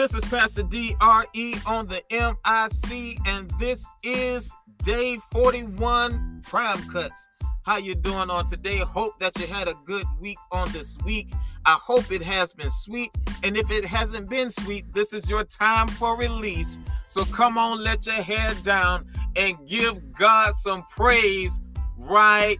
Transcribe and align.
This 0.00 0.14
is 0.14 0.24
Pastor 0.24 0.62
DRE 0.62 1.54
on 1.66 1.86
the 1.86 2.02
MIC, 2.10 3.18
and 3.26 3.50
this 3.60 3.86
is 4.02 4.50
day 4.82 5.18
41 5.30 6.40
Prime 6.42 6.82
Cuts. 6.88 7.28
How 7.66 7.76
you 7.76 7.94
doing 7.94 8.30
on 8.30 8.46
today? 8.46 8.78
Hope 8.78 9.18
that 9.20 9.38
you 9.38 9.46
had 9.46 9.68
a 9.68 9.74
good 9.84 10.06
week 10.18 10.38
on 10.52 10.72
this 10.72 10.96
week. 11.04 11.28
I 11.66 11.72
hope 11.72 12.10
it 12.10 12.22
has 12.22 12.54
been 12.54 12.70
sweet. 12.70 13.10
And 13.42 13.58
if 13.58 13.70
it 13.70 13.84
hasn't 13.84 14.30
been 14.30 14.48
sweet, 14.48 14.90
this 14.94 15.12
is 15.12 15.28
your 15.28 15.44
time 15.44 15.86
for 15.86 16.16
release. 16.16 16.80
So 17.06 17.26
come 17.26 17.58
on, 17.58 17.84
let 17.84 18.06
your 18.06 18.22
hair 18.22 18.54
down 18.62 19.04
and 19.36 19.58
give 19.68 20.14
God 20.14 20.54
some 20.54 20.82
praise 20.88 21.60
right 21.98 22.56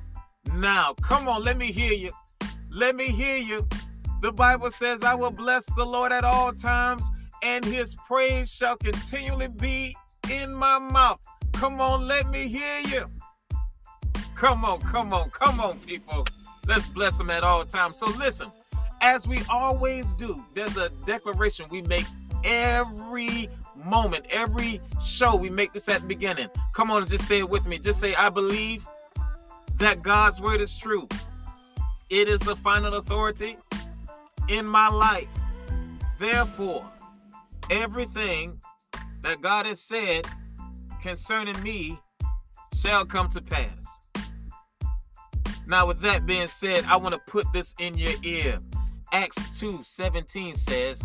now. 0.56 0.92
Come 1.00 1.26
on, 1.26 1.42
let 1.42 1.56
me 1.56 1.72
hear 1.72 1.94
you. 1.94 2.12
Let 2.68 2.96
me 2.96 3.06
hear 3.06 3.38
you. 3.38 3.66
The 4.20 4.30
Bible 4.30 4.70
says, 4.70 5.02
I 5.02 5.14
will 5.14 5.30
bless 5.30 5.64
the 5.74 5.84
Lord 5.86 6.12
at 6.12 6.24
all 6.24 6.52
times, 6.52 7.10
and 7.42 7.64
his 7.64 7.96
praise 8.06 8.54
shall 8.54 8.76
continually 8.76 9.48
be 9.48 9.96
in 10.30 10.52
my 10.52 10.78
mouth. 10.78 11.20
Come 11.52 11.80
on, 11.80 12.06
let 12.06 12.28
me 12.28 12.48
hear 12.48 12.80
you. 12.86 13.06
Come 14.34 14.64
on, 14.64 14.80
come 14.80 15.12
on, 15.12 15.30
come 15.30 15.60
on, 15.60 15.78
people. 15.80 16.26
Let's 16.66 16.86
bless 16.86 17.18
him 17.20 17.30
at 17.30 17.44
all 17.44 17.64
times. 17.64 17.98
So, 17.98 18.06
listen, 18.18 18.50
as 19.00 19.26
we 19.26 19.40
always 19.50 20.14
do, 20.14 20.44
there's 20.54 20.76
a 20.76 20.88
declaration 21.04 21.66
we 21.70 21.82
make 21.82 22.06
every 22.44 23.48
moment, 23.84 24.26
every 24.30 24.80
show. 25.02 25.36
We 25.36 25.50
make 25.50 25.72
this 25.72 25.88
at 25.88 26.02
the 26.02 26.08
beginning. 26.08 26.48
Come 26.74 26.90
on 26.90 27.02
and 27.02 27.10
just 27.10 27.26
say 27.26 27.40
it 27.40 27.48
with 27.48 27.66
me. 27.66 27.78
Just 27.78 28.00
say, 28.00 28.14
I 28.14 28.30
believe 28.30 28.86
that 29.78 30.02
God's 30.02 30.40
word 30.40 30.60
is 30.60 30.76
true. 30.76 31.08
It 32.10 32.28
is 32.28 32.40
the 32.40 32.56
final 32.56 32.94
authority 32.94 33.56
in 34.48 34.66
my 34.66 34.88
life. 34.88 35.28
Therefore, 36.18 36.84
everything 37.70 38.60
that 39.22 39.40
God 39.40 39.66
has 39.66 39.80
said 39.80 40.26
concerning 41.00 41.60
me 41.62 41.98
shall 42.74 43.04
come 43.04 43.28
to 43.28 43.40
pass. 43.40 44.00
Now, 45.66 45.86
with 45.86 46.00
that 46.00 46.26
being 46.26 46.48
said, 46.48 46.84
I 46.84 46.96
want 46.96 47.14
to 47.14 47.20
put 47.26 47.50
this 47.52 47.74
in 47.78 47.96
your 47.96 48.14
ear. 48.24 48.58
Acts 49.12 49.58
2 49.58 49.82
17 49.82 50.54
says, 50.54 51.04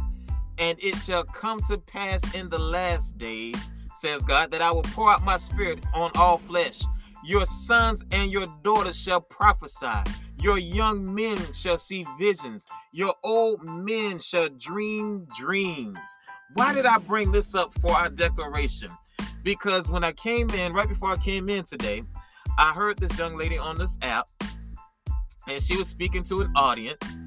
And 0.58 0.78
it 0.82 0.96
shall 0.98 1.24
come 1.24 1.60
to 1.68 1.78
pass 1.78 2.22
in 2.34 2.50
the 2.50 2.60
last 2.60 3.18
days, 3.18 3.72
says 3.94 4.24
God, 4.24 4.52
that 4.52 4.62
I 4.62 4.72
will 4.72 4.84
pour 4.84 5.12
out 5.12 5.24
my 5.24 5.38
spirit 5.38 5.86
on 5.94 6.12
all 6.16 6.40
flesh. 6.40 6.82
Your 7.24 7.46
sons 7.46 8.04
and 8.12 8.32
your 8.32 8.48
daughters 8.64 9.00
shall 9.00 9.22
prophesy. 9.22 10.04
Your 10.46 10.60
young 10.60 11.12
men 11.16 11.40
shall 11.54 11.80
see 11.80 12.06
visions. 12.20 12.68
Your 12.92 13.16
old 13.24 13.64
men 13.64 14.20
shall 14.20 14.48
dream 14.60 15.26
dreams. 15.36 15.98
Why 16.54 16.72
did 16.72 16.86
I 16.86 17.00
bring 17.00 17.32
this 17.32 17.56
up 17.56 17.74
for 17.80 17.92
our 17.94 18.10
declaration? 18.10 18.92
Because 19.42 19.90
when 19.90 20.04
I 20.04 20.12
came 20.12 20.48
in, 20.52 20.72
right 20.72 20.88
before 20.88 21.10
I 21.10 21.18
came 21.18 21.50
in 21.50 21.64
today, 21.64 22.04
I 22.60 22.74
heard 22.74 22.98
this 22.98 23.18
young 23.18 23.36
lady 23.36 23.58
on 23.58 23.80
this 23.80 23.98
app, 24.04 24.28
and 25.48 25.64
she 25.64 25.78
was 25.78 25.88
speaking 25.88 26.22
to 26.26 26.42
an 26.42 26.52
audience, 26.56 27.18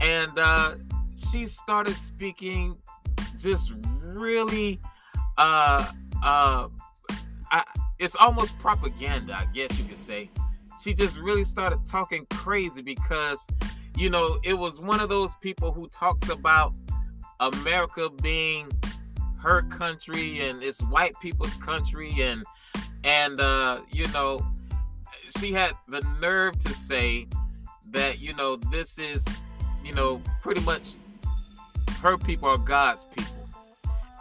and 0.00 0.38
uh, 0.38 0.76
she 1.16 1.46
started 1.46 1.96
speaking 1.96 2.78
just 3.36 3.74
really, 4.00 4.80
uh, 5.38 5.90
uh, 6.22 6.68
I, 7.50 7.64
it's 7.98 8.14
almost 8.14 8.56
propaganda, 8.60 9.34
I 9.34 9.46
guess 9.52 9.76
you 9.76 9.84
could 9.86 9.96
say 9.96 10.30
she 10.80 10.94
just 10.94 11.18
really 11.18 11.44
started 11.44 11.84
talking 11.84 12.26
crazy 12.30 12.82
because 12.82 13.46
you 13.96 14.08
know 14.08 14.38
it 14.42 14.54
was 14.54 14.80
one 14.80 15.00
of 15.00 15.08
those 15.08 15.34
people 15.36 15.72
who 15.72 15.86
talks 15.88 16.28
about 16.28 16.74
america 17.40 18.08
being 18.22 18.66
her 19.38 19.62
country 19.62 20.40
and 20.40 20.62
it's 20.62 20.82
white 20.82 21.14
people's 21.20 21.54
country 21.54 22.14
and 22.20 22.44
and 23.04 23.40
uh 23.40 23.80
you 23.90 24.06
know 24.08 24.44
she 25.38 25.52
had 25.52 25.72
the 25.88 26.00
nerve 26.20 26.58
to 26.58 26.72
say 26.74 27.26
that 27.90 28.20
you 28.20 28.34
know 28.34 28.56
this 28.56 28.98
is 28.98 29.26
you 29.84 29.94
know 29.94 30.20
pretty 30.42 30.60
much 30.62 30.96
her 32.00 32.16
people 32.16 32.48
are 32.48 32.56
god's 32.58 33.04
people. 33.04 33.26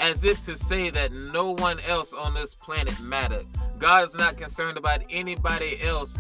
As 0.02 0.24
if 0.24 0.44
to 0.46 0.56
say 0.56 0.90
that 0.90 1.12
no 1.12 1.52
one 1.56 1.80
else 1.82 2.14
on 2.14 2.34
this 2.34 2.54
planet 2.54 2.98
mattered 3.02 3.46
god 3.78 4.06
is 4.06 4.16
not 4.16 4.38
concerned 4.38 4.78
about 4.78 5.02
anybody 5.10 5.82
else 5.82 6.18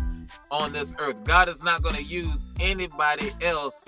on 0.51 0.71
this 0.73 0.95
earth. 0.99 1.23
God 1.23 1.49
is 1.49 1.63
not 1.63 1.81
going 1.81 1.95
to 1.95 2.03
use 2.03 2.47
anybody 2.59 3.29
else 3.41 3.85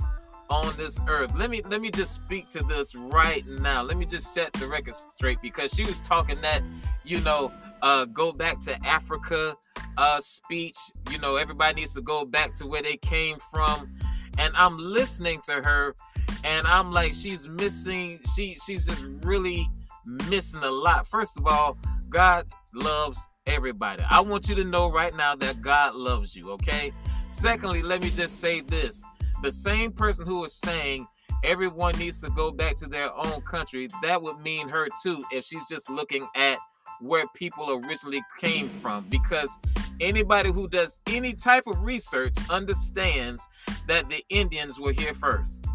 on 0.50 0.74
this 0.76 1.00
earth. 1.08 1.34
Let 1.36 1.50
me 1.50 1.62
let 1.70 1.82
me 1.82 1.90
just 1.90 2.14
speak 2.14 2.50
to 2.50 2.64
this 2.64 2.94
right 2.94 3.44
now. 3.48 3.82
Let 3.82 3.98
me 3.98 4.06
just 4.06 4.34
set 4.34 4.52
the 4.54 4.68
record 4.68 4.94
straight 4.94 5.42
because 5.42 5.74
she 5.74 5.86
was 5.86 6.00
talking 6.00 6.40
that, 6.42 6.62
you 7.06 7.22
know, 7.22 7.52
uh 7.82 8.06
go 8.06 8.32
back 8.32 8.60
to 8.62 8.86
Africa 8.86 9.56
uh 9.98 10.20
speech, 10.20 10.78
you 11.10 11.18
know, 11.20 11.38
everybody 11.38 11.76
needs 11.82 11.94
to 11.96 12.02
go 12.02 12.26
back 12.26 12.54
to 12.56 12.68
where 12.68 12.82
they 12.82 12.98
came 12.98 13.38
from. 13.50 13.90
And 14.38 14.54
I'm 14.58 14.78
listening 14.78 15.40
to 15.46 15.62
her 15.64 15.96
and 16.44 16.68
I'm 16.68 16.92
like 16.92 17.14
she's 17.14 17.48
missing 17.48 18.20
she 18.36 18.56
she's 18.56 18.88
just 18.88 19.06
really 19.24 19.66
missing 20.06 20.62
a 20.64 20.72
lot. 20.72 21.08
First 21.08 21.38
of 21.38 21.48
all, 21.48 21.78
God 22.10 22.46
loves 22.74 23.30
everybody. 23.46 24.04
I 24.10 24.22
want 24.22 24.48
you 24.48 24.56
to 24.56 24.64
know 24.64 24.92
right 24.92 25.16
now 25.16 25.36
that 25.36 25.62
God 25.62 25.96
loves 25.96 26.36
you, 26.36 26.52
okay? 26.52 26.92
Secondly, 27.28 27.82
let 27.82 28.02
me 28.02 28.10
just 28.10 28.40
say 28.40 28.62
this. 28.62 29.04
The 29.42 29.52
same 29.52 29.92
person 29.92 30.28
who 30.28 30.44
is 30.46 30.54
saying 30.54 31.08
everyone 31.44 31.98
needs 31.98 32.22
to 32.22 32.30
go 32.30 32.52
back 32.52 32.76
to 32.78 32.88
their 32.88 33.12
own 33.16 33.42
country, 33.42 33.88
that 34.04 34.22
would 34.22 34.40
mean 34.40 34.70
her 34.70 34.88
too 35.02 35.24
if 35.32 35.44
she's 35.44 35.68
just 35.68 35.90
looking 35.90 36.28
at 36.36 36.60
where 37.00 37.26
people 37.34 37.82
originally 37.84 38.22
came 38.40 38.70
from 38.70 39.06
because 39.10 39.58
anybody 40.00 40.52
who 40.52 40.68
does 40.68 41.00
any 41.08 41.34
type 41.34 41.64
of 41.66 41.82
research 41.82 42.36
understands 42.50 43.48
that 43.88 44.08
the 44.10 44.24
Indians 44.30 44.80
were 44.80 44.92
here 44.92 45.14
first. 45.14 45.66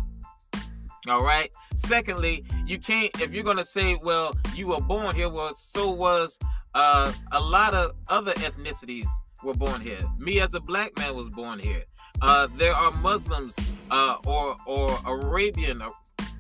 All 1.09 1.23
right. 1.23 1.51
Secondly, 1.75 2.45
you 2.65 2.79
can't 2.79 3.11
if 3.21 3.33
you're 3.33 3.45
gonna 3.45 3.65
say, 3.65 3.97
well, 4.03 4.37
you 4.55 4.69
were 4.69 4.81
born 4.81 5.15
here, 5.15 5.29
well, 5.29 5.55
so 5.55 5.91
was 5.91 6.39
uh, 6.77 7.11
a 7.33 7.41
lot 7.41 7.73
of 7.73 7.93
other 8.09 8.33
ethnicities 8.33 9.09
were 9.43 9.55
born 9.55 9.81
here. 9.81 9.99
Me 10.19 10.41
as 10.41 10.53
a 10.53 10.61
black 10.61 10.97
man 10.99 11.17
was 11.17 11.31
born 11.31 11.59
here. 11.59 11.83
Uh, 12.21 12.49
there 12.59 12.75
are 12.75 12.93
Muslims 12.93 13.59
uh, 13.91 14.17
or 14.27 14.57
or 14.67 14.99
Arabian 15.07 15.81
or 15.81 15.91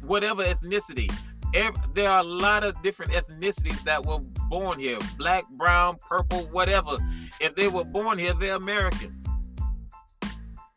whatever 0.02 0.44
ethnicity. 0.44 1.10
There 1.94 2.10
are 2.10 2.20
a 2.20 2.22
lot 2.22 2.64
of 2.64 2.80
different 2.82 3.12
ethnicities 3.12 3.82
that 3.84 4.04
were 4.04 4.18
born 4.50 4.78
here. 4.78 4.98
Black, 5.16 5.48
brown, 5.52 5.96
purple, 6.06 6.40
whatever. 6.52 6.98
If 7.40 7.54
they 7.54 7.68
were 7.68 7.84
born 7.84 8.18
here, 8.18 8.34
they're 8.34 8.56
Americans. 8.56 9.26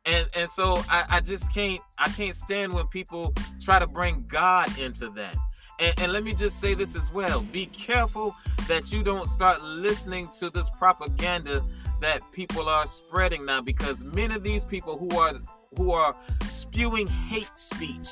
And 0.06 0.26
and 0.38 0.50
so 0.50 0.82
I, 0.90 1.06
I 1.10 1.20
just 1.20 1.54
can't 1.54 1.82
I 1.98 2.08
can't 2.10 2.34
stand 2.34 2.74
when 2.74 2.88
people 2.88 3.34
try 3.60 3.78
to 3.80 3.88
bring 3.88 4.24
God 4.30 4.78
into 4.80 5.10
that. 5.12 5.36
And, 5.80 6.00
and 6.00 6.14
let 6.14 6.24
me 6.24 6.34
just 6.34 6.60
say 6.60 6.74
this 6.74 6.96
as 6.96 7.12
well 7.12 7.42
be 7.42 7.68
careful 7.68 8.36
that 8.68 8.92
you 8.92 9.04
don't 9.04 9.28
start 9.28 9.64
listening 9.64 10.28
to 10.40 10.50
this 10.50 10.70
propaganda 10.70 11.64
that 12.02 12.22
people 12.32 12.68
are 12.70 12.88
spreading 12.88 13.46
now 13.46 13.62
because 13.62 14.04
many 14.04 14.36
of 14.36 14.44
these 14.44 14.66
people 14.66 14.98
who 14.98 15.18
are 15.18 15.34
who 15.78 15.92
are 15.92 16.16
spewing 16.46 17.08
hate 17.08 17.56
speech 17.56 18.08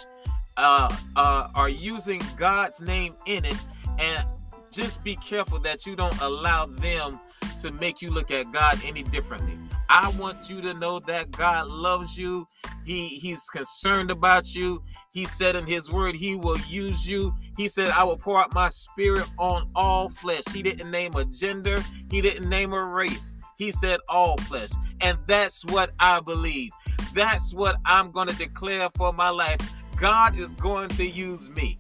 uh, 0.58 0.94
uh, 1.16 1.48
are 1.56 1.70
using 1.70 2.22
God's 2.38 2.82
name 2.82 3.16
in 3.26 3.46
it 3.46 3.58
and 4.00 4.28
just 4.72 5.04
be 5.04 5.16
careful 5.18 5.60
that 5.60 5.86
you 5.86 5.96
don't 5.96 6.20
allow 6.22 6.66
them 6.66 7.20
to 7.62 7.72
make 7.72 8.02
you 8.02 8.12
look 8.12 8.32
at 8.32 8.52
God 8.52 8.80
any 8.86 9.04
differently. 9.04 9.58
I 9.90 10.10
want 10.20 10.50
you 10.50 10.62
to 10.62 10.74
know 10.74 11.00
that 11.00 11.32
God 11.32 11.68
loves 11.68 12.18
you. 12.18 12.48
He 12.86 13.08
he's 13.08 13.48
concerned 13.50 14.12
about 14.12 14.56
you. 14.56 14.84
He 15.12 15.26
said 15.26 15.56
in 15.56 15.68
his 15.68 15.92
word 15.92 16.16
he 16.16 16.36
will 16.36 16.60
use 16.68 17.08
you. 17.08 17.34
He 17.58 17.68
said 17.68 17.90
I 17.92 18.04
will 18.04 18.18
pour 18.18 18.40
out 18.40 18.54
my 18.54 18.70
spirit 18.70 19.30
on 19.38 19.68
all 19.76 20.10
flesh. 20.10 20.44
He 20.54 20.62
didn't 20.62 20.90
name 20.90 21.16
a 21.16 21.26
gender, 21.26 21.84
he 22.10 22.22
didn't 22.22 22.50
name 22.50 22.74
a 22.74 22.84
race. 22.84 23.36
He 23.58 23.72
said 23.72 24.00
all 24.08 24.38
flesh. 24.38 24.70
And 25.02 25.18
that's 25.26 25.66
what 25.66 25.92
I 26.00 26.20
believe. 26.20 26.72
That's 27.14 27.54
what 27.54 27.78
I'm 27.86 28.12
going 28.12 28.28
to 28.28 28.36
declare 28.36 28.90
for 28.96 29.12
my 29.12 29.30
life. 29.30 29.60
God 29.98 30.38
is 30.38 30.54
going 30.54 30.90
to 30.90 31.06
use 31.06 31.50
me. 31.52 31.80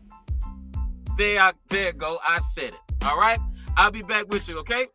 There 1.17 1.39
I 1.39 1.53
there 1.69 1.93
go. 1.93 2.19
I 2.27 2.39
said 2.39 2.73
it. 2.73 3.05
All 3.05 3.19
right? 3.19 3.39
I'll 3.77 3.91
be 3.91 4.01
back 4.01 4.27
with 4.29 4.49
you, 4.49 4.57
okay? 4.59 4.87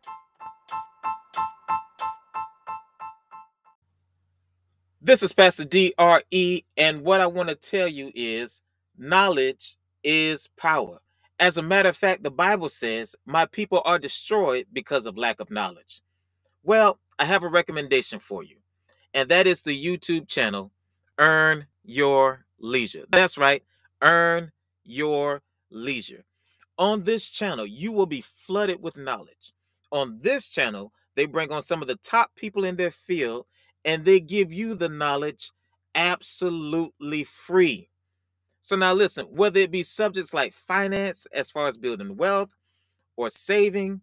This 5.05 5.21
is 5.21 5.33
Pastor 5.33 5.65
DRE, 5.65 6.63
and 6.77 7.01
what 7.01 7.19
I 7.19 7.27
want 7.27 7.49
to 7.49 7.55
tell 7.55 7.89
you 7.89 8.09
is 8.15 8.61
knowledge 8.97 9.75
is 10.01 10.47
power. 10.55 10.99
As 11.41 11.57
a 11.57 11.61
matter 11.61 11.89
of 11.89 11.97
fact, 11.97 12.23
the 12.23 12.31
Bible 12.31 12.69
says, 12.69 13.13
My 13.25 13.45
people 13.45 13.81
are 13.83 13.99
destroyed 13.99 14.67
because 14.71 15.05
of 15.05 15.17
lack 15.17 15.41
of 15.41 15.51
knowledge. 15.51 15.99
Well, 16.63 16.99
I 17.19 17.25
have 17.25 17.43
a 17.43 17.49
recommendation 17.49 18.19
for 18.19 18.43
you, 18.43 18.55
and 19.13 19.27
that 19.27 19.45
is 19.45 19.63
the 19.63 19.77
YouTube 19.77 20.29
channel, 20.29 20.71
Earn 21.19 21.67
Your 21.83 22.45
Leisure. 22.57 23.03
That's 23.09 23.37
right, 23.37 23.61
Earn 24.01 24.53
Your 24.85 25.41
Leisure. 25.69 26.23
On 26.77 27.03
this 27.03 27.27
channel, 27.27 27.65
you 27.65 27.91
will 27.91 28.05
be 28.05 28.21
flooded 28.21 28.81
with 28.81 28.95
knowledge. 28.95 29.51
On 29.91 30.19
this 30.21 30.47
channel, 30.47 30.93
they 31.15 31.25
bring 31.25 31.51
on 31.51 31.61
some 31.61 31.81
of 31.81 31.89
the 31.89 31.97
top 31.97 32.31
people 32.37 32.63
in 32.63 32.77
their 32.77 32.89
field 32.89 33.47
and 33.85 34.05
they 34.05 34.19
give 34.19 34.53
you 34.53 34.75
the 34.75 34.89
knowledge 34.89 35.51
absolutely 35.95 37.23
free. 37.23 37.89
So 38.61 38.75
now 38.75 38.93
listen, 38.93 39.25
whether 39.25 39.59
it 39.59 39.71
be 39.71 39.83
subjects 39.83 40.33
like 40.33 40.53
finance 40.53 41.27
as 41.33 41.51
far 41.51 41.67
as 41.67 41.77
building 41.77 42.15
wealth 42.15 42.53
or 43.17 43.29
saving, 43.29 44.01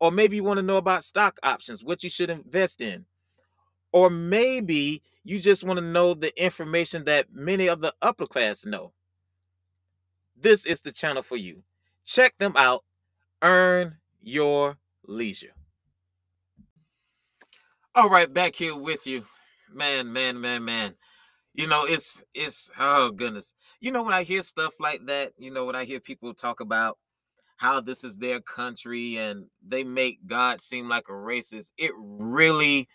or 0.00 0.10
maybe 0.10 0.36
you 0.36 0.44
want 0.44 0.58
to 0.58 0.62
know 0.64 0.76
about 0.76 1.04
stock 1.04 1.38
options, 1.42 1.84
what 1.84 2.02
you 2.02 2.10
should 2.10 2.30
invest 2.30 2.80
in, 2.80 3.06
or 3.92 4.10
maybe 4.10 5.02
you 5.24 5.38
just 5.38 5.62
want 5.62 5.78
to 5.78 5.84
know 5.84 6.14
the 6.14 6.32
information 6.42 7.04
that 7.04 7.32
many 7.32 7.68
of 7.68 7.80
the 7.80 7.94
upper 8.02 8.26
class 8.26 8.66
know. 8.66 8.92
This 10.36 10.66
is 10.66 10.80
the 10.80 10.90
channel 10.90 11.22
for 11.22 11.36
you. 11.36 11.62
Check 12.04 12.36
them 12.38 12.54
out. 12.56 12.82
Earn 13.40 13.98
your 14.20 14.78
leisure. 15.06 15.54
All 17.94 18.08
right, 18.08 18.32
back 18.32 18.54
here 18.56 18.74
with 18.74 19.06
you. 19.06 19.26
Man, 19.70 20.14
man, 20.14 20.40
man, 20.40 20.64
man. 20.64 20.94
You 21.54 21.66
know, 21.66 21.84
it's 21.84 22.24
it's 22.34 22.70
oh 22.78 23.10
goodness. 23.10 23.54
You 23.80 23.92
know 23.92 24.02
when 24.02 24.14
I 24.14 24.22
hear 24.22 24.42
stuff 24.42 24.74
like 24.80 25.04
that, 25.06 25.32
you 25.38 25.50
know 25.50 25.66
when 25.66 25.76
I 25.76 25.84
hear 25.84 26.00
people 26.00 26.32
talk 26.32 26.60
about 26.60 26.98
how 27.58 27.80
this 27.80 28.04
is 28.04 28.18
their 28.18 28.40
country 28.40 29.18
and 29.18 29.46
they 29.66 29.84
make 29.84 30.26
God 30.26 30.62
seem 30.62 30.88
like 30.88 31.04
a 31.10 31.12
racist, 31.12 31.72
it 31.76 31.92
really 31.98 32.88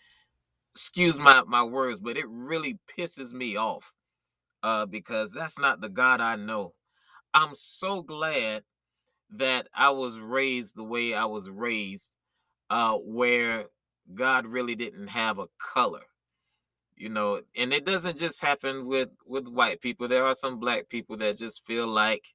excuse 0.74 1.20
my 1.20 1.42
my 1.46 1.62
words, 1.62 2.00
but 2.00 2.16
it 2.18 2.26
really 2.28 2.78
pisses 2.98 3.32
me 3.32 3.56
off. 3.56 3.92
Uh 4.64 4.86
because 4.86 5.32
that's 5.32 5.60
not 5.60 5.80
the 5.80 5.90
God 5.90 6.20
I 6.20 6.36
know. 6.36 6.74
I'm 7.34 7.54
so 7.54 8.02
glad 8.02 8.64
that 9.30 9.68
I 9.74 9.90
was 9.90 10.18
raised 10.20 10.76
the 10.76 10.84
way 10.84 11.14
I 11.14 11.26
was 11.26 11.50
raised, 11.50 12.16
uh, 12.70 12.96
where 12.98 13.66
God 14.14 14.46
really 14.46 14.74
didn't 14.74 15.08
have 15.08 15.38
a 15.38 15.48
color, 15.58 16.02
you 16.96 17.08
know. 17.08 17.42
And 17.56 17.72
it 17.72 17.84
doesn't 17.84 18.18
just 18.18 18.42
happen 18.42 18.86
with 18.86 19.10
with 19.26 19.48
white 19.48 19.80
people. 19.80 20.08
There 20.08 20.24
are 20.24 20.34
some 20.34 20.58
black 20.58 20.88
people 20.88 21.16
that 21.18 21.36
just 21.38 21.66
feel 21.66 21.86
like 21.86 22.34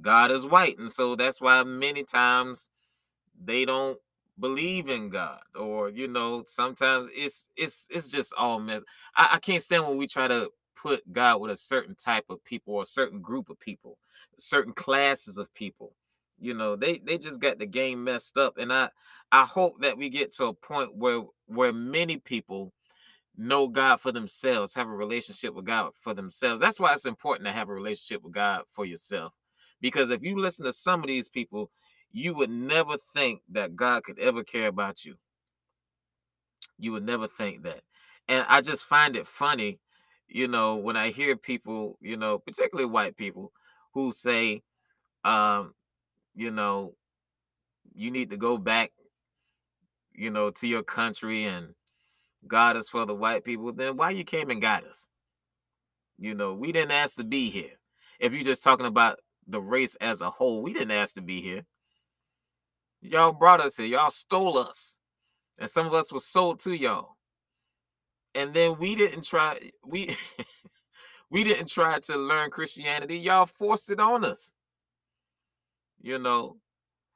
God 0.00 0.30
is 0.30 0.46
white, 0.46 0.78
and 0.78 0.90
so 0.90 1.16
that's 1.16 1.40
why 1.40 1.62
many 1.64 2.04
times 2.04 2.70
they 3.44 3.64
don't 3.64 3.98
believe 4.38 4.88
in 4.88 5.08
God, 5.10 5.40
or 5.58 5.90
you 5.90 6.08
know, 6.08 6.44
sometimes 6.46 7.08
it's 7.14 7.48
it's 7.56 7.88
it's 7.90 8.10
just 8.10 8.34
all 8.36 8.58
mess. 8.60 8.82
I, 9.16 9.30
I 9.34 9.38
can't 9.38 9.62
stand 9.62 9.86
when 9.86 9.98
we 9.98 10.06
try 10.06 10.28
to 10.28 10.50
put 10.76 11.12
God 11.12 11.40
with 11.40 11.50
a 11.50 11.56
certain 11.56 11.94
type 11.94 12.24
of 12.28 12.44
people 12.44 12.74
or 12.74 12.82
a 12.82 12.86
certain 12.86 13.20
group 13.20 13.50
of 13.50 13.60
people, 13.60 13.98
certain 14.38 14.72
classes 14.72 15.38
of 15.38 15.52
people. 15.54 15.94
You 16.42 16.54
know, 16.54 16.74
they 16.74 16.98
they 16.98 17.18
just 17.18 17.40
got 17.40 17.58
the 17.60 17.66
game 17.66 18.02
messed 18.02 18.36
up, 18.36 18.58
and 18.58 18.72
I 18.72 18.90
I 19.30 19.44
hope 19.44 19.80
that 19.82 19.96
we 19.96 20.08
get 20.08 20.32
to 20.34 20.46
a 20.46 20.54
point 20.54 20.96
where 20.96 21.22
where 21.46 21.72
many 21.72 22.16
people 22.16 22.72
know 23.36 23.68
God 23.68 24.00
for 24.00 24.10
themselves, 24.12 24.74
have 24.74 24.88
a 24.88 24.90
relationship 24.90 25.54
with 25.54 25.64
God 25.64 25.92
for 25.94 26.14
themselves. 26.14 26.60
That's 26.60 26.80
why 26.80 26.92
it's 26.92 27.06
important 27.06 27.46
to 27.46 27.52
have 27.52 27.68
a 27.68 27.74
relationship 27.74 28.22
with 28.22 28.34
God 28.34 28.64
for 28.68 28.84
yourself. 28.84 29.32
Because 29.80 30.10
if 30.10 30.22
you 30.22 30.36
listen 30.36 30.64
to 30.66 30.72
some 30.72 31.00
of 31.00 31.06
these 31.06 31.28
people, 31.28 31.70
you 32.10 32.34
would 32.34 32.50
never 32.50 32.96
think 33.14 33.40
that 33.50 33.76
God 33.76 34.02
could 34.02 34.18
ever 34.18 34.42
care 34.42 34.68
about 34.68 35.04
you. 35.04 35.14
You 36.78 36.92
would 36.92 37.06
never 37.06 37.26
think 37.26 37.62
that. 37.62 37.82
And 38.28 38.44
I 38.48 38.60
just 38.60 38.84
find 38.84 39.16
it 39.16 39.26
funny, 39.26 39.78
you 40.28 40.48
know, 40.48 40.76
when 40.76 40.96
I 40.96 41.10
hear 41.10 41.36
people, 41.36 41.98
you 42.00 42.16
know, 42.16 42.38
particularly 42.38 42.90
white 42.90 43.16
people 43.16 43.52
who 43.94 44.12
say, 44.12 44.62
um, 45.24 45.74
you 46.34 46.50
know, 46.50 46.94
you 47.94 48.10
need 48.10 48.30
to 48.30 48.36
go 48.36 48.58
back, 48.58 48.92
you 50.12 50.30
know, 50.30 50.50
to 50.50 50.66
your 50.66 50.82
country 50.82 51.44
and 51.44 51.74
God 52.46 52.76
is 52.76 52.88
for 52.88 53.06
the 53.06 53.14
white 53.14 53.44
people, 53.44 53.72
then 53.72 53.96
why 53.96 54.10
you 54.10 54.24
came 54.24 54.50
and 54.50 54.60
got 54.60 54.84
us? 54.84 55.06
You 56.18 56.34
know, 56.34 56.54
we 56.54 56.72
didn't 56.72 56.92
ask 56.92 57.16
to 57.18 57.24
be 57.24 57.50
here. 57.50 57.78
If 58.18 58.32
you're 58.32 58.44
just 58.44 58.62
talking 58.62 58.86
about 58.86 59.18
the 59.46 59.60
race 59.60 59.96
as 59.96 60.20
a 60.20 60.30
whole, 60.30 60.62
we 60.62 60.72
didn't 60.72 60.92
ask 60.92 61.14
to 61.16 61.22
be 61.22 61.40
here. 61.40 61.64
Y'all 63.00 63.32
brought 63.32 63.60
us 63.60 63.76
here. 63.76 63.86
Y'all 63.86 64.10
stole 64.10 64.58
us. 64.58 64.98
And 65.58 65.68
some 65.68 65.86
of 65.86 65.94
us 65.94 66.12
were 66.12 66.20
sold 66.20 66.60
to 66.60 66.72
y'all. 66.72 67.16
And 68.34 68.54
then 68.54 68.78
we 68.78 68.94
didn't 68.94 69.24
try, 69.24 69.58
we 69.84 70.14
we 71.30 71.44
didn't 71.44 71.68
try 71.68 71.98
to 71.98 72.16
learn 72.16 72.50
Christianity. 72.50 73.18
Y'all 73.18 73.46
forced 73.46 73.90
it 73.90 74.00
on 74.00 74.24
us 74.24 74.56
you 76.02 76.18
know. 76.18 76.56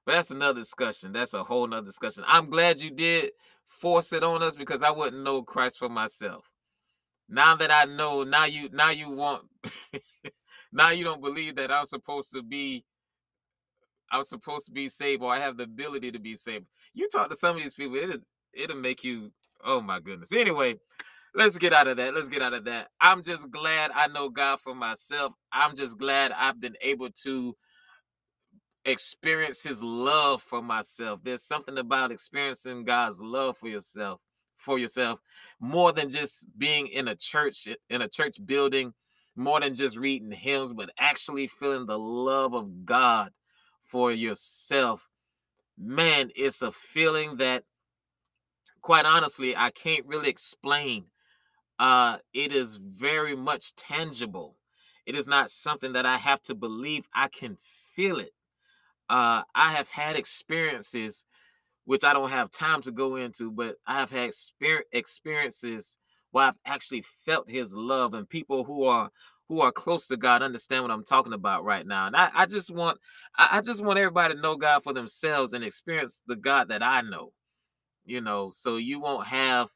But 0.06 0.12
that's 0.12 0.30
another 0.30 0.60
discussion. 0.60 1.12
That's 1.12 1.34
a 1.34 1.42
whole 1.44 1.66
nother 1.66 1.86
discussion. 1.86 2.24
I'm 2.26 2.48
glad 2.48 2.78
you 2.78 2.90
did 2.90 3.32
force 3.64 4.12
it 4.12 4.22
on 4.22 4.42
us 4.42 4.56
because 4.56 4.82
I 4.82 4.90
wouldn't 4.90 5.22
know 5.22 5.42
Christ 5.42 5.78
for 5.78 5.88
myself. 5.88 6.48
Now 7.28 7.56
that 7.56 7.72
I 7.72 7.84
know, 7.84 8.22
now 8.22 8.44
you 8.44 8.68
now 8.72 8.90
you 8.90 9.10
want 9.10 9.42
now 10.72 10.90
you 10.90 11.04
don't 11.04 11.20
believe 11.20 11.56
that 11.56 11.72
I'm 11.72 11.86
supposed 11.86 12.32
to 12.32 12.42
be 12.42 12.84
I'm 14.12 14.22
supposed 14.22 14.66
to 14.66 14.72
be 14.72 14.88
saved 14.88 15.22
or 15.22 15.32
I 15.32 15.40
have 15.40 15.56
the 15.56 15.64
ability 15.64 16.12
to 16.12 16.20
be 16.20 16.36
saved. 16.36 16.66
You 16.94 17.08
talk 17.08 17.28
to 17.30 17.36
some 17.36 17.56
of 17.56 17.62
these 17.62 17.74
people, 17.74 17.96
it'll 17.96 18.20
it'll 18.54 18.76
make 18.76 19.02
you 19.02 19.32
oh 19.64 19.80
my 19.80 19.98
goodness. 19.98 20.32
Anyway, 20.32 20.76
let's 21.34 21.58
get 21.58 21.72
out 21.72 21.88
of 21.88 21.96
that. 21.96 22.14
Let's 22.14 22.28
get 22.28 22.42
out 22.42 22.54
of 22.54 22.64
that. 22.66 22.90
I'm 23.00 23.22
just 23.24 23.50
glad 23.50 23.90
I 23.92 24.06
know 24.06 24.28
God 24.28 24.60
for 24.60 24.76
myself. 24.76 25.34
I'm 25.52 25.74
just 25.74 25.98
glad 25.98 26.30
I've 26.30 26.60
been 26.60 26.76
able 26.80 27.10
to 27.24 27.56
experience 28.86 29.62
his 29.62 29.82
love 29.82 30.40
for 30.40 30.62
myself. 30.62 31.20
There's 31.22 31.42
something 31.42 31.76
about 31.76 32.12
experiencing 32.12 32.84
God's 32.84 33.20
love 33.20 33.58
for 33.58 33.68
yourself, 33.68 34.20
for 34.56 34.78
yourself, 34.78 35.20
more 35.60 35.92
than 35.92 36.08
just 36.08 36.46
being 36.56 36.86
in 36.86 37.08
a 37.08 37.16
church, 37.16 37.68
in 37.90 38.00
a 38.00 38.08
church 38.08 38.36
building, 38.46 38.94
more 39.34 39.60
than 39.60 39.74
just 39.74 39.96
reading 39.98 40.30
hymns, 40.30 40.72
but 40.72 40.90
actually 40.98 41.48
feeling 41.48 41.86
the 41.86 41.98
love 41.98 42.54
of 42.54 42.86
God 42.86 43.32
for 43.82 44.12
yourself. 44.12 45.08
Man, 45.76 46.30
it's 46.34 46.62
a 46.62 46.72
feeling 46.72 47.36
that 47.36 47.64
quite 48.80 49.04
honestly, 49.04 49.56
I 49.56 49.70
can't 49.70 50.06
really 50.06 50.28
explain. 50.28 51.06
Uh, 51.78 52.18
it 52.32 52.52
is 52.52 52.76
very 52.76 53.34
much 53.34 53.74
tangible. 53.74 54.56
It 55.04 55.16
is 55.16 55.26
not 55.26 55.50
something 55.50 55.92
that 55.94 56.06
I 56.06 56.18
have 56.18 56.40
to 56.42 56.54
believe. 56.54 57.08
I 57.12 57.28
can 57.28 57.56
feel 57.60 58.20
it 58.20 58.30
uh, 59.08 59.42
I 59.54 59.72
have 59.72 59.88
had 59.90 60.16
experiences, 60.16 61.24
which 61.84 62.04
I 62.04 62.12
don't 62.12 62.30
have 62.30 62.50
time 62.50 62.82
to 62.82 62.92
go 62.92 63.16
into, 63.16 63.50
but 63.50 63.76
I 63.86 63.98
have 64.00 64.10
had 64.10 64.30
experiences 64.92 65.98
where 66.32 66.44
I've 66.46 66.58
actually 66.66 67.04
felt 67.24 67.50
His 67.50 67.74
love, 67.74 68.14
and 68.14 68.28
people 68.28 68.64
who 68.64 68.84
are 68.84 69.10
who 69.48 69.60
are 69.60 69.72
close 69.72 70.08
to 70.08 70.16
God 70.16 70.42
understand 70.42 70.82
what 70.82 70.90
I'm 70.92 71.04
talking 71.04 71.32
about 71.32 71.64
right 71.64 71.86
now. 71.86 72.08
And 72.08 72.16
I, 72.16 72.30
I 72.34 72.46
just 72.46 72.74
want 72.74 72.98
I, 73.38 73.58
I 73.58 73.60
just 73.60 73.84
want 73.84 73.98
everybody 73.98 74.34
to 74.34 74.40
know 74.40 74.56
God 74.56 74.82
for 74.82 74.92
themselves 74.92 75.52
and 75.52 75.64
experience 75.64 76.22
the 76.26 76.36
God 76.36 76.68
that 76.68 76.82
I 76.82 77.02
know. 77.02 77.32
You 78.04 78.20
know, 78.20 78.50
so 78.52 78.76
you 78.76 79.00
won't 79.00 79.26
have 79.28 79.68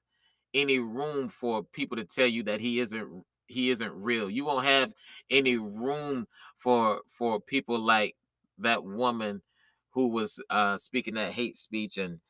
any 0.55 0.79
room 0.79 1.29
for 1.29 1.63
people 1.65 1.97
to 1.97 2.05
tell 2.05 2.27
you 2.27 2.43
that 2.45 2.61
He 2.61 2.81
isn't 2.81 3.25
he 3.47 3.71
isn't 3.71 3.93
real. 3.95 4.31
You 4.31 4.45
won't 4.45 4.65
have 4.67 4.93
any 5.31 5.57
room 5.59 6.27
for 6.59 7.01
for 7.09 7.41
people 7.41 7.79
like 7.79 8.17
that 8.61 8.85
woman 8.85 9.43
who 9.91 10.09
was 10.09 10.41
uh, 10.51 10.77
speaking 10.77 11.15
that 11.15 11.33
hate 11.33 11.57
speech 11.57 11.99
and 11.99 12.21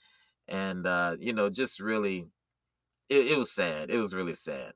and 0.48 0.86
uh, 0.86 1.16
you 1.18 1.32
know 1.32 1.48
just 1.48 1.80
really 1.80 2.26
it, 3.08 3.32
it 3.32 3.38
was 3.38 3.52
sad. 3.52 3.90
It 3.90 3.98
was 3.98 4.14
really 4.14 4.34
sad. 4.34 4.72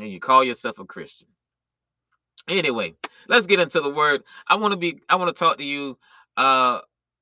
And 0.00 0.10
you 0.10 0.20
call 0.20 0.44
yourself 0.44 0.78
a 0.78 0.84
Christian. 0.84 1.28
Anyway, 2.48 2.94
let's 3.28 3.46
get 3.46 3.60
into 3.60 3.80
the 3.80 3.90
word. 3.90 4.22
I 4.48 4.56
want 4.56 4.72
to 4.72 4.78
be 4.78 5.00
I 5.08 5.16
want 5.16 5.34
to 5.34 5.38
talk 5.38 5.58
to 5.58 5.64
you 5.64 5.98
uh 6.36 6.80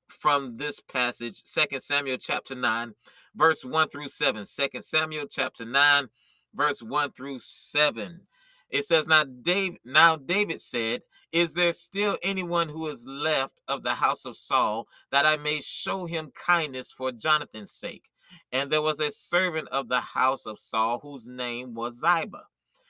from 0.08 0.56
this 0.56 0.80
passage, 0.80 1.42
Second 1.44 1.80
Samuel 1.80 2.16
chapter 2.16 2.54
9, 2.54 2.94
verse 3.36 3.62
1 3.64 3.88
through 3.88 4.08
7. 4.08 4.44
Second 4.46 4.82
Samuel 4.82 5.26
chapter 5.26 5.66
9, 5.66 6.08
verse 6.54 6.82
1 6.82 7.12
through 7.12 7.38
7. 7.38 8.22
It 8.70 8.84
says, 8.84 9.06
Now 9.06 9.24
Dave 9.24 9.76
now 9.84 10.16
David 10.16 10.60
said, 10.60 11.02
is 11.32 11.54
there 11.54 11.72
still 11.72 12.16
anyone 12.22 12.68
who 12.68 12.88
is 12.88 13.06
left 13.06 13.60
of 13.68 13.82
the 13.82 13.94
house 13.94 14.24
of 14.24 14.36
Saul 14.36 14.86
that 15.10 15.26
I 15.26 15.36
may 15.36 15.60
show 15.60 16.06
him 16.06 16.32
kindness 16.32 16.92
for 16.92 17.12
Jonathan's 17.12 17.72
sake? 17.72 18.10
And 18.52 18.70
there 18.70 18.82
was 18.82 19.00
a 19.00 19.10
servant 19.10 19.68
of 19.68 19.88
the 19.88 20.00
house 20.00 20.46
of 20.46 20.58
Saul 20.58 21.00
whose 21.00 21.28
name 21.28 21.74
was 21.74 22.00
Ziba. 22.00 22.44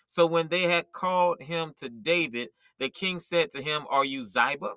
So 0.06 0.26
when 0.26 0.48
they 0.48 0.62
had 0.62 0.92
called 0.92 1.42
him 1.42 1.72
to 1.78 1.88
David, 1.88 2.50
the 2.78 2.88
king 2.88 3.18
said 3.18 3.50
to 3.50 3.62
him, 3.62 3.86
Are 3.90 4.04
you 4.04 4.24
Ziba? 4.24 4.74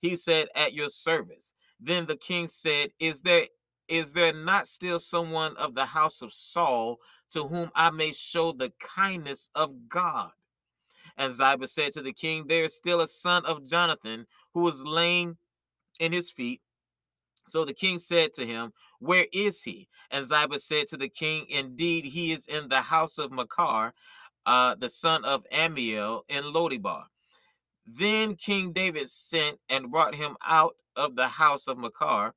He 0.00 0.16
said, 0.16 0.48
At 0.54 0.74
your 0.74 0.88
service. 0.88 1.54
Then 1.80 2.06
the 2.06 2.16
king 2.16 2.46
said, 2.46 2.90
Is 2.98 3.22
there 3.22 3.44
is 3.88 4.14
there 4.14 4.32
not 4.32 4.66
still 4.66 4.98
someone 4.98 5.56
of 5.56 5.74
the 5.74 5.84
house 5.84 6.22
of 6.22 6.32
Saul 6.32 6.98
to 7.30 7.44
whom 7.44 7.70
I 7.74 7.90
may 7.90 8.12
show 8.12 8.52
the 8.52 8.72
kindness 8.80 9.50
of 9.54 9.88
God? 9.88 10.30
And 11.16 11.32
Ziba 11.32 11.68
said 11.68 11.92
to 11.92 12.02
the 12.02 12.12
king, 12.12 12.46
There 12.46 12.64
is 12.64 12.76
still 12.76 13.00
a 13.00 13.06
son 13.06 13.44
of 13.46 13.64
Jonathan 13.64 14.26
who 14.52 14.66
is 14.68 14.84
laying 14.84 15.36
in 16.00 16.12
his 16.12 16.30
feet. 16.30 16.60
So 17.46 17.64
the 17.64 17.74
king 17.74 17.98
said 17.98 18.32
to 18.34 18.46
him, 18.46 18.72
Where 18.98 19.26
is 19.32 19.62
he? 19.62 19.88
And 20.10 20.26
Ziba 20.26 20.58
said 20.58 20.88
to 20.88 20.96
the 20.96 21.08
king, 21.08 21.46
Indeed, 21.48 22.06
he 22.06 22.32
is 22.32 22.46
in 22.46 22.68
the 22.68 22.80
house 22.80 23.18
of 23.18 23.30
Machir, 23.30 23.92
uh, 24.46 24.74
the 24.74 24.88
son 24.88 25.24
of 25.24 25.44
Ammiel 25.50 26.22
in 26.28 26.44
Lodibar. 26.44 27.04
Then 27.86 28.36
King 28.36 28.72
David 28.72 29.08
sent 29.08 29.58
and 29.68 29.90
brought 29.90 30.14
him 30.14 30.36
out 30.44 30.76
of 30.96 31.16
the 31.16 31.28
house 31.28 31.68
of 31.68 31.78
Machir, 31.78 32.34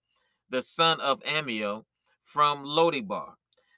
the 0.49 0.61
son 0.61 0.99
of 0.99 1.23
Ammiel, 1.23 1.85
from 2.21 2.65
Lodibar. 2.65 3.33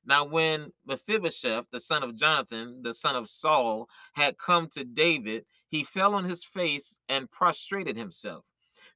Now, 0.09 0.25
when 0.25 0.73
Mephibosheth, 0.87 1.65
the 1.71 1.79
son 1.79 2.01
of 2.01 2.15
Jonathan, 2.15 2.81
the 2.81 2.95
son 2.95 3.15
of 3.15 3.29
Saul, 3.29 3.87
had 4.13 4.39
come 4.39 4.67
to 4.69 4.83
David, 4.83 5.45
he 5.67 5.83
fell 5.83 6.15
on 6.15 6.23
his 6.23 6.43
face 6.43 6.97
and 7.07 7.29
prostrated 7.29 7.95
himself. 7.95 8.43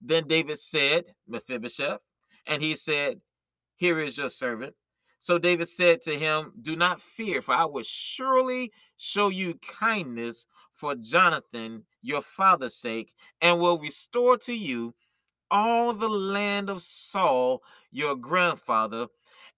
Then 0.02 0.28
David 0.28 0.58
said, 0.58 1.14
Mephibosheth, 1.28 2.00
and 2.48 2.64
he 2.64 2.74
said, 2.74 3.22
Here 3.76 4.00
is 4.00 4.18
your 4.18 4.30
servant. 4.30 4.74
So 5.20 5.38
David 5.38 5.68
said 5.68 6.02
to 6.02 6.18
him, 6.18 6.52
Do 6.60 6.76
not 6.76 7.00
fear, 7.00 7.44
for 7.44 7.54
I 7.54 7.66
will 7.66 7.84
surely 7.84 8.72
show 8.98 9.30
you 9.30 9.60
kindness 9.62 10.48
for 10.74 10.96
Jonathan, 10.96 11.84
your 12.02 12.24
father's 12.24 12.76
sake, 12.76 13.14
and 13.40 13.60
will 13.60 13.78
restore 13.78 14.36
to 14.40 14.54
you 14.56 14.96
all 15.52 15.94
the 15.94 16.10
land 16.10 16.72
of 16.72 16.82
Saul, 16.82 17.62
your 17.92 18.16
grandfather, 18.16 19.06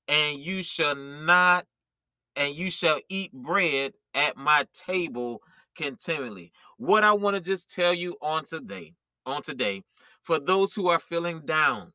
and 0.08 0.40
you 0.40 0.64
shall 0.64 0.96
not, 0.96 1.66
and 2.36 2.54
you 2.54 2.70
shall 2.70 3.00
eat 3.10 3.32
bread 3.34 3.94
at 4.14 4.38
my 4.38 4.66
table 4.74 5.42
continually. 5.76 6.52
What 6.78 7.04
I 7.04 7.14
want 7.14 7.36
to 7.36 7.42
just 7.42 7.74
tell 7.74 7.94
you 7.94 8.16
on 8.22 8.46
today, 8.46 8.94
on 9.26 9.42
today, 9.42 9.84
for 10.22 10.40
those 10.40 10.74
who 10.74 10.88
are 10.88 11.00
feeling 11.00 11.42
down, 11.46 11.94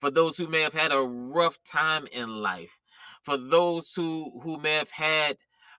for 0.00 0.10
those 0.10 0.36
who 0.36 0.46
may 0.46 0.60
have 0.62 0.74
had 0.74 0.92
a 0.92 1.00
rough 1.00 1.58
time 1.62 2.06
in 2.12 2.42
life, 2.42 2.78
for 3.22 3.36
those 3.36 3.92
who 3.94 4.40
who 4.42 4.58
may 4.58 4.74
have 4.74 4.90
had 4.90 5.36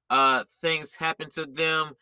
uh, 0.10 0.44
things 0.62 0.96
happen 0.96 1.30
to 1.30 1.46
them 1.46 1.94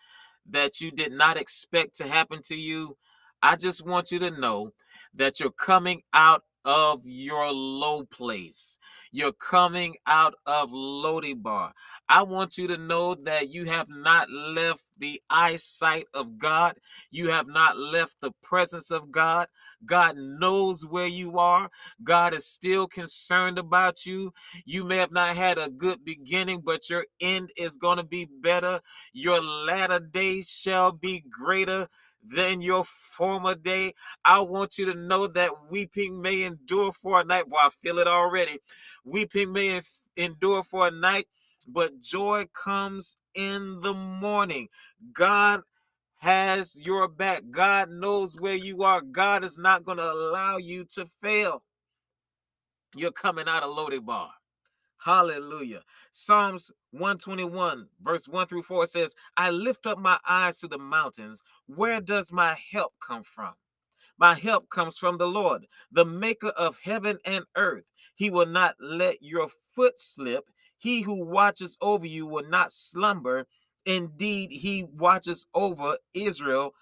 that 0.47 0.79
you 0.79 0.91
did 0.91 1.12
not 1.12 1.38
expect 1.38 1.95
to 1.95 2.07
happen 2.07 2.41
to 2.43 2.55
you. 2.55 2.97
I 3.41 3.55
just 3.55 3.85
want 3.85 4.12
you 4.12 4.19
to 4.19 4.31
know 4.31 4.71
that 5.15 5.39
you're 5.39 5.51
coming 5.51 6.01
out 6.13 6.43
of 6.65 7.01
your 7.05 7.51
low 7.53 8.03
place. 8.05 8.79
You're 9.12 9.34
coming 9.34 9.95
out 10.07 10.36
of 10.45 10.72
Lodibar. 10.72 11.72
I 12.10 12.24
want 12.24 12.57
you 12.57 12.67
to 12.69 12.77
know 12.77 13.15
that 13.15 13.50
you 13.50 13.65
have 13.65 13.88
not 13.89 14.29
left 14.31 14.84
the 15.00 15.22
eyesight 15.29 16.05
of 16.13 16.38
God. 16.39 16.75
You 17.12 17.29
have 17.31 17.48
not 17.48 17.77
left 17.77 18.17
the 18.22 18.31
presence 18.43 18.91
of 18.91 19.12
God. 19.12 19.48
God 19.86 20.17
knows 20.17 20.86
where 20.86 21.07
you 21.07 21.39
are. 21.39 21.69
God 22.03 22.34
is 22.36 22.45
still 22.48 22.88
concerned 22.88 23.60
about 23.60 24.05
you. 24.05 24.34
You 24.65 24.84
may 24.84 24.98
have 24.98 25.12
not 25.12 25.36
had 25.38 25.57
a 25.60 25.69
good 25.72 26.05
beginning, 26.05 26.62
but 26.65 26.89
your 26.89 27.05
end 27.22 27.51
is 27.57 27.77
going 27.77 27.98
to 27.98 28.05
be 28.05 28.29
better. 28.41 28.81
Your 29.13 29.41
latter 29.41 30.00
days 30.00 30.50
shall 30.50 30.91
be 30.93 31.24
greater 31.31 31.88
than 32.27 32.62
your 32.62 32.84
former 32.86 33.55
day. 33.55 33.94
I 34.24 34.39
want 34.41 34.77
you 34.77 34.86
to 34.88 34.96
know 34.96 35.27
that 35.27 35.70
weeping 35.70 36.22
may 36.22 36.44
endure 36.44 36.91
for 36.91 37.22
a 37.22 37.24
night. 37.24 37.50
Well, 37.50 37.62
I 37.65 37.70
feel 37.70 38.00
it 38.00 38.08
already. 38.08 38.60
Weeping 39.03 39.51
may 39.53 39.82
endure 40.15 40.63
for 40.63 40.88
a 40.88 40.91
night, 40.91 41.25
but 41.67 42.01
joy 42.01 42.46
comes 42.53 43.17
in 43.34 43.82
the 43.82 43.94
morning. 43.94 44.70
God 45.13 45.62
has 46.17 46.79
your 46.79 47.08
back. 47.08 47.44
God 47.51 47.89
knows 47.89 48.36
where 48.39 48.55
you 48.55 48.84
are. 48.84 49.01
God 49.01 49.44
is 49.44 49.58
not 49.58 49.86
going 49.86 49.98
to 49.98 50.12
allow 50.12 50.58
you 50.58 50.86
to 50.96 51.05
fail. 51.22 51.63
You're 52.96 53.12
coming 53.12 53.48
out 53.48 53.63
of 53.63 53.70
Lodibar. 53.75 54.29
Hallelujah. 55.05 55.83
Psalms 56.12 56.71
121, 56.89 57.89
verse 58.01 58.27
1 58.27 58.47
through 58.47 58.63
4 58.63 58.88
says, 58.88 59.13
I 59.38 59.51
lift 59.51 59.85
up 59.85 60.00
my 60.00 60.17
eyes 60.27 60.57
to 60.62 60.67
the 60.67 60.79
mountains. 60.79 61.43
Where 61.67 62.01
does 62.01 62.31
my 62.31 62.55
help 62.71 62.93
come 63.00 63.21
from? 63.21 63.53
My 64.17 64.33
help 64.33 64.67
comes 64.71 64.97
from 64.97 65.19
the 65.19 65.27
Lord, 65.27 65.67
the 65.91 66.05
maker 66.05 66.47
of 66.57 66.79
heaven 66.79 67.19
and 67.24 67.45
earth. 67.55 67.83
He 68.15 68.31
will 68.31 68.47
not 68.47 68.77
let 68.79 69.21
your 69.21 69.50
foot 69.75 70.00
slip. 70.00 70.45
He 70.75 71.01
who 71.01 71.24
watches 71.24 71.77
over 71.81 72.07
you 72.07 72.25
will 72.25 72.50
not 72.50 72.71
slumber. 72.71 73.45
Indeed, 73.85 74.53
he 74.53 74.85
watches 74.85 75.45
over 75.53 75.97
Israel, 76.15 76.74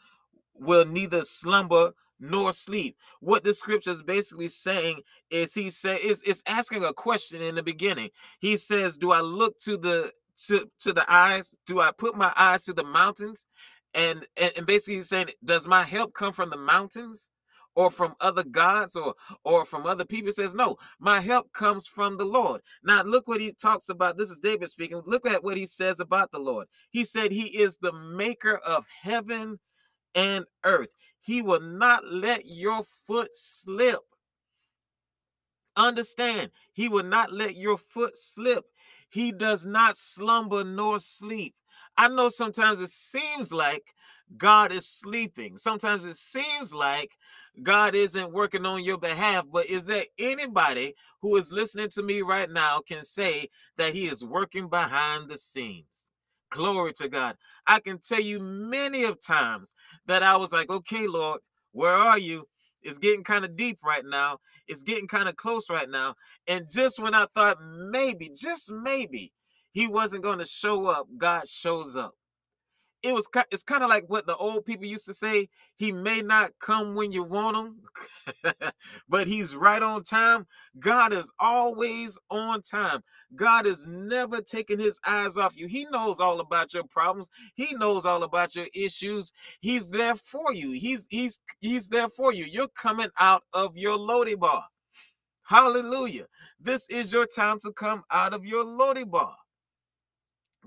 will 0.54 0.86
neither 0.86 1.24
slumber 1.24 1.92
nor 2.24 2.54
sleep. 2.54 2.98
What 3.20 3.44
the 3.44 3.54
scripture 3.54 3.92
is 3.92 4.02
basically 4.02 4.48
saying 4.48 5.02
is 5.30 5.54
he 5.54 5.70
said 5.70 6.00
is 6.02 6.24
is 6.24 6.42
asking 6.48 6.84
a 6.86 6.94
question 6.94 7.42
in 7.42 7.56
the 7.56 7.64
beginning. 7.64 8.10
He 8.40 8.58
says, 8.58 8.98
Do 8.98 9.12
I 9.12 9.20
look 9.20 9.60
to 9.60 9.78
the 9.78 10.12
to, 10.48 10.70
to 10.80 10.94
the 10.94 11.06
eyes? 11.12 11.56
Do 11.68 11.82
I 11.82 11.92
put 11.92 12.16
my 12.16 12.34
eyes 12.36 12.64
to 12.66 12.74
the 12.74 12.86
mountains? 12.86 13.46
And, 13.94 14.26
and 14.38 14.52
and 14.58 14.66
basically 14.66 14.96
he's 14.96 15.10
saying, 15.10 15.28
Does 15.44 15.68
my 15.68 15.84
help 15.84 16.14
come 16.14 16.34
from 16.34 16.50
the 16.50 16.58
mountains? 16.58 17.30
or 17.76 17.90
from 17.90 18.14
other 18.22 18.44
gods 18.44 18.96
or 18.96 19.16
or 19.44 19.66
from 19.66 19.88
other 19.88 20.06
people 20.06 20.32
says 20.32 20.54
no 20.54 20.78
my 21.00 21.20
help 21.20 21.52
comes 21.54 21.88
from 21.88 22.18
the 22.18 22.24
lord 22.26 22.62
now 22.84 23.02
look 23.02 23.28
what 23.28 23.42
he 23.42 23.52
talks 23.52 23.90
about 23.90 24.16
this 24.16 24.30
is 24.30 24.40
david 24.40 24.70
speaking 24.70 25.02
look 25.08 25.28
at 25.28 25.44
what 25.44 25.58
he 25.58 25.66
says 25.66 26.00
about 26.00 26.32
the 26.32 26.40
lord 26.40 26.68
he 26.92 27.04
said 27.04 27.32
he 27.32 27.48
is 27.60 27.78
the 27.78 27.92
maker 27.92 28.58
of 28.58 28.86
heaven 29.02 29.60
and 30.16 30.46
earth 30.64 30.94
he 31.24 31.42
will 31.42 31.62
not 31.62 32.06
let 32.06 32.44
your 32.46 32.84
foot 33.08 33.34
slip. 33.34 34.02
Understand, 35.76 36.52
He 36.74 36.90
will 36.90 37.04
not 37.04 37.32
let 37.32 37.56
your 37.56 37.78
foot 37.78 38.16
slip. 38.16 38.66
He 39.10 39.32
does 39.32 39.66
not 39.66 39.96
slumber 39.96 40.64
nor 40.64 41.00
sleep. 41.00 41.56
I 41.98 42.10
know 42.10 42.30
sometimes 42.30 42.80
it 42.82 42.90
seems 42.90 43.54
like 43.54 43.94
God 44.38 44.72
is 44.72 44.88
sleeping. 44.88 45.58
Sometimes 45.58 46.06
it 46.06 46.16
seems 46.16 46.74
like 46.74 47.16
God 47.62 47.96
isn't 47.96 48.34
working 48.34 48.66
on 48.66 48.84
your 48.84 48.98
behalf. 48.98 49.46
But 49.52 49.68
is 49.68 49.86
there 49.86 50.06
anybody 50.20 50.94
who 51.22 51.36
is 51.38 51.52
listening 51.52 51.90
to 51.92 52.04
me 52.04 52.22
right 52.22 52.50
now 52.50 52.82
can 52.82 53.04
say 53.04 53.50
that 53.78 53.94
He 53.94 54.06
is 54.06 54.26
working 54.26 54.68
behind 54.68 55.30
the 55.30 55.38
scenes? 55.38 56.13
Glory 56.54 56.94
to 56.94 57.10
God. 57.10 57.36
I 57.66 57.80
can 57.80 57.98
tell 57.98 58.22
you 58.22 58.40
many 58.40 59.06
of 59.06 59.20
times 59.20 59.74
that 60.06 60.22
I 60.22 60.38
was 60.38 60.54
like, 60.54 60.70
okay, 60.70 61.08
Lord, 61.08 61.40
where 61.72 61.94
are 61.94 62.20
you? 62.20 62.46
It's 62.84 63.00
getting 63.00 63.24
kind 63.24 63.44
of 63.44 63.56
deep 63.56 63.80
right 63.84 64.06
now. 64.06 64.38
It's 64.68 64.84
getting 64.84 65.08
kind 65.08 65.28
of 65.28 65.36
close 65.36 65.68
right 65.68 65.90
now. 65.90 66.14
And 66.48 66.68
just 66.72 67.02
when 67.02 67.16
I 67.16 67.26
thought 67.34 67.58
maybe, 67.60 68.30
just 68.40 68.72
maybe, 68.72 69.34
he 69.72 69.88
wasn't 69.88 70.24
going 70.24 70.38
to 70.38 70.46
show 70.46 70.88
up, 70.88 71.08
God 71.18 71.48
shows 71.48 71.96
up 71.96 72.14
it 73.04 73.14
was 73.14 73.28
it's 73.52 73.64
kind 73.64 73.84
of 73.84 73.90
like 73.90 74.06
what 74.10 74.28
the 74.28 74.38
old 74.38 74.66
people 74.66 74.86
used 74.86 75.06
to 75.06 75.14
say 75.14 75.50
he 75.78 75.92
may 75.92 76.22
not 76.22 76.52
come 76.60 76.96
when 76.96 77.12
you 77.12 77.24
want 77.24 77.58
him 77.58 77.82
but 79.10 79.28
he's 79.28 79.56
right 79.56 79.82
on 79.82 80.04
time. 80.04 80.48
God 80.80 81.14
is 81.14 81.32
always 81.40 82.20
on 82.30 82.62
time. 82.62 83.04
God 83.36 83.68
is 83.68 83.86
never 83.88 84.42
taking 84.42 84.80
his 84.80 85.00
eyes 85.06 85.38
off 85.38 85.58
you. 85.58 85.68
He 85.68 85.86
knows 85.92 86.20
all 86.20 86.40
about 86.40 86.74
your 86.74 86.84
problems. 86.86 87.30
He 87.56 87.74
knows 87.76 88.06
all 88.06 88.24
about 88.24 88.56
your 88.56 88.68
issues. 88.76 89.32
He's 89.62 89.90
there 89.92 90.16
for 90.16 90.54
you. 90.54 90.72
He's 90.72 91.08
he's 91.10 91.40
he's 91.60 91.90
there 91.90 92.10
for 92.10 92.34
you. 92.34 92.46
You're 92.46 92.68
coming 92.70 93.10
out 93.20 93.44
of 93.54 93.78
your 93.78 93.98
lodi 93.98 94.36
bar. 94.36 94.66
Hallelujah. 95.44 96.28
This 96.60 96.88
is 96.90 97.14
your 97.14 97.26
time 97.26 97.60
to 97.62 97.72
come 97.74 98.04
out 98.12 98.34
of 98.34 98.46
your 98.46 98.64
lodi 98.66 99.04
bar. 99.04 99.36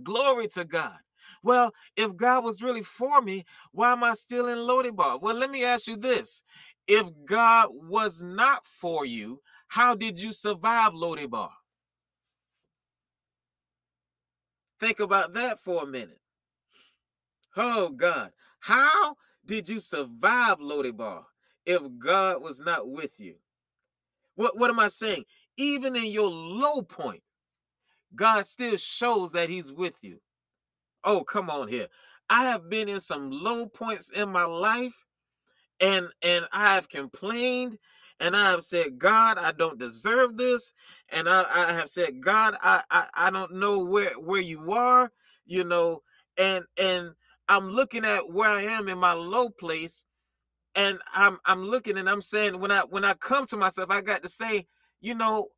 Glory 0.03 0.49
to 0.49 0.65
god 0.65 0.99
well, 1.47 1.73
if 1.97 2.17
God 2.17 2.43
was 2.43 2.61
really 2.61 2.83
for 2.83 3.23
me, 3.23 3.45
why 3.71 3.93
am 3.93 4.03
I 4.03 4.15
still 4.15 4.49
in 4.49 4.59
Lodibar? 4.59 5.23
Well, 5.23 5.37
let 5.37 5.49
me 5.49 5.65
ask 5.65 5.87
you 5.87 5.97
this. 5.97 6.43
If 6.89 7.09
God 7.25 7.69
was 7.73 8.21
not 8.21 8.67
for 8.67 9.07
you, 9.07 9.41
how 9.69 9.95
did 9.95 10.19
you 10.19 10.33
survive 10.33 10.93
Lodibar? 10.93 11.51
Think 14.81 14.99
about 14.99 15.35
that 15.35 15.61
for 15.61 15.85
a 15.85 15.87
minute. 15.87 16.19
Oh 17.57 17.91
God, 17.91 18.33
how 18.59 19.15
did 19.45 19.69
you 19.69 19.79
survive 19.79 20.59
Lodibar 20.59 21.23
if 21.65 21.81
God 21.97 22.43
was 22.43 22.59
not 22.61 22.89
with 22.89 23.21
you? 23.21 23.37
What, 24.35 24.59
what 24.59 24.69
am 24.69 24.81
I 24.81 24.89
saying? 24.89 25.23
Even 25.57 25.95
in 25.95 26.07
your 26.07 26.29
low 26.29 26.83
point, 26.83 27.23
God 28.17 28.47
still 28.47 28.77
shows 28.77 29.31
that 29.33 29.49
he's 29.49 29.73
with 29.73 29.97
you. 30.03 30.19
Oh, 31.07 31.25
come 31.25 31.51
on 31.51 31.69
here. 31.69 31.89
I 32.31 32.47
have 32.47 32.71
been 32.71 32.91
in 32.91 33.01
some 33.01 33.31
low 33.33 33.67
points 33.69 34.11
in 34.11 34.31
my 34.33 34.47
life 34.47 35.07
and 35.81 36.09
and 36.23 36.47
I 36.53 36.75
have 36.75 36.91
complained 36.91 37.79
and 38.21 38.37
I 38.37 38.51
have 38.51 38.63
said, 38.65 38.99
God, 38.99 39.39
I 39.39 39.53
don't 39.53 39.79
deserve 39.79 40.39
this. 40.39 40.73
And 41.11 41.29
I, 41.29 41.45
I 41.55 41.73
have 41.75 41.89
said, 41.89 42.21
God, 42.23 42.57
I, 42.63 42.83
I 42.91 43.07
I 43.15 43.31
don't 43.31 43.55
know 43.57 43.85
where 43.85 44.11
where 44.21 44.43
you 44.43 44.73
are, 44.73 45.13
you 45.47 45.65
know, 45.65 46.03
and 46.39 46.65
and 46.81 47.13
I'm 47.49 47.71
looking 47.71 48.05
at 48.07 48.33
where 48.33 48.51
I 48.51 48.63
am 48.65 48.89
in 48.89 48.99
my 48.99 49.15
low 49.15 49.51
place 49.51 50.05
and 50.77 51.01
I'm 51.15 51.39
I'm 51.47 51.65
looking 51.65 51.99
and 51.99 52.11
I'm 52.11 52.23
saying 52.23 52.61
when 52.61 52.73
I 52.73 52.81
when 52.91 53.05
I 53.05 53.15
come 53.15 53.47
to 53.49 53.59
myself, 53.59 53.91
I 53.91 54.03
got 54.03 54.23
to 54.25 54.31
say, 54.31 54.67
you 55.01 55.15
know, 55.17 55.49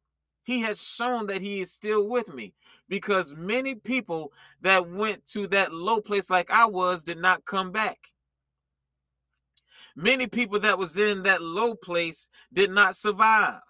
he 0.48 0.62
has 0.62 0.82
shown 0.82 1.26
that 1.26 1.42
he 1.42 1.60
is 1.60 1.70
still 1.70 2.08
with 2.08 2.32
me 2.32 2.54
because 2.88 3.36
many 3.36 3.74
people 3.74 4.32
that 4.62 4.88
went 4.88 5.26
to 5.26 5.46
that 5.46 5.74
low 5.74 6.00
place 6.00 6.30
like 6.30 6.50
I 6.50 6.64
was 6.64 7.04
did 7.04 7.18
not 7.18 7.44
come 7.44 7.70
back. 7.70 7.98
Many 9.94 10.26
people 10.26 10.58
that 10.60 10.78
was 10.78 10.96
in 10.96 11.22
that 11.24 11.42
low 11.42 11.74
place 11.74 12.30
did 12.50 12.70
not 12.70 12.96
survive. 12.96 13.60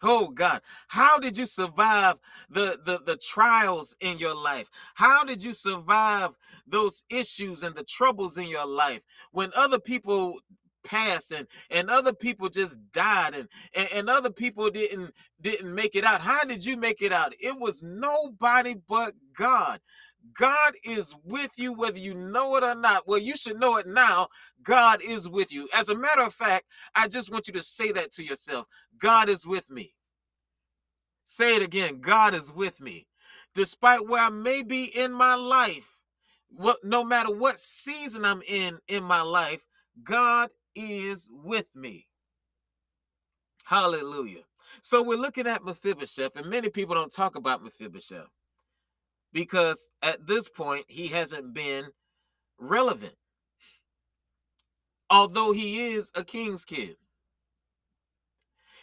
Oh 0.00 0.28
God, 0.28 0.60
how 0.86 1.18
did 1.18 1.36
you 1.36 1.44
survive 1.44 2.18
the, 2.48 2.78
the, 2.84 3.00
the 3.04 3.16
trials 3.16 3.96
in 3.98 4.18
your 4.18 4.36
life? 4.36 4.70
How 4.94 5.24
did 5.24 5.42
you 5.42 5.54
survive 5.54 6.36
those 6.68 7.02
issues 7.10 7.64
and 7.64 7.74
the 7.74 7.82
troubles 7.82 8.38
in 8.38 8.46
your 8.46 8.66
life 8.66 9.02
when 9.32 9.50
other 9.56 9.80
people 9.80 10.38
passed 10.84 11.32
and 11.32 11.46
and 11.70 11.90
other 11.90 12.12
people 12.12 12.48
just 12.48 12.78
died 12.92 13.34
and, 13.34 13.48
and 13.74 13.88
and 13.94 14.10
other 14.10 14.30
people 14.30 14.70
didn't 14.70 15.12
didn't 15.40 15.74
make 15.74 15.96
it 15.96 16.04
out 16.04 16.20
how 16.20 16.44
did 16.44 16.64
you 16.64 16.76
make 16.76 17.02
it 17.02 17.12
out 17.12 17.32
it 17.40 17.58
was 17.58 17.82
nobody 17.82 18.74
but 18.88 19.14
god 19.36 19.80
God 20.38 20.72
is 20.84 21.14
with 21.24 21.50
you 21.56 21.72
whether 21.72 21.98
you 21.98 22.14
know 22.14 22.56
it 22.56 22.64
or 22.64 22.74
not. 22.74 23.06
Well, 23.06 23.18
you 23.18 23.36
should 23.36 23.60
know 23.60 23.76
it 23.76 23.86
now. 23.86 24.28
God 24.62 25.00
is 25.06 25.28
with 25.28 25.52
you. 25.52 25.68
As 25.74 25.88
a 25.88 25.94
matter 25.94 26.22
of 26.22 26.34
fact, 26.34 26.64
I 26.94 27.08
just 27.08 27.30
want 27.30 27.46
you 27.46 27.54
to 27.54 27.62
say 27.62 27.92
that 27.92 28.10
to 28.12 28.24
yourself 28.24 28.66
God 28.98 29.28
is 29.28 29.46
with 29.46 29.70
me. 29.70 29.92
Say 31.24 31.56
it 31.56 31.62
again 31.62 32.00
God 32.00 32.34
is 32.34 32.52
with 32.52 32.80
me. 32.80 33.06
Despite 33.54 34.08
where 34.08 34.22
I 34.22 34.30
may 34.30 34.62
be 34.62 34.84
in 34.96 35.12
my 35.12 35.34
life, 35.34 36.00
what, 36.48 36.78
no 36.82 37.04
matter 37.04 37.34
what 37.34 37.58
season 37.58 38.24
I'm 38.24 38.42
in 38.42 38.78
in 38.88 39.04
my 39.04 39.22
life, 39.22 39.66
God 40.02 40.50
is 40.74 41.30
with 41.32 41.68
me. 41.74 42.06
Hallelujah. 43.64 44.42
So 44.82 45.02
we're 45.02 45.18
looking 45.18 45.46
at 45.46 45.64
Mephibosheth, 45.64 46.36
and 46.36 46.48
many 46.48 46.68
people 46.68 46.94
don't 46.94 47.12
talk 47.12 47.36
about 47.36 47.62
Mephibosheth 47.62 48.28
because 49.32 49.90
at 50.02 50.26
this 50.26 50.48
point 50.48 50.84
he 50.88 51.08
hasn't 51.08 51.54
been 51.54 51.86
relevant. 52.58 53.14
Although 55.10 55.52
he 55.52 55.92
is 55.92 56.10
a 56.14 56.24
king's 56.24 56.64
kid. 56.64 56.96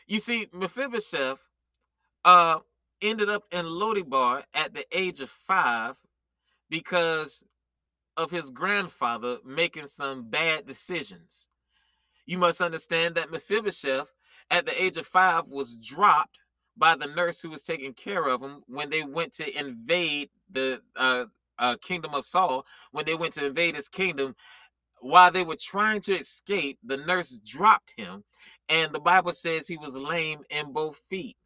You 0.08 0.20
see, 0.20 0.48
Mephibosheth 0.54 1.40
uh, 2.26 2.60
ended 3.02 3.30
up 3.30 3.44
in 3.52 3.66
Lodebar 3.66 4.44
at 4.54 4.74
the 4.74 4.86
age 4.92 5.20
of 5.20 5.30
five 5.30 6.00
because 6.70 7.44
of 8.18 8.30
his 8.30 8.52
grandfather 8.52 9.38
making 9.46 9.88
some 9.88 10.30
bad 10.30 10.66
decisions. 10.66 11.48
You 12.26 12.38
must 12.38 12.62
understand 12.62 13.16
that 13.16 13.32
Mephibosheth, 13.32 14.12
at 14.50 14.66
the 14.66 14.84
age 14.84 14.98
of 14.98 15.08
five, 15.08 15.50
was 15.50 15.76
dropped 15.76 16.40
by 16.78 16.96
the 16.96 17.08
nurse 17.08 17.42
who 17.42 17.50
was 17.50 17.64
taking 17.64 17.94
care 17.94 18.28
of 18.28 18.42
him 18.42 18.64
when 18.68 18.90
they 18.90 19.04
went 19.04 19.34
to 19.34 19.60
invade 19.60 20.30
the 20.50 20.82
uh, 20.96 21.26
uh, 21.60 21.76
kingdom 21.82 22.14
of 22.14 22.26
Saul. 22.26 22.66
When 22.92 23.06
they 23.06 23.16
went 23.16 23.34
to 23.34 23.46
invade 23.46 23.76
his 23.76 23.90
kingdom, 23.90 24.36
while 25.02 25.32
they 25.32 25.44
were 25.44 25.58
trying 25.60 26.02
to 26.02 26.14
escape, 26.14 26.80
the 26.84 26.98
nurse 26.98 27.38
dropped 27.46 27.94
him, 27.98 28.24
and 28.70 28.94
the 28.94 29.00
Bible 29.00 29.34
says 29.34 29.68
he 29.68 29.78
was 29.78 29.98
lame 29.98 30.44
in 30.50 30.72
both 30.74 31.02
feet. 31.10 31.38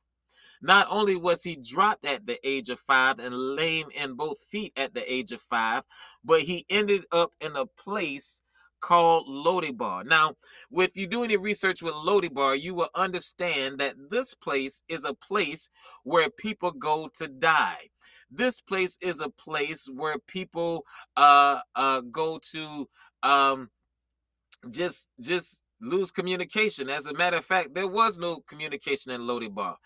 Not 0.62 0.88
only 0.89 1.15
was 1.15 1.44
he 1.44 1.55
dropped 1.55 2.05
at 2.05 2.25
the 2.25 2.39
age 2.48 2.70
of 2.70 2.79
five 2.79 3.20
and 3.20 3.36
lame 3.55 3.88
in 3.96 4.15
both 4.15 4.39
feet 4.50 4.74
at 4.75 4.94
the 4.94 5.12
age 5.12 5.32
of 5.32 5.41
five, 5.41 5.84
but 6.24 6.41
he 6.41 6.65
ended 6.70 7.05
up 7.12 7.34
in 7.39 7.55
a 7.55 7.65
place 7.65 8.42
called 8.86 9.28
Lodebar. 9.28 10.06
Now, 10.06 10.36
if 10.72 10.96
you 10.96 11.08
do 11.08 11.24
any 11.24 11.38
research 11.38 11.82
with 11.82 11.96
Lodebar, 11.96 12.62
you 12.62 12.76
will 12.76 12.90
understand 12.94 13.80
that 13.80 13.96
this 14.12 14.36
place 14.36 14.84
is 14.88 15.04
a 15.04 15.16
place 15.16 15.70
where 16.04 16.30
people 16.30 16.70
go 16.70 17.10
to 17.16 17.28
die. 17.28 17.90
This 18.30 18.62
place 18.62 18.96
is 19.02 19.22
a 19.22 19.30
place 19.30 19.90
where 19.92 20.20
people 20.20 20.86
uh, 21.18 21.62
uh, 21.76 22.02
go 22.02 22.40
to 22.52 22.88
um, 23.24 23.72
just 24.70 25.10
just 25.20 25.64
lose 25.82 26.12
communication. 26.12 26.88
As 26.88 27.08
a 27.08 27.14
matter 27.16 27.38
of 27.38 27.46
fact, 27.46 27.74
there 27.74 27.88
was 27.88 28.20
no 28.20 28.42
communication 28.42 29.12
in 29.12 29.22
Lodebar. 29.22 29.78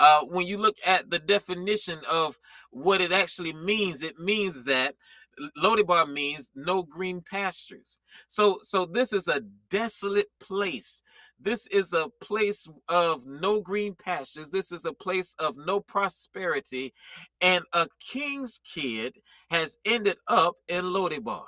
Uh, 0.00 0.20
when 0.26 0.46
you 0.46 0.58
look 0.58 0.76
at 0.84 1.10
the 1.10 1.18
definition 1.20 1.98
of 2.10 2.36
what 2.70 3.00
it 3.00 3.12
actually 3.12 3.52
means, 3.52 4.02
it 4.02 4.18
means 4.18 4.64
that 4.64 4.94
Lodebar 5.56 6.08
means 6.08 6.50
no 6.54 6.82
green 6.82 7.20
pastures. 7.20 7.98
So, 8.28 8.58
so 8.62 8.86
this 8.86 9.12
is 9.12 9.28
a 9.28 9.42
desolate 9.70 10.28
place. 10.40 11.02
This 11.40 11.66
is 11.68 11.92
a 11.92 12.08
place 12.20 12.68
of 12.88 13.26
no 13.26 13.60
green 13.60 13.94
pastures. 13.94 14.50
This 14.50 14.72
is 14.72 14.84
a 14.84 14.92
place 14.92 15.34
of 15.38 15.56
no 15.56 15.80
prosperity. 15.80 16.92
And 17.40 17.64
a 17.72 17.88
king's 18.00 18.58
kid 18.58 19.18
has 19.50 19.78
ended 19.84 20.16
up 20.26 20.56
in 20.68 20.84
Lodebar. 20.84 21.44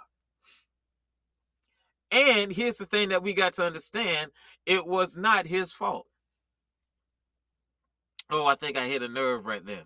And 2.12 2.52
here's 2.52 2.76
the 2.76 2.86
thing 2.86 3.10
that 3.10 3.22
we 3.22 3.32
got 3.32 3.52
to 3.54 3.62
understand 3.62 4.30
it 4.66 4.86
was 4.86 5.16
not 5.16 5.46
his 5.46 5.72
fault. 5.72 6.06
Oh, 8.30 8.46
I 8.46 8.54
think 8.54 8.76
I 8.76 8.86
hit 8.86 9.02
a 9.02 9.08
nerve 9.08 9.46
right 9.46 9.64
there. 9.64 9.84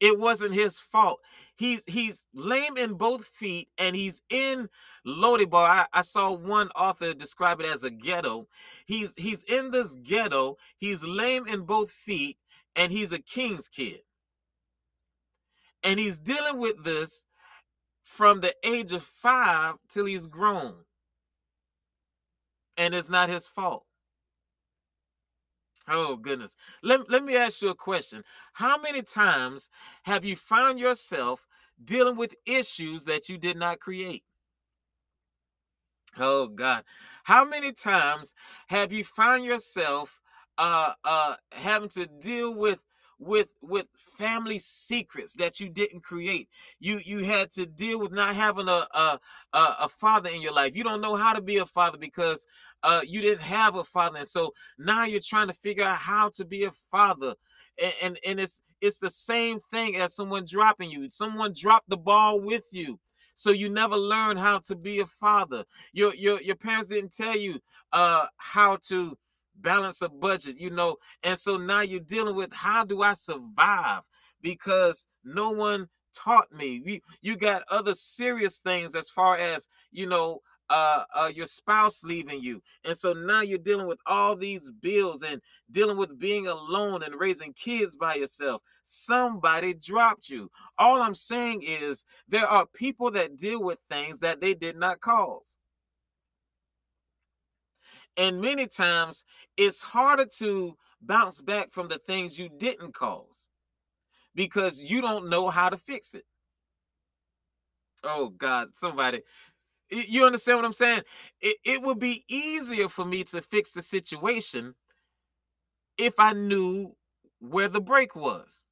It 0.00 0.18
wasn't 0.18 0.54
his 0.54 0.78
fault. 0.80 1.20
He's 1.56 1.84
he's 1.86 2.26
lame 2.34 2.76
in 2.76 2.94
both 2.94 3.26
feet 3.26 3.68
and 3.78 3.94
he's 3.94 4.22
in 4.28 4.68
Lodebar. 5.06 5.68
I, 5.68 5.86
I 5.92 6.00
saw 6.02 6.32
one 6.32 6.68
author 6.70 7.14
describe 7.14 7.60
it 7.60 7.66
as 7.66 7.84
a 7.84 7.90
ghetto. 7.90 8.48
He's 8.86 9.14
he's 9.16 9.44
in 9.44 9.70
this 9.70 9.96
ghetto. 9.96 10.56
He's 10.76 11.04
lame 11.04 11.46
in 11.46 11.62
both 11.62 11.90
feet 11.90 12.38
and 12.74 12.90
he's 12.90 13.12
a 13.12 13.20
king's 13.20 13.68
kid. 13.68 14.00
And 15.82 16.00
he's 16.00 16.18
dealing 16.18 16.58
with 16.58 16.82
this 16.82 17.26
from 18.02 18.40
the 18.40 18.54
age 18.64 18.92
of 18.92 19.02
five 19.02 19.74
till 19.88 20.06
he's 20.06 20.26
grown. 20.26 20.84
And 22.76 22.94
it's 22.94 23.10
not 23.10 23.28
his 23.28 23.46
fault. 23.46 23.84
Oh 25.88 26.16
goodness. 26.16 26.56
Let, 26.82 27.10
let 27.10 27.24
me 27.24 27.36
ask 27.36 27.60
you 27.62 27.68
a 27.68 27.74
question. 27.74 28.24
How 28.54 28.80
many 28.80 29.02
times 29.02 29.68
have 30.04 30.24
you 30.24 30.36
found 30.36 30.78
yourself 30.78 31.46
dealing 31.82 32.16
with 32.16 32.34
issues 32.46 33.04
that 33.04 33.28
you 33.28 33.36
did 33.38 33.56
not 33.56 33.80
create? 33.80 34.24
Oh 36.18 36.46
God. 36.48 36.84
How 37.24 37.44
many 37.44 37.72
times 37.72 38.34
have 38.68 38.92
you 38.92 39.04
found 39.04 39.44
yourself 39.44 40.20
uh 40.56 40.92
uh 41.04 41.34
having 41.52 41.88
to 41.88 42.06
deal 42.06 42.54
with 42.54 42.84
with 43.18 43.48
with 43.62 43.86
family 44.18 44.58
secrets 44.58 45.34
that 45.36 45.60
you 45.60 45.68
didn't 45.68 46.02
create. 46.02 46.48
You 46.80 47.00
you 47.04 47.24
had 47.24 47.50
to 47.52 47.66
deal 47.66 48.00
with 48.00 48.12
not 48.12 48.34
having 48.34 48.68
a 48.68 48.86
a, 48.94 49.18
a 49.52 49.88
father 49.88 50.30
in 50.30 50.40
your 50.40 50.52
life. 50.52 50.72
You 50.74 50.84
don't 50.84 51.00
know 51.00 51.16
how 51.16 51.32
to 51.32 51.42
be 51.42 51.58
a 51.58 51.66
father 51.66 51.98
because 51.98 52.46
uh 52.82 53.00
you 53.06 53.20
didn't 53.20 53.42
have 53.42 53.76
a 53.76 53.84
father. 53.84 54.18
And 54.18 54.26
so 54.26 54.52
now 54.78 55.04
you're 55.04 55.20
trying 55.20 55.48
to 55.48 55.54
figure 55.54 55.84
out 55.84 55.98
how 55.98 56.30
to 56.34 56.44
be 56.44 56.64
a 56.64 56.72
father. 56.90 57.34
And 57.82 57.94
and, 58.02 58.18
and 58.26 58.40
it's 58.40 58.62
it's 58.80 58.98
the 58.98 59.10
same 59.10 59.60
thing 59.60 59.96
as 59.96 60.14
someone 60.14 60.44
dropping 60.48 60.90
you. 60.90 61.08
Someone 61.10 61.54
dropped 61.58 61.88
the 61.88 61.96
ball 61.96 62.40
with 62.40 62.68
you. 62.72 62.98
So 63.34 63.50
you 63.50 63.68
never 63.68 63.96
learn 63.96 64.36
how 64.36 64.58
to 64.60 64.76
be 64.76 65.00
a 65.00 65.06
father. 65.06 65.64
Your 65.92 66.14
your 66.14 66.40
your 66.42 66.56
parents 66.56 66.88
didn't 66.88 67.14
tell 67.14 67.36
you 67.36 67.60
uh 67.92 68.26
how 68.36 68.76
to 68.88 69.16
balance 69.56 70.02
a 70.02 70.08
budget, 70.08 70.58
you 70.58 70.70
know. 70.70 70.96
And 71.22 71.38
so 71.38 71.56
now 71.56 71.80
you're 71.80 72.00
dealing 72.00 72.34
with 72.34 72.52
how 72.52 72.84
do 72.84 73.02
I 73.02 73.14
survive? 73.14 74.02
Because 74.42 75.06
no 75.24 75.50
one 75.50 75.88
taught 76.14 76.52
me. 76.52 76.82
You, 76.84 77.00
you 77.22 77.36
got 77.36 77.62
other 77.70 77.94
serious 77.94 78.58
things 78.58 78.94
as 78.94 79.08
far 79.08 79.36
as, 79.36 79.68
you 79.90 80.06
know, 80.06 80.40
uh, 80.70 81.04
uh, 81.14 81.30
your 81.34 81.46
spouse 81.46 82.04
leaving 82.04 82.40
you. 82.40 82.62
And 82.84 82.96
so 82.96 83.12
now 83.12 83.42
you're 83.42 83.58
dealing 83.58 83.86
with 83.86 83.98
all 84.06 84.34
these 84.36 84.70
bills 84.70 85.22
and 85.22 85.40
dealing 85.70 85.96
with 85.96 86.18
being 86.18 86.46
alone 86.46 87.02
and 87.02 87.18
raising 87.18 87.52
kids 87.52 87.96
by 87.96 88.14
yourself. 88.14 88.62
Somebody 88.82 89.74
dropped 89.74 90.30
you. 90.30 90.50
All 90.78 91.02
I'm 91.02 91.14
saying 91.14 91.62
is 91.64 92.04
there 92.28 92.46
are 92.46 92.66
people 92.66 93.10
that 93.12 93.36
deal 93.36 93.62
with 93.62 93.78
things 93.90 94.20
that 94.20 94.40
they 94.40 94.54
did 94.54 94.76
not 94.76 95.00
cause. 95.00 95.58
And 98.16 98.40
many 98.40 98.66
times 98.66 99.24
it's 99.56 99.82
harder 99.82 100.26
to 100.38 100.76
bounce 101.00 101.40
back 101.40 101.70
from 101.70 101.88
the 101.88 101.98
things 101.98 102.38
you 102.38 102.48
didn't 102.58 102.94
cause 102.94 103.50
because 104.34 104.82
you 104.82 105.00
don't 105.00 105.28
know 105.28 105.50
how 105.50 105.68
to 105.68 105.76
fix 105.76 106.14
it. 106.14 106.24
Oh 108.02 108.28
God, 108.30 108.74
somebody, 108.74 109.22
you 109.90 110.24
understand 110.24 110.58
what 110.58 110.64
I'm 110.64 110.72
saying? 110.72 111.02
It, 111.40 111.56
it 111.64 111.82
would 111.82 111.98
be 111.98 112.24
easier 112.28 112.88
for 112.88 113.04
me 113.04 113.24
to 113.24 113.42
fix 113.42 113.72
the 113.72 113.82
situation 113.82 114.74
if 115.98 116.14
I 116.18 116.32
knew 116.32 116.96
where 117.40 117.68
the 117.68 117.80
break 117.80 118.16
was. 118.16 118.66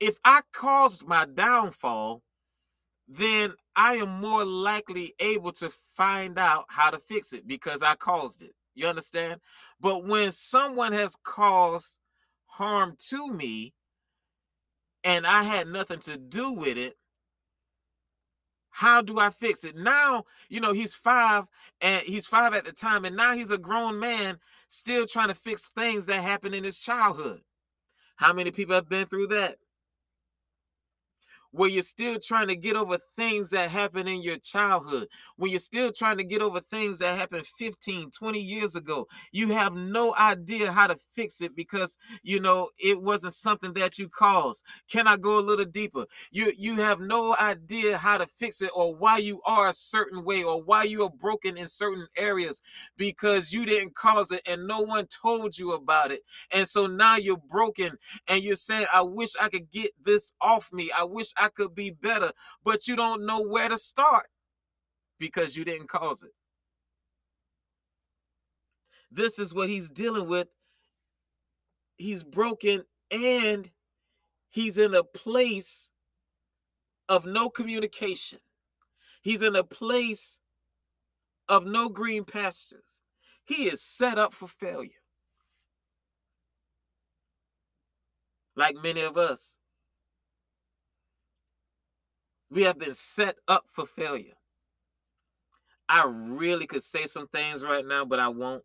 If 0.00 0.16
I 0.24 0.42
caused 0.52 1.06
my 1.06 1.24
downfall, 1.24 2.22
then 3.08 3.54
I 3.76 3.94
am 3.94 4.20
more 4.20 4.44
likely 4.44 5.14
able 5.18 5.52
to 5.52 5.70
find 5.94 6.38
out 6.38 6.66
how 6.68 6.90
to 6.90 6.98
fix 6.98 7.32
it 7.32 7.46
because 7.46 7.82
I 7.82 7.94
caused 7.94 8.42
it. 8.42 8.54
You 8.74 8.86
understand? 8.86 9.40
But 9.80 10.04
when 10.04 10.32
someone 10.32 10.92
has 10.92 11.16
caused 11.22 12.00
harm 12.46 12.94
to 13.08 13.28
me 13.32 13.72
and 15.02 15.26
I 15.26 15.42
had 15.42 15.68
nothing 15.68 16.00
to 16.00 16.16
do 16.16 16.52
with 16.52 16.78
it, 16.78 16.94
how 18.70 19.02
do 19.02 19.20
I 19.20 19.30
fix 19.30 19.62
it? 19.62 19.76
Now, 19.76 20.24
you 20.48 20.58
know, 20.58 20.72
he's 20.72 20.96
five 20.96 21.44
and 21.80 22.02
he's 22.02 22.26
five 22.26 22.54
at 22.54 22.64
the 22.64 22.72
time, 22.72 23.04
and 23.04 23.16
now 23.16 23.34
he's 23.34 23.52
a 23.52 23.58
grown 23.58 24.00
man 24.00 24.38
still 24.66 25.06
trying 25.06 25.28
to 25.28 25.34
fix 25.34 25.68
things 25.68 26.06
that 26.06 26.20
happened 26.20 26.56
in 26.56 26.64
his 26.64 26.80
childhood. 26.80 27.42
How 28.16 28.32
many 28.32 28.50
people 28.50 28.74
have 28.74 28.88
been 28.88 29.06
through 29.06 29.28
that? 29.28 29.58
Where 31.54 31.70
you're 31.70 31.82
still 31.84 32.18
trying 32.18 32.48
to 32.48 32.56
get 32.56 32.74
over 32.76 32.98
things 33.16 33.50
that 33.50 33.70
happened 33.70 34.08
in 34.08 34.22
your 34.22 34.38
childhood, 34.38 35.08
when 35.36 35.52
you're 35.52 35.60
still 35.60 35.92
trying 35.92 36.18
to 36.18 36.24
get 36.24 36.42
over 36.42 36.60
things 36.60 36.98
that 36.98 37.16
happened 37.16 37.46
15, 37.46 38.10
20 38.10 38.40
years 38.40 38.74
ago. 38.76 39.06
You 39.32 39.50
have 39.52 39.74
no 39.74 40.14
idea 40.16 40.72
how 40.72 40.88
to 40.88 40.96
fix 41.14 41.40
it 41.40 41.54
because 41.54 41.96
you 42.24 42.40
know 42.40 42.70
it 42.78 43.00
wasn't 43.00 43.34
something 43.34 43.72
that 43.74 43.98
you 43.98 44.08
caused. 44.08 44.64
Can 44.90 45.06
I 45.06 45.16
go 45.16 45.38
a 45.38 45.42
little 45.42 45.64
deeper? 45.64 46.06
You 46.32 46.52
you 46.58 46.76
have 46.76 46.98
no 47.00 47.36
idea 47.40 47.98
how 47.98 48.18
to 48.18 48.26
fix 48.26 48.60
it 48.60 48.70
or 48.74 48.96
why 48.96 49.18
you 49.18 49.40
are 49.46 49.68
a 49.68 49.74
certain 49.74 50.24
way 50.24 50.42
or 50.42 50.62
why 50.62 50.82
you 50.82 51.04
are 51.04 51.10
broken 51.10 51.56
in 51.56 51.68
certain 51.68 52.08
areas 52.16 52.62
because 52.96 53.52
you 53.52 53.64
didn't 53.64 53.94
cause 53.94 54.32
it 54.32 54.42
and 54.48 54.66
no 54.66 54.80
one 54.80 55.06
told 55.06 55.56
you 55.56 55.72
about 55.72 56.10
it. 56.10 56.22
And 56.52 56.66
so 56.66 56.86
now 56.86 57.16
you're 57.16 57.36
broken 57.50 57.90
and 58.28 58.42
you're 58.42 58.56
saying, 58.56 58.86
I 58.92 59.02
wish 59.02 59.30
I 59.40 59.48
could 59.48 59.70
get 59.70 59.92
this 60.02 60.32
off 60.40 60.72
me. 60.72 60.90
I 60.96 61.04
wish 61.04 61.32
I 61.36 61.43
I 61.44 61.48
could 61.48 61.74
be 61.74 61.90
better, 61.90 62.32
but 62.64 62.88
you 62.88 62.96
don't 62.96 63.26
know 63.26 63.42
where 63.42 63.68
to 63.68 63.76
start 63.76 64.26
because 65.18 65.56
you 65.56 65.64
didn't 65.64 65.88
cause 65.88 66.22
it. 66.22 66.32
This 69.10 69.38
is 69.38 69.52
what 69.52 69.68
he's 69.68 69.90
dealing 69.90 70.26
with. 70.26 70.48
He's 71.96 72.22
broken 72.22 72.84
and 73.10 73.70
he's 74.48 74.78
in 74.78 74.94
a 74.94 75.04
place 75.04 75.92
of 77.10 77.26
no 77.26 77.50
communication. 77.50 78.38
He's 79.20 79.42
in 79.42 79.54
a 79.54 79.64
place 79.64 80.40
of 81.50 81.66
no 81.66 81.90
green 81.90 82.24
pastures. 82.24 83.00
He 83.44 83.64
is 83.64 83.82
set 83.82 84.18
up 84.18 84.32
for 84.32 84.48
failure. 84.48 84.90
Like 88.56 88.76
many 88.82 89.02
of 89.02 89.18
us, 89.18 89.58
we 92.50 92.62
have 92.62 92.78
been 92.78 92.94
set 92.94 93.36
up 93.48 93.64
for 93.70 93.86
failure. 93.86 94.34
I 95.88 96.04
really 96.06 96.66
could 96.66 96.82
say 96.82 97.04
some 97.06 97.28
things 97.28 97.64
right 97.64 97.86
now, 97.86 98.04
but 98.04 98.18
I 98.18 98.28
won't. 98.28 98.64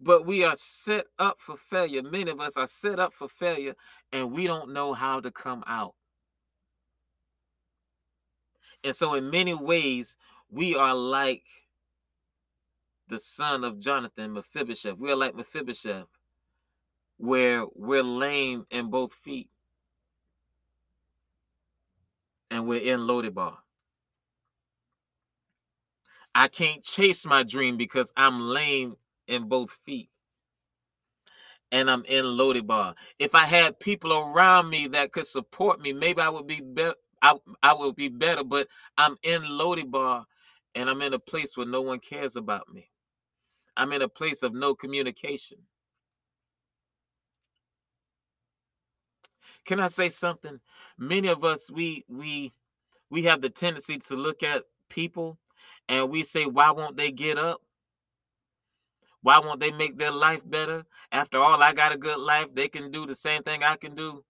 But 0.00 0.26
we 0.26 0.44
are 0.44 0.56
set 0.56 1.06
up 1.18 1.40
for 1.40 1.56
failure. 1.56 2.02
Many 2.02 2.30
of 2.30 2.40
us 2.40 2.56
are 2.56 2.66
set 2.66 3.00
up 3.00 3.14
for 3.14 3.28
failure, 3.28 3.74
and 4.12 4.32
we 4.32 4.46
don't 4.46 4.72
know 4.72 4.92
how 4.92 5.20
to 5.20 5.30
come 5.30 5.64
out. 5.66 5.94
And 8.82 8.94
so, 8.94 9.14
in 9.14 9.30
many 9.30 9.54
ways, 9.54 10.16
we 10.50 10.76
are 10.76 10.94
like 10.94 11.44
the 13.08 13.18
son 13.18 13.64
of 13.64 13.78
Jonathan, 13.78 14.34
Mephibosheth. 14.34 14.98
We 14.98 15.10
are 15.10 15.16
like 15.16 15.34
Mephibosheth, 15.34 16.08
where 17.16 17.64
we're 17.74 18.02
lame 18.02 18.66
in 18.70 18.90
both 18.90 19.14
feet 19.14 19.48
and 22.54 22.68
we're 22.68 22.80
in 22.80 23.00
Lodebar. 23.00 23.56
I 26.36 26.46
can't 26.46 26.84
chase 26.84 27.26
my 27.26 27.42
dream 27.42 27.76
because 27.76 28.12
I'm 28.16 28.40
lame 28.40 28.94
in 29.26 29.48
both 29.48 29.72
feet. 29.72 30.08
And 31.72 31.90
I'm 31.90 32.04
in 32.04 32.24
Lodebar. 32.24 32.94
If 33.18 33.34
I 33.34 33.44
had 33.46 33.80
people 33.80 34.12
around 34.12 34.70
me 34.70 34.86
that 34.86 35.10
could 35.10 35.26
support 35.26 35.80
me, 35.80 35.92
maybe 35.92 36.20
I 36.20 36.28
would 36.28 36.46
be 36.46 36.60
better. 36.60 36.94
I, 37.20 37.34
I 37.60 37.74
would 37.74 37.96
be 37.96 38.08
better, 38.08 38.44
but 38.44 38.68
I'm 38.96 39.16
in 39.24 39.42
Lodebar 39.42 40.24
and 40.76 40.88
I'm 40.88 41.02
in 41.02 41.12
a 41.12 41.18
place 41.18 41.56
where 41.56 41.66
no 41.66 41.82
one 41.82 41.98
cares 41.98 42.36
about 42.36 42.72
me. 42.72 42.88
I'm 43.76 43.92
in 43.92 44.02
a 44.02 44.08
place 44.08 44.44
of 44.44 44.54
no 44.54 44.76
communication. 44.76 45.58
Can 49.64 49.80
I 49.80 49.86
say 49.86 50.08
something? 50.08 50.60
Many 50.98 51.28
of 51.28 51.44
us 51.44 51.70
we 51.70 52.04
we 52.08 52.52
we 53.10 53.22
have 53.22 53.40
the 53.40 53.50
tendency 53.50 53.98
to 53.98 54.16
look 54.16 54.42
at 54.42 54.64
people 54.90 55.38
and 55.88 56.10
we 56.10 56.22
say, 56.22 56.46
why 56.46 56.70
won't 56.70 56.96
they 56.96 57.10
get 57.10 57.38
up? 57.38 57.60
Why 59.22 59.38
won't 59.38 59.60
they 59.60 59.70
make 59.70 59.96
their 59.96 60.10
life 60.10 60.42
better? 60.44 60.84
After 61.10 61.38
all, 61.38 61.62
I 61.62 61.72
got 61.72 61.94
a 61.94 61.98
good 61.98 62.18
life. 62.18 62.54
They 62.54 62.68
can 62.68 62.90
do 62.90 63.06
the 63.06 63.14
same 63.14 63.42
thing 63.42 63.62
I 63.62 63.76
can 63.76 63.94
do. 63.94 64.22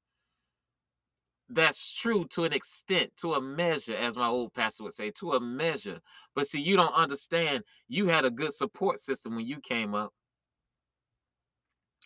That's 1.48 1.92
true 1.92 2.26
to 2.30 2.44
an 2.44 2.52
extent, 2.52 3.16
to 3.16 3.34
a 3.34 3.40
measure, 3.40 3.96
as 4.00 4.16
my 4.16 4.28
old 4.28 4.54
pastor 4.54 4.84
would 4.84 4.92
say, 4.92 5.10
to 5.18 5.32
a 5.32 5.40
measure. 5.40 6.00
But 6.34 6.46
see, 6.46 6.60
you 6.60 6.76
don't 6.76 6.94
understand. 6.94 7.64
You 7.88 8.06
had 8.06 8.24
a 8.24 8.30
good 8.30 8.52
support 8.52 8.98
system 8.98 9.36
when 9.36 9.46
you 9.46 9.60
came 9.60 9.94
up, 9.94 10.12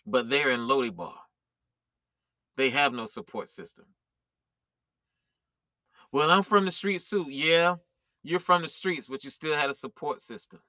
but 0.05 0.29
they're 0.29 0.49
in 0.49 0.61
Lodebar. 0.61 1.13
They 2.59 2.71
have 2.71 2.91
no 2.91 3.05
support 3.05 3.47
system. 3.47 3.85
Well, 6.11 6.29
I'm 6.29 6.43
from 6.43 6.65
the 6.65 6.71
streets 6.71 7.09
too. 7.09 7.25
Yeah, 7.29 7.75
you're 8.21 8.41
from 8.41 8.63
the 8.63 8.67
streets, 8.67 9.07
but 9.07 9.23
you 9.23 9.29
still 9.29 9.55
had 9.55 9.69
a 9.69 9.73
support 9.73 10.19
system. 10.19 10.59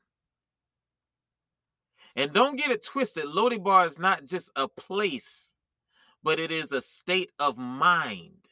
And 2.15 2.33
don't 2.33 2.57
get 2.57 2.71
it 2.71 2.85
twisted. 2.85 3.25
Lodebar 3.25 3.89
is 3.89 3.99
not 3.99 4.25
just 4.25 4.53
a 4.55 4.69
place, 4.69 5.53
but 6.23 6.39
it 6.39 6.53
is 6.53 6.71
a 6.71 6.81
state 6.81 7.33
of 7.41 7.59
mind. 7.59 8.47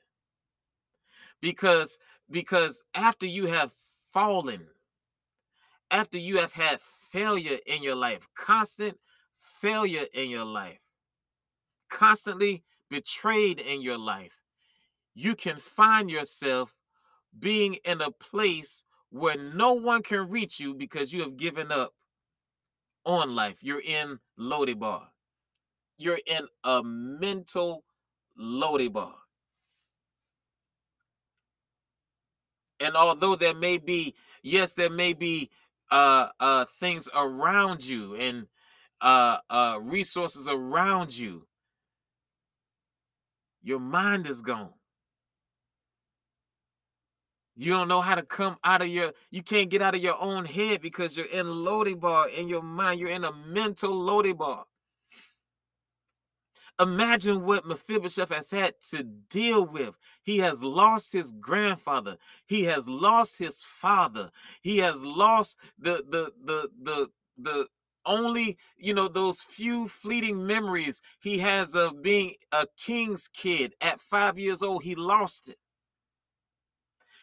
Because 1.41 1.97
because 2.29 2.83
after 2.93 3.27
you 3.27 3.47
have 3.47 3.71
fallen, 4.13 4.67
after 5.93 6.19
you 6.19 6.39
have 6.39 6.55
had 6.55 6.81
failure 6.81 7.59
in 7.69 7.85
your 7.85 7.95
life, 7.95 8.27
constant 8.35 8.99
failure 9.39 10.07
in 10.13 10.29
your 10.29 10.45
life, 10.45 10.81
constantly 11.89 12.65
betrayed 12.89 13.61
in 13.61 13.83
your 13.83 13.99
life, 13.99 14.43
you 15.15 15.35
can 15.35 15.57
find 15.57 16.11
yourself 16.11 16.75
being 17.39 17.75
in 17.85 18.01
a 18.01 18.11
place 18.11 18.85
where 19.11 19.37
no 19.37 19.75
one 19.75 20.03
can 20.03 20.29
reach 20.29 20.61
you 20.61 20.75
because 20.75 21.13
you 21.13 21.23
have 21.23 21.37
given 21.37 21.73
up 21.73 21.95
on 23.05 23.35
life. 23.35 23.59
You're 23.61 23.83
in 23.85 24.21
Lodebar. 24.39 25.09
You're 25.99 26.21
in 26.27 26.47
a 26.63 26.83
mental 26.83 27.85
Lodebar. 28.41 29.15
And 32.81 32.95
although 32.95 33.35
there 33.35 33.55
may 33.55 33.79
be, 33.79 34.15
yes, 34.43 34.75
there 34.75 34.91
may 34.91 35.13
be 35.13 35.51
uh, 35.91 36.29
uh, 36.39 36.67
things 36.79 37.09
around 37.15 37.85
you 37.85 38.15
and 38.15 38.47
uh, 39.01 39.39
uh, 39.51 39.79
resources 39.83 40.49
around 40.49 41.17
you 41.17 41.48
your 43.69 43.79
mind 43.79 44.27
is 44.27 44.41
gone. 44.41 44.71
You 47.55 47.73
don't 47.73 47.89
know 47.89 48.01
how 48.01 48.15
to 48.15 48.23
come 48.23 48.57
out 48.65 48.81
of 48.81 48.89
your, 48.89 49.13
you 49.31 49.43
can't 49.43 49.69
get 49.69 49.83
out 49.83 49.95
of 49.95 50.03
your 50.03 50.17
own 50.19 50.47
head 50.47 50.81
because 50.81 51.17
you're 51.17 51.27
in 51.27 51.45
Lodebar 51.45 52.33
in 52.39 52.49
your 52.49 52.63
mind. 52.63 52.99
You're 52.99 53.11
in 53.11 53.25
a 53.25 53.33
mental 53.33 53.93
Lodebar. 53.93 54.65
Imagine 56.81 57.45
what 57.45 57.67
Mephibosheth 57.67 58.33
has 58.33 58.53
had 58.53 58.81
to 58.91 59.03
deal 59.03 59.67
with. 59.67 59.99
He 60.23 60.39
has 60.39 60.63
lost 60.63 61.13
his 61.13 61.33
grandfather. 61.33 62.17
He 62.47 62.65
has 62.65 62.89
lost 62.89 63.39
his 63.39 63.65
father. 63.65 64.31
He 64.63 64.79
has 64.79 65.05
lost 65.05 65.59
the 65.77 66.05
the 66.09 66.33
the 66.43 66.71
the 66.81 67.09
the 67.37 67.67
only 68.09 68.59
you 68.77 68.95
know 68.95 69.07
those 69.07 69.43
few 69.43 69.87
fleeting 69.87 70.45
memories 70.45 71.01
he 71.21 71.39
has 71.39 71.77
of 71.77 72.03
being 72.03 72.35
a 72.53 72.67
king's 72.77 73.29
kid 73.29 73.75
at 73.81 74.01
five 74.01 74.39
years 74.39 74.63
old 74.63 74.83
he 74.83 74.97
lost 74.97 75.49
it. 75.49 75.59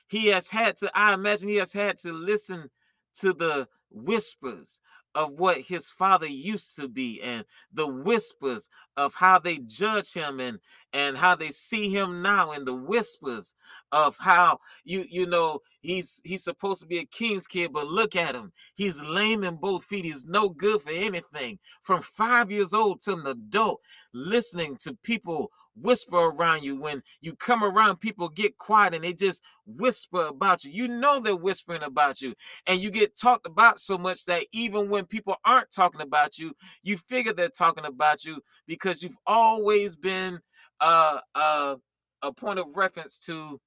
He 0.08 0.28
has 0.28 0.50
had 0.50 0.78
to 0.78 0.92
i 0.94 1.14
imagine 1.14 1.50
he 1.50 1.58
has 1.58 1.74
had 1.74 1.98
to 2.00 2.14
listen 2.14 2.70
to 3.16 3.34
the 3.34 3.68
whispers 3.90 4.80
of 5.16 5.40
what 5.40 5.62
his 5.62 5.90
father 5.90 6.28
used 6.28 6.76
to 6.76 6.88
be 6.90 7.22
and 7.24 7.46
the 7.74 7.88
whispers 7.88 8.70
of 8.98 9.16
how 9.16 9.40
they 9.40 9.58
judge 9.60 10.14
him 10.14 10.40
and 10.40 10.60
and 10.94 11.18
how 11.18 11.36
they 11.36 11.48
see 11.48 11.90
him 11.90 12.22
now 12.22 12.52
and 12.52 12.68
the 12.68 12.76
whispers 12.76 13.56
of 13.92 14.18
how 14.20 14.60
you 14.84 15.06
you 15.10 15.26
know 15.26 15.62
he's 15.82 16.22
he's 16.26 16.44
supposed 16.44 16.82
to 16.82 16.88
be 16.88 17.00
a 17.00 17.06
king's 17.06 17.48
kid 17.48 17.72
but 17.74 17.88
look 17.88 18.16
at 18.16 18.36
him. 18.36 18.52
He's 18.76 19.04
lame 19.04 19.44
in 19.44 19.56
both 19.56 19.86
feet. 19.86 20.06
He's 20.06 20.26
no 20.26 20.50
good 20.50 20.82
for 20.82 20.92
anything. 20.92 21.60
From 21.82 22.02
5 22.02 22.52
years 22.52 22.74
old 22.74 23.02
to 23.02 23.14
an 23.14 23.26
adult 23.26 23.82
listening 24.14 24.78
to 24.82 24.98
people 25.04 25.52
whisper 25.76 26.18
around 26.18 26.64
you. 26.64 26.76
When 26.80 27.04
you 27.22 27.36
come 27.36 27.64
around, 27.64 27.98
people 27.98 28.30
get 28.30 28.58
quiet 28.58 28.94
and 28.94 29.04
they 29.04 29.14
just 29.14 29.44
whisper 29.66 30.28
about 30.28 30.64
you. 30.64 30.72
You 30.72 30.88
know 30.88 31.20
they're 31.20 31.36
whispering 31.36 31.84
about 31.84 32.22
you. 32.22 32.34
And 32.68 32.80
you 32.80 32.92
get 32.92 33.16
talked 33.18 33.48
about 33.48 33.80
so 33.80 33.98
much 33.98 34.26
that 34.26 34.46
even 34.52 34.90
when 34.90 35.06
people 35.06 35.36
aren't 35.46 35.72
talking 35.72 36.02
about 36.02 36.38
you, 36.38 36.56
you 36.84 36.98
figure 36.98 37.34
they're 37.34 37.50
talking 37.50 37.86
about 37.86 38.24
you 38.26 38.42
because 38.68 39.04
you've 39.04 39.18
always 39.28 39.96
been 39.96 40.40
uh, 40.80 41.20
uh, 41.34 41.76
a 42.22 42.34
point 42.34 42.60
of 42.60 42.76
reference 42.76 43.20
to 43.20 43.60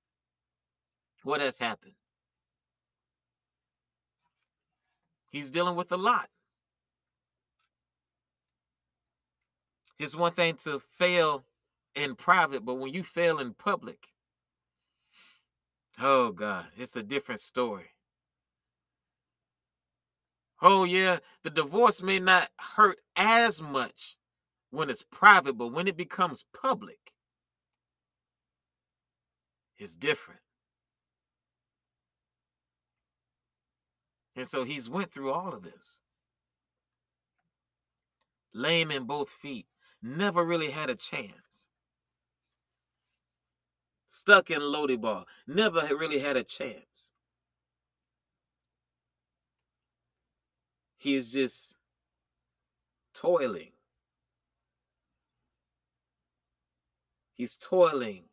what 1.23 1.40
has 1.40 1.59
happened. 1.59 1.92
He's 5.31 5.51
dealing 5.51 5.77
with 5.77 5.92
a 5.92 5.97
lot. 5.97 6.29
It's 9.99 10.14
one 10.14 10.33
thing 10.33 10.55
to 10.62 10.79
fail 10.79 11.44
in 11.94 12.14
private, 12.14 12.64
but 12.64 12.74
when 12.74 12.92
you 12.92 13.03
fail 13.03 13.38
in 13.38 13.55
public, 13.55 14.09
oh 16.01 16.33
God, 16.33 16.66
it's 16.77 16.96
a 16.96 17.03
different 17.03 17.40
story. 17.40 17.90
Oh, 20.61 20.85
yeah, 20.85 21.18
the 21.44 21.51
divorce 21.51 22.03
may 22.03 22.18
not 22.18 22.48
hurt 22.77 22.98
as 23.14 23.62
much 23.62 24.16
when 24.70 24.90
it's 24.90 25.05
private, 25.05 25.57
but 25.57 25.68
when 25.68 25.87
it 25.87 25.96
becomes 25.96 26.44
public, 26.53 27.12
it's 29.79 29.94
different. 29.94 30.40
And 34.35 34.46
so 34.46 34.64
he's 34.64 34.90
went 34.90 35.12
through 35.12 35.33
all 35.33 35.53
of 35.53 35.62
this. 35.62 36.01
Lame 38.53 38.90
in 38.90 39.05
both 39.05 39.29
feet, 39.29 39.66
never 40.03 40.44
really 40.44 40.70
had 40.70 40.90
a 40.90 40.96
chance. 40.96 41.67
Stuck 44.11 44.51
in 44.51 44.61
Lo-debar, 44.61 45.27
never 45.47 45.83
really 45.94 46.18
had 46.18 46.38
a 46.38 46.42
chance. 46.42 47.12
He 50.97 51.14
is 51.14 51.33
just 51.33 51.77
toiling. 53.12 53.73
He's 57.35 57.57
toiling 57.57 58.25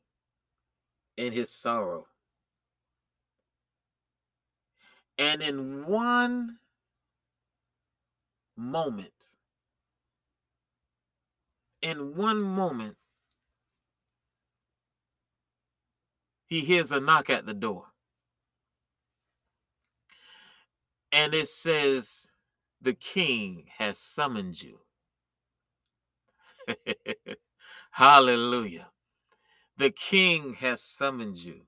in 1.18 1.34
his 1.34 1.52
sorrow. 1.52 2.08
And 5.18 5.42
in 5.42 5.86
one 5.86 6.58
moment, 8.56 9.28
in 11.82 12.16
one 12.16 12.42
moment, 12.42 12.96
he 16.56 16.62
hears 16.62 16.94
a 16.94 17.02
knock 17.02 17.30
at 17.30 17.46
the 17.46 17.54
door. 17.54 17.88
And 21.12 21.34
it 21.34 21.50
says, 21.50 22.32
The 22.82 22.94
king 22.94 23.66
has 23.78 23.98
summoned 23.98 24.62
you. 24.64 24.80
Hallelujah. 27.92 28.88
The 29.78 29.90
king 29.90 30.54
has 30.56 30.82
summoned 30.82 31.44
you. 31.44 31.64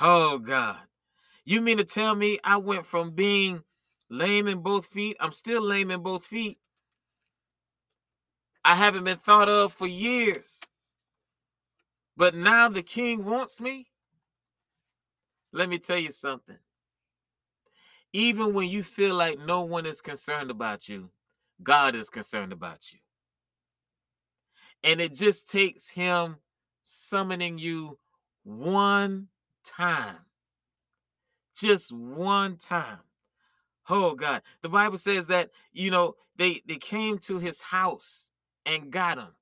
Oh, 0.00 0.38
God. 0.38 0.80
You 1.44 1.60
mean 1.60 1.78
to 1.78 1.84
tell 1.84 2.16
me 2.16 2.40
I 2.42 2.56
went 2.56 2.86
from 2.86 3.12
being 3.12 3.62
lame 4.08 4.48
in 4.48 4.62
both 4.62 4.86
feet? 4.86 5.16
I'm 5.20 5.32
still 5.32 5.62
lame 5.62 5.92
in 5.92 6.02
both 6.02 6.24
feet. 6.24 6.58
I 8.64 8.74
haven't 8.74 9.04
been 9.04 9.16
thought 9.16 9.48
of 9.48 9.72
for 9.72 9.86
years. 9.86 10.60
But 12.20 12.34
now 12.34 12.68
the 12.68 12.82
king 12.82 13.24
wants 13.24 13.62
me. 13.62 13.86
Let 15.54 15.70
me 15.70 15.78
tell 15.78 15.96
you 15.96 16.12
something. 16.12 16.58
Even 18.12 18.52
when 18.52 18.68
you 18.68 18.82
feel 18.82 19.14
like 19.14 19.38
no 19.38 19.62
one 19.62 19.86
is 19.86 20.02
concerned 20.02 20.50
about 20.50 20.86
you, 20.86 21.08
God 21.62 21.94
is 21.94 22.10
concerned 22.10 22.52
about 22.52 22.92
you. 22.92 22.98
And 24.84 25.00
it 25.00 25.14
just 25.14 25.50
takes 25.50 25.88
him 25.88 26.36
summoning 26.82 27.56
you 27.56 27.98
one 28.42 29.28
time 29.64 30.18
just 31.58 31.90
one 31.90 32.58
time. 32.58 32.98
Oh 33.88 34.14
God. 34.14 34.42
The 34.60 34.68
Bible 34.68 34.98
says 34.98 35.28
that, 35.28 35.52
you 35.72 35.90
know, 35.90 36.16
they 36.36 36.60
they 36.66 36.76
came 36.76 37.16
to 37.20 37.38
his 37.38 37.62
house 37.62 38.30
and 38.66 38.90
got 38.90 39.16
him. 39.16 39.34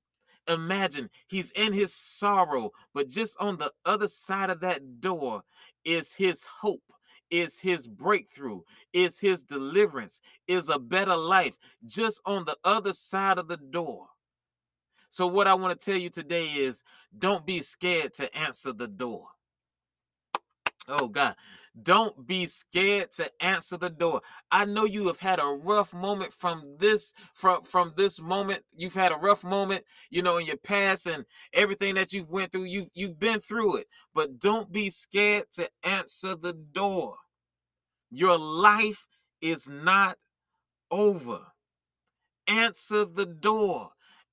Imagine 0.48 1.10
he's 1.28 1.50
in 1.52 1.72
his 1.72 1.92
sorrow, 1.94 2.70
but 2.94 3.08
just 3.08 3.36
on 3.38 3.58
the 3.58 3.72
other 3.84 4.08
side 4.08 4.50
of 4.50 4.60
that 4.60 5.00
door 5.00 5.42
is 5.84 6.14
his 6.14 6.44
hope, 6.44 6.82
is 7.30 7.60
his 7.60 7.86
breakthrough, 7.86 8.60
is 8.92 9.20
his 9.20 9.44
deliverance, 9.44 10.20
is 10.46 10.68
a 10.68 10.78
better 10.78 11.16
life 11.16 11.58
just 11.84 12.22
on 12.24 12.44
the 12.46 12.56
other 12.64 12.92
side 12.92 13.38
of 13.38 13.48
the 13.48 13.58
door. 13.58 14.06
So, 15.10 15.26
what 15.26 15.46
I 15.46 15.54
want 15.54 15.78
to 15.78 15.90
tell 15.90 15.98
you 15.98 16.10
today 16.10 16.46
is 16.46 16.82
don't 17.18 17.46
be 17.46 17.60
scared 17.60 18.14
to 18.14 18.34
answer 18.36 18.72
the 18.72 18.88
door. 18.88 19.28
Oh, 20.88 21.08
God. 21.08 21.34
Don't 21.80 22.26
be 22.26 22.46
scared 22.46 23.10
to 23.12 23.30
answer 23.40 23.76
the 23.76 23.90
door. 23.90 24.22
I 24.50 24.64
know 24.64 24.84
you 24.84 25.06
have 25.08 25.20
had 25.20 25.38
a 25.38 25.46
rough 25.46 25.92
moment 25.92 26.32
from 26.32 26.76
this 26.78 27.14
from 27.34 27.62
from 27.62 27.92
this 27.96 28.20
moment. 28.20 28.62
You've 28.76 28.94
had 28.94 29.12
a 29.12 29.16
rough 29.16 29.44
moment, 29.44 29.84
you 30.10 30.22
know, 30.22 30.38
in 30.38 30.46
your 30.46 30.56
past 30.56 31.06
and 31.06 31.24
everything 31.52 31.94
that 31.94 32.12
you've 32.12 32.30
went 32.30 32.52
through. 32.52 32.64
You 32.64 32.88
you've 32.94 33.20
been 33.20 33.40
through 33.40 33.76
it. 33.76 33.86
But 34.14 34.40
don't 34.40 34.72
be 34.72 34.90
scared 34.90 35.44
to 35.52 35.68
answer 35.84 36.34
the 36.34 36.52
door. 36.54 37.16
Your 38.10 38.38
life 38.38 39.06
is 39.40 39.68
not 39.68 40.16
over. 40.90 41.40
Answer 42.48 43.04
the 43.04 43.26
door. 43.26 43.90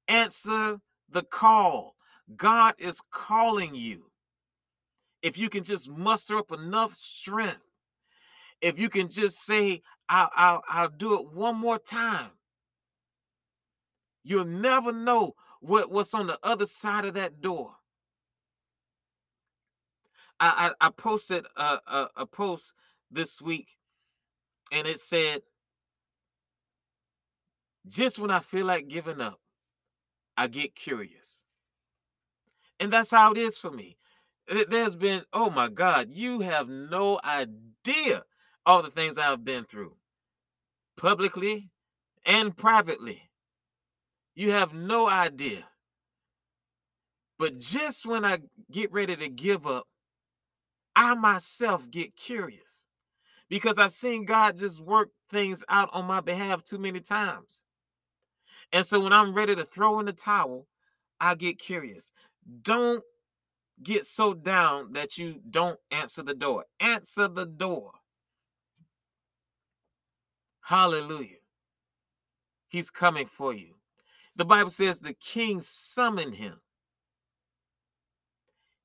Answer 0.07 0.79
the 1.09 1.23
call. 1.23 1.95
God 2.35 2.75
is 2.79 3.01
calling 3.11 3.75
you 3.75 4.05
if 5.25 5.39
you 5.39 5.49
can 5.49 5.63
just 5.63 5.89
muster 5.89 6.37
up 6.37 6.51
enough 6.51 6.93
strength, 6.93 7.57
if 8.61 8.77
you 8.77 8.89
can 8.89 9.09
just 9.09 9.39
say, 9.43 9.81
I'll, 10.07 10.29
I'll, 10.35 10.61
I'll 10.69 10.89
do 10.89 11.19
it 11.19 11.33
one 11.33 11.55
more 11.55 11.79
time, 11.79 12.29
you'll 14.23 14.45
never 14.45 14.93
know 14.93 15.33
what, 15.61 15.89
what's 15.89 16.13
on 16.13 16.27
the 16.27 16.37
other 16.43 16.67
side 16.67 17.05
of 17.05 17.15
that 17.15 17.41
door. 17.41 17.71
I, 20.39 20.71
I, 20.79 20.87
I 20.87 20.89
posted 20.91 21.47
a, 21.57 21.79
a, 21.87 22.09
a 22.17 22.25
post 22.27 22.73
this 23.09 23.41
week 23.41 23.77
and 24.71 24.85
it 24.85 24.99
said, 24.99 25.41
just 27.87 28.19
when 28.19 28.29
I 28.29 28.41
feel 28.41 28.67
like 28.67 28.89
giving 28.89 29.21
up, 29.21 29.39
I 30.37 30.45
get 30.45 30.75
curious. 30.75 31.43
And 32.79 32.93
that's 32.93 33.09
how 33.09 33.31
it 33.31 33.39
is 33.39 33.57
for 33.57 33.71
me 33.71 33.97
there's 34.47 34.95
been, 34.95 35.23
oh 35.33 35.49
my 35.49 35.69
God, 35.69 36.09
you 36.09 36.41
have 36.41 36.67
no 36.69 37.19
idea 37.23 38.23
all 38.65 38.81
the 38.81 38.89
things 38.91 39.17
I've 39.17 39.43
been 39.43 39.63
through, 39.63 39.95
publicly 40.97 41.69
and 42.25 42.55
privately. 42.55 43.29
You 44.35 44.51
have 44.51 44.73
no 44.73 45.07
idea. 45.07 45.65
But 47.37 47.57
just 47.57 48.05
when 48.05 48.25
I 48.25 48.39
get 48.71 48.91
ready 48.91 49.15
to 49.15 49.29
give 49.29 49.67
up, 49.67 49.87
I 50.95 51.13
myself 51.15 51.89
get 51.91 52.15
curious 52.15 52.87
because 53.49 53.77
I've 53.77 53.91
seen 53.91 54.25
God 54.25 54.57
just 54.57 54.79
work 54.79 55.09
things 55.29 55.63
out 55.67 55.89
on 55.91 56.05
my 56.05 56.21
behalf 56.21 56.63
too 56.63 56.77
many 56.77 57.01
times. 57.01 57.65
And 58.71 58.85
so 58.85 58.99
when 58.99 59.13
I'm 59.13 59.33
ready 59.33 59.55
to 59.55 59.63
throw 59.63 59.99
in 59.99 60.05
the 60.05 60.13
towel, 60.13 60.67
I 61.19 61.35
get 61.35 61.59
curious. 61.59 62.11
Don't 62.61 63.03
get 63.81 64.05
so 64.05 64.33
down 64.33 64.93
that 64.93 65.17
you 65.17 65.41
don't 65.49 65.79
answer 65.91 66.23
the 66.23 66.33
door. 66.33 66.65
Answer 66.79 67.27
the 67.27 67.45
door. 67.45 67.91
Hallelujah. 70.61 71.37
He's 72.67 72.89
coming 72.89 73.25
for 73.25 73.53
you. 73.53 73.75
The 74.35 74.45
Bible 74.45 74.69
says 74.69 74.99
the 74.99 75.13
king 75.13 75.61
summoned 75.61 76.35
him. 76.35 76.59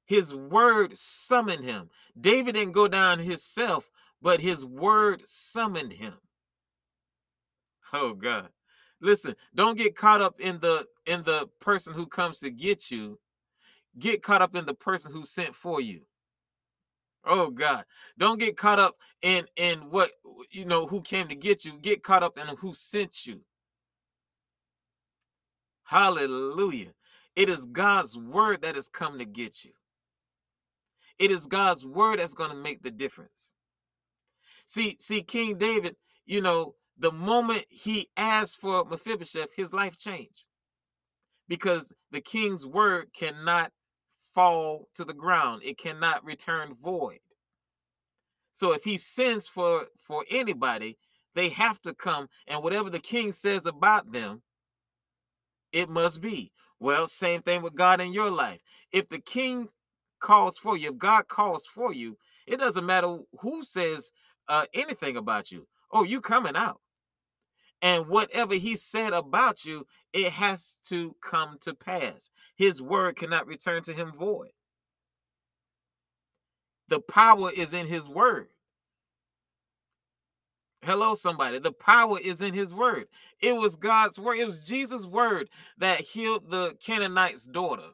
His 0.05 0.35
word 0.35 0.99
summoned 0.99 1.65
him. 1.65 1.91
David 2.21 2.55
didn't 2.55 2.73
go 2.73 2.89
down 2.89 3.21
himself, 3.21 3.91
but 4.21 4.41
his 4.41 4.65
word 4.65 5.27
summoned 5.27 5.95
him. 5.95 6.15
Oh 7.93 8.15
God. 8.15 8.49
Listen, 9.01 9.35
don't 9.55 9.79
get 9.79 9.97
caught 9.97 10.21
up 10.21 10.41
in 10.41 10.61
the 10.61 10.87
in 11.07 11.23
the 11.23 11.49
person 11.61 11.95
who 11.95 12.07
comes 12.07 12.41
to 12.41 12.51
get 12.51 12.91
you 12.91 13.19
get 14.01 14.23
caught 14.23 14.43
up 14.43 14.57
in 14.57 14.67
the 14.67 14.75
person 14.75 15.13
who 15.13 15.25
sent 15.25 15.55
for 15.55 15.81
you. 15.81 16.03
Oh 17.25 17.51
God. 17.51 17.85
Don't 18.19 18.41
get 18.41 18.57
caught 18.57 18.79
up 18.79 18.97
in 19.23 19.45
in 19.57 19.79
what 19.91 20.11
you 20.51 20.65
know 20.65 20.87
who 20.87 21.03
came 21.03 21.29
to 21.29 21.35
get 21.35 21.65
you. 21.65 21.79
Get 21.81 22.03
caught 22.03 22.23
up 22.23 22.39
in 22.39 22.47
who 22.57 22.75
sent 22.75 23.27
you. 23.27 23.43
Hallelujah. 25.85 26.93
It 27.37 27.49
is 27.49 27.67
God's 27.67 28.17
word 28.17 28.63
that 28.63 28.75
has 28.75 28.89
come 28.89 29.19
to 29.19 29.25
get 29.25 29.65
you. 29.65 29.73
It 31.19 31.31
is 31.31 31.47
God's 31.47 31.85
word 31.85 32.19
that's 32.19 32.35
going 32.35 32.51
to 32.51 32.57
make 32.57 32.83
the 32.83 32.91
difference. 32.91 33.55
See, 34.65 34.97
see, 34.99 35.23
King 35.23 35.59
David, 35.59 35.97
you 36.27 36.41
know, 36.41 36.75
the 36.97 37.13
moment 37.13 37.65
he 37.69 38.09
asked 38.17 38.61
for 38.61 38.85
Mephibosheth, 38.85 39.55
his 39.55 39.73
life 39.73 39.97
changed. 39.97 40.45
Because 41.49 41.93
the 42.13 42.21
king's 42.21 42.65
word 42.65 43.09
cannot 43.13 43.73
fall 44.35 44.89
to 44.95 45.05
the 45.05 45.15
ground. 45.15 45.63
It 45.65 45.79
cannot 45.79 46.25
return 46.25 46.77
void. 46.83 47.21
So 48.53 48.73
if 48.73 48.85
he 48.85 48.99
sends 48.99 49.49
for 49.49 49.87
for 49.99 50.25
anybody, 50.31 50.99
they 51.35 51.51
have 51.51 51.81
to 51.83 51.95
come 51.95 52.29
and 52.47 52.63
whatever 52.63 52.91
the 52.91 52.99
king 52.99 53.33
says 53.33 53.67
about 53.67 54.13
them, 54.13 54.43
it 55.73 55.89
must 55.89 56.21
be. 56.21 56.53
Well, 56.79 57.07
same 57.07 57.43
thing 57.43 57.63
with 57.63 57.75
God 57.75 58.01
in 58.01 58.13
your 58.13 58.31
life. 58.31 58.61
If 58.91 59.09
the 59.09 59.21
king 59.21 59.69
calls 60.19 60.59
for 60.59 60.77
you, 60.77 60.91
if 60.91 60.99
God 60.99 61.29
calls 61.29 61.67
for 61.67 61.93
you, 61.93 62.17
it 62.47 62.59
doesn't 62.59 62.87
matter 62.87 63.19
who 63.41 63.63
says 63.63 64.13
uh, 64.49 64.65
anything 64.75 65.17
about 65.17 65.53
you. 65.53 65.67
Oh, 65.93 66.05
you 66.05 66.21
coming 66.21 66.57
out. 66.57 66.81
And 67.83 68.09
whatever 68.09 68.55
he 68.55 68.77
said 68.77 69.13
about 69.13 69.65
you, 69.65 69.87
it 70.13 70.33
has 70.33 70.79
to 70.89 71.17
come 71.23 71.57
to 71.63 71.75
pass. 71.75 72.31
His 72.57 72.83
word 72.83 73.17
cannot 73.17 73.47
return 73.47 73.83
to 73.85 73.93
him 73.93 74.13
void. 74.19 74.51
The 76.89 77.01
power 77.01 77.51
is 77.57 77.73
in 77.73 77.87
his 77.87 78.09
word. 78.09 78.49
Hello, 80.83 81.15
somebody. 81.15 81.59
The 81.59 81.73
power 81.73 82.19
is 82.23 82.41
in 82.43 82.55
his 82.55 82.73
word. 82.73 83.07
It 83.41 83.57
was 83.57 83.77
God's 83.77 84.19
word. 84.19 84.39
It 84.39 84.47
was 84.47 84.67
Jesus' 84.67 85.07
word 85.07 85.51
that 85.79 86.01
healed 86.01 86.51
the 86.51 86.75
Canaanite's 86.85 87.47
daughter. 87.47 87.91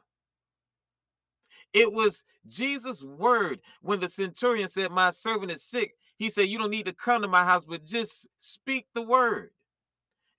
It 1.73 1.93
was 1.93 2.23
Jesus' 2.47 3.03
word 3.03 3.59
when 3.81 3.99
the 3.99 4.09
centurion 4.09 4.67
said, 4.67 4.91
My 4.91 5.09
servant 5.09 5.51
is 5.51 5.63
sick. 5.63 5.95
He 6.17 6.29
said, 6.29 6.47
You 6.47 6.57
don't 6.57 6.71
need 6.71 6.85
to 6.85 6.93
come 6.93 7.21
to 7.21 7.27
my 7.27 7.43
house, 7.43 7.65
but 7.65 7.83
just 7.85 8.27
speak 8.37 8.87
the 8.93 9.01
word, 9.01 9.51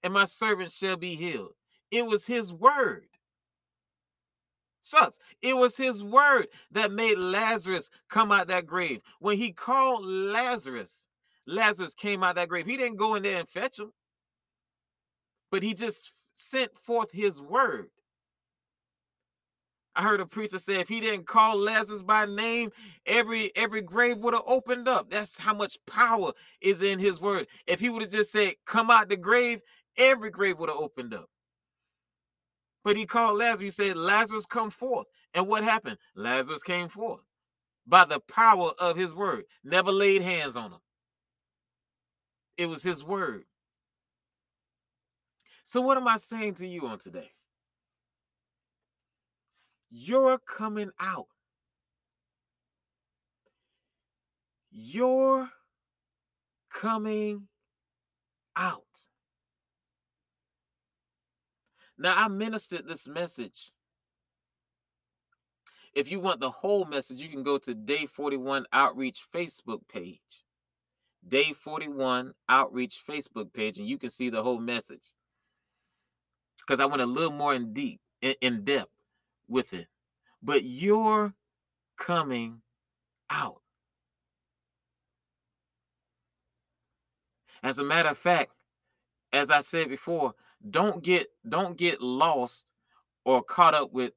and 0.02 0.12
my 0.12 0.24
servant 0.24 0.70
shall 0.70 0.96
be 0.96 1.14
healed. 1.14 1.52
It 1.90 2.06
was 2.06 2.26
his 2.26 2.52
word. 2.52 3.06
Shucks. 4.82 5.18
It 5.42 5.56
was 5.56 5.76
his 5.76 6.02
word 6.02 6.48
that 6.70 6.92
made 6.92 7.18
Lazarus 7.18 7.90
come 8.08 8.32
out 8.32 8.48
that 8.48 8.66
grave. 8.66 9.02
When 9.18 9.36
he 9.36 9.52
called 9.52 10.06
Lazarus, 10.06 11.08
Lazarus 11.46 11.94
came 11.94 12.22
out 12.22 12.36
that 12.36 12.48
grave. 12.48 12.66
He 12.66 12.76
didn't 12.76 12.96
go 12.96 13.14
in 13.14 13.22
there 13.22 13.38
and 13.38 13.48
fetch 13.48 13.78
him, 13.78 13.92
but 15.50 15.62
he 15.62 15.74
just 15.74 16.12
sent 16.32 16.76
forth 16.76 17.10
his 17.12 17.40
word. 17.40 17.90
I 19.96 20.02
heard 20.02 20.20
a 20.20 20.26
preacher 20.26 20.60
say 20.60 20.78
if 20.78 20.88
he 20.88 21.00
didn't 21.00 21.26
call 21.26 21.58
Lazarus 21.58 22.02
by 22.02 22.24
name, 22.24 22.70
every 23.04 23.50
every 23.56 23.82
grave 23.82 24.18
would 24.18 24.32
have 24.32 24.44
opened 24.46 24.86
up. 24.86 25.10
That's 25.10 25.40
how 25.40 25.54
much 25.54 25.76
power 25.86 26.32
is 26.60 26.82
in 26.82 27.00
his 27.00 27.20
word. 27.20 27.48
If 27.66 27.80
he 27.80 27.90
would 27.90 28.02
have 28.02 28.12
just 28.12 28.30
said, 28.30 28.54
"Come 28.64 28.90
out 28.92 29.08
the 29.08 29.16
grave," 29.16 29.60
every 29.98 30.30
grave 30.30 30.58
would 30.58 30.68
have 30.70 30.78
opened 30.78 31.12
up. 31.12 31.28
But 32.84 32.96
he 32.96 33.04
called 33.04 33.38
Lazarus. 33.38 33.60
He 33.60 33.70
said, 33.70 33.96
Lazarus, 33.96 34.46
come 34.46 34.70
forth. 34.70 35.06
And 35.34 35.46
what 35.46 35.64
happened? 35.64 35.98
Lazarus 36.14 36.62
came 36.62 36.88
forth 36.88 37.20
by 37.86 38.04
the 38.04 38.20
power 38.20 38.72
of 38.78 38.96
his 38.96 39.14
word. 39.14 39.44
Never 39.64 39.90
laid 39.90 40.22
hands 40.22 40.56
on 40.56 40.72
him. 40.72 40.80
It 42.56 42.68
was 42.68 42.82
his 42.82 43.04
word. 43.04 43.44
So, 45.64 45.80
what 45.80 45.96
am 45.98 46.08
I 46.08 46.16
saying 46.16 46.54
to 46.54 46.66
you 46.66 46.86
on 46.86 46.98
today? 46.98 47.30
You're 49.90 50.38
coming 50.38 50.90
out. 50.98 51.26
You're 54.70 55.48
coming 56.70 57.48
out. 58.56 58.84
Now, 61.98 62.14
I 62.16 62.28
ministered 62.28 62.86
this 62.86 63.08
message. 63.08 63.72
If 65.94 66.10
you 66.10 66.20
want 66.20 66.40
the 66.40 66.50
whole 66.50 66.84
message, 66.84 67.18
you 67.18 67.28
can 67.28 67.42
go 67.42 67.58
to 67.58 67.74
Day 67.74 68.06
41 68.06 68.66
Outreach 68.72 69.20
Facebook 69.34 69.80
page. 69.88 70.44
Day 71.26 71.52
41 71.52 72.34
Outreach 72.48 73.02
Facebook 73.06 73.52
page, 73.52 73.78
and 73.78 73.88
you 73.88 73.98
can 73.98 74.10
see 74.10 74.30
the 74.30 74.42
whole 74.42 74.60
message. 74.60 75.12
Because 76.58 76.78
I 76.78 76.86
went 76.86 77.02
a 77.02 77.06
little 77.06 77.32
more 77.32 77.54
in 77.54 77.72
deep, 77.72 78.00
in, 78.22 78.34
in 78.40 78.62
depth 78.62 78.92
with 79.48 79.72
it. 79.72 79.88
But 80.40 80.62
you're 80.62 81.34
coming 81.96 82.60
out. 83.28 83.60
As 87.62 87.80
a 87.80 87.84
matter 87.84 88.10
of 88.10 88.18
fact, 88.18 88.52
as 89.32 89.50
I 89.50 89.62
said 89.62 89.88
before, 89.88 90.34
don't 90.68 91.02
get 91.02 91.28
don't 91.48 91.76
get 91.76 92.00
lost 92.00 92.72
or 93.24 93.42
caught 93.42 93.74
up 93.74 93.92
with 93.92 94.12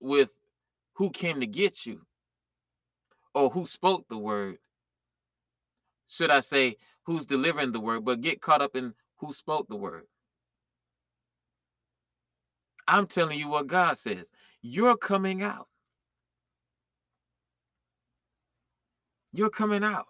with 0.00 0.30
who 0.94 1.10
came 1.10 1.40
to 1.40 1.46
get 1.46 1.86
you 1.86 2.02
or 3.34 3.50
who 3.50 3.66
spoke 3.66 4.08
the 4.08 4.18
word. 4.18 4.58
Should 6.08 6.30
i 6.30 6.40
say 6.40 6.76
who's 7.04 7.26
delivering 7.26 7.72
the 7.72 7.80
word 7.80 8.04
but 8.04 8.20
get 8.20 8.40
caught 8.40 8.62
up 8.62 8.76
in 8.76 8.94
who 9.16 9.32
spoke 9.32 9.68
the 9.68 9.76
word. 9.76 10.04
I'm 12.88 13.06
telling 13.06 13.38
you 13.38 13.48
what 13.48 13.66
god 13.66 13.98
says. 13.98 14.30
You're 14.62 14.96
coming 14.96 15.42
out. 15.42 15.68
You're 19.32 19.50
coming 19.50 19.84
out 19.84 20.06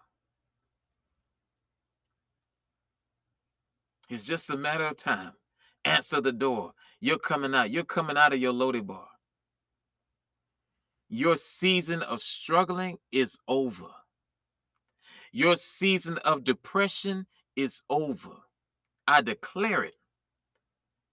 It's 4.09 4.25
just 4.25 4.51
a 4.51 4.57
matter 4.57 4.85
of 4.85 4.97
time. 4.97 5.33
Answer 5.85 6.21
the 6.21 6.33
door. 6.33 6.73
You're 7.01 7.19
coming 7.19 7.55
out. 7.55 7.71
You're 7.71 7.85
coming 7.85 8.17
out 8.17 8.33
of 8.33 8.41
your 8.41 8.53
Lo-debar. 8.53 9.07
Your 11.09 11.37
season 11.37 12.03
of 12.03 12.21
struggling 12.21 12.99
is 13.13 13.39
over. 13.47 13.89
Your 15.33 15.57
season 15.57 16.19
of 16.19 16.45
depression 16.45 17.27
is 17.55 17.83
over. 17.89 18.33
I 19.07 19.23
declare 19.23 19.85
it. 19.85 19.95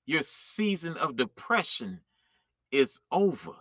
Your 0.06 0.24
season 0.24 0.98
of 0.98 1.16
depression 1.16 2.02
is 2.72 3.00
over. 3.12 3.54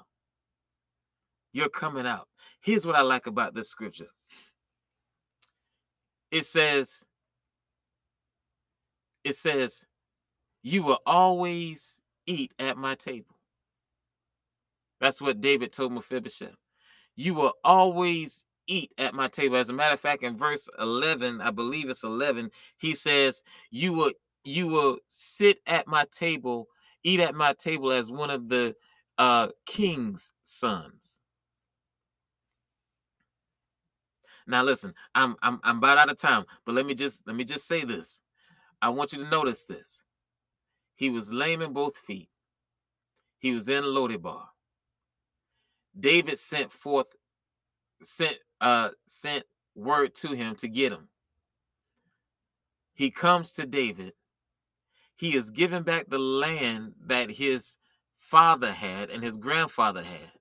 You're 1.53 1.69
coming 1.69 2.07
out. 2.07 2.29
Here's 2.61 2.87
what 2.87 2.97
I 2.97 3.03
like 3.03 3.27
about 3.27 3.55
this 3.55 3.69
scripture 3.69 4.09
it 6.31 6.47
says, 6.47 7.05
it 9.25 9.35
says, 9.35 9.87
You 10.63 10.83
will 10.83 11.01
always 11.07 12.01
eat 12.27 12.53
at 12.59 12.77
my 12.77 12.95
table. 12.95 13.37
That's 15.01 15.21
what 15.21 15.41
David 15.41 15.73
told 15.73 15.93
Mephibosheth. 15.93 16.57
You 17.17 17.35
will 17.35 17.55
always 17.65 18.45
eat 18.67 18.93
at 18.99 19.15
my 19.15 19.29
table. 19.29 19.57
As 19.57 19.69
a 19.69 19.73
matter 19.73 19.95
of 19.95 20.01
fact, 20.01 20.23
in 20.23 20.37
verse 20.37 20.69
11, 20.79 21.41
I 21.41 21.51
believe 21.51 21.89
it's 21.91 22.05
11, 22.05 22.51
he 22.79 22.95
says, 22.95 23.43
You 23.71 23.93
will 23.93 24.13
you 24.45 24.67
will 24.67 24.99
sit 25.09 25.59
at 25.67 25.87
my 25.87 26.05
table, 26.11 26.69
eat 27.05 27.21
at 27.21 27.35
my 27.35 27.53
table 27.53 27.93
as 27.93 28.11
one 28.11 28.31
of 28.31 28.49
the 28.49 28.75
uh 29.19 29.49
king's 29.67 30.33
sons. 30.43 31.21
Now 34.47 34.63
listen, 34.63 34.95
I'm 35.15 35.37
I'm 35.43 35.61
I'm 35.63 35.79
about 35.79 35.99
out 35.99 36.11
of 36.11 36.19
time, 36.19 36.45
but 36.65 36.75
let 36.75 36.87
me 36.87 36.95
just 36.95 37.27
let 37.27 37.37
me 37.37 37.45
just 37.45 37.67
say 37.67 37.85
this. 37.85 38.21
I 38.83 38.89
want 38.89 39.13
you 39.13 39.21
to 39.21 39.31
notice 39.31 39.65
this. 39.65 40.05
He 40.97 41.09
was 41.09 41.33
lame 41.33 41.63
in 41.63 41.73
both 41.73 41.97
feet. 41.97 42.29
He 43.39 43.53
was 43.53 43.69
in 43.69 43.85
Lo-debar. 43.85 44.49
David 45.99 46.37
sent 46.37 46.73
forth, 46.73 47.15
sent 48.03 48.39
uh 48.61 48.91
sent 49.07 49.45
word 49.75 50.15
to 50.17 50.33
him 50.33 50.57
to 50.57 50.69
get 50.69 50.93
him. 50.93 51.09
He 52.95 53.11
comes 53.11 53.53
to 53.55 53.67
David. 53.67 54.15
He 55.15 55.37
is 55.37 55.51
given 55.51 55.85
back 55.85 56.09
the 56.09 56.19
land 56.19 56.95
that 57.07 57.33
his 57.33 57.79
father 58.17 58.73
had 58.73 59.11
and 59.11 59.23
his 59.23 59.37
grandfather 59.37 60.03
had. 60.03 60.33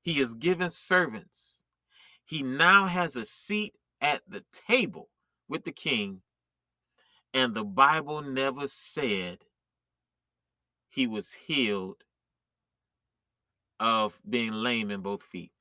He 0.00 0.20
is 0.20 0.34
given 0.34 0.68
servants. 0.68 1.64
He 2.24 2.42
now 2.42 2.84
has 2.84 3.16
a 3.16 3.24
seat 3.24 3.74
at 4.00 4.22
the 4.28 4.44
table 4.52 5.08
with 5.48 5.64
the 5.64 5.72
king 5.72 6.22
and 7.34 7.54
the 7.54 7.64
Bible 7.64 8.22
never 8.22 8.66
said 8.66 9.44
he 10.88 11.06
was 11.06 11.32
healed 11.32 12.04
of 13.80 14.20
being 14.28 14.52
lame 14.52 14.90
in 14.90 15.00
both 15.00 15.22
feet. 15.22 15.52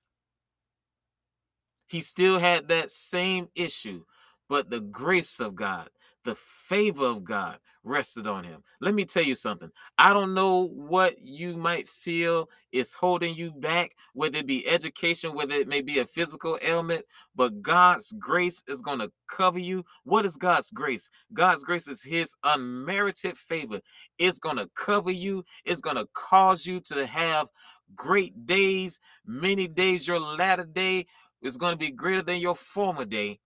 He 1.87 2.01
still 2.01 2.39
had 2.39 2.67
that 2.67 2.91
same 2.91 3.49
issue, 3.55 4.03
but 4.47 4.69
the 4.69 4.79
grace 4.81 5.39
of 5.39 5.55
God, 5.55 5.89
the 6.23 6.35
favor 6.35 7.05
of 7.05 7.23
God 7.23 7.59
rested 7.83 8.27
on 8.27 8.43
him. 8.43 8.63
Let 8.79 8.93
me 8.93 9.05
tell 9.05 9.23
you 9.23 9.35
something. 9.35 9.71
I 9.97 10.13
don't 10.13 10.33
know 10.33 10.67
what 10.67 11.19
you 11.21 11.57
might 11.57 11.89
feel 11.89 12.49
is 12.71 12.93
holding 12.93 13.35
you 13.35 13.51
back, 13.51 13.95
whether 14.13 14.39
it 14.39 14.47
be 14.47 14.67
education, 14.67 15.33
whether 15.33 15.55
it 15.55 15.67
may 15.67 15.81
be 15.81 15.99
a 15.99 16.05
physical 16.05 16.57
ailment, 16.61 17.03
but 17.35 17.61
God's 17.61 18.13
grace 18.19 18.63
is 18.67 18.81
going 18.81 18.99
to 18.99 19.11
cover 19.27 19.59
you. 19.59 19.83
What 20.03 20.25
is 20.25 20.37
God's 20.37 20.69
grace? 20.69 21.09
God's 21.33 21.63
grace 21.63 21.87
is 21.87 22.03
his 22.03 22.35
unmerited 22.43 23.37
favor. 23.37 23.79
It's 24.17 24.39
going 24.39 24.57
to 24.57 24.69
cover 24.75 25.11
you, 25.11 25.43
it's 25.65 25.81
going 25.81 25.97
to 25.97 26.07
cause 26.13 26.65
you 26.65 26.79
to 26.81 27.05
have 27.05 27.47
great 27.95 28.45
days, 28.45 28.99
many 29.25 29.67
days. 29.67 30.07
Your 30.07 30.19
latter 30.19 30.65
day 30.65 31.05
is 31.41 31.57
going 31.57 31.73
to 31.73 31.77
be 31.77 31.91
greater 31.91 32.21
than 32.21 32.39
your 32.39 32.55
former 32.55 33.05
day 33.05 33.39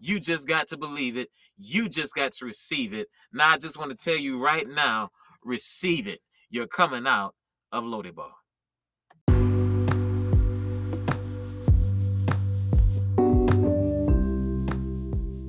you 0.00 0.18
just 0.18 0.48
got 0.48 0.66
to 0.68 0.78
believe 0.78 1.16
it. 1.16 1.28
You 1.56 1.88
just 1.88 2.14
got 2.14 2.32
to 2.32 2.44
receive 2.46 2.94
it. 2.94 3.08
Now, 3.32 3.50
I 3.50 3.58
just 3.58 3.78
want 3.78 3.90
to 3.90 3.96
tell 3.96 4.18
you 4.18 4.42
right 4.42 4.66
now 4.66 5.10
receive 5.44 6.06
it. 6.06 6.20
You're 6.48 6.66
coming 6.66 7.06
out 7.06 7.34
of 7.70 7.84
Lodebar. 7.84 8.30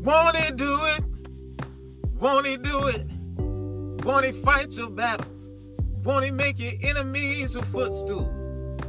Won't 0.04 0.36
he 0.36 0.52
do 0.52 0.78
it? 0.84 1.04
Won't 2.20 2.47
he 2.47 2.58
do 2.58 2.88
it? 2.88 3.06
Won't 4.04 4.26
he 4.26 4.32
fight 4.32 4.74
your 4.74 4.89
battles? 4.89 5.49
Won't 6.04 6.26
he 6.26 6.32
make 6.32 6.60
your 6.60 6.74
enemies 6.82 7.56
your 7.56 7.64
footstool? 7.64 8.30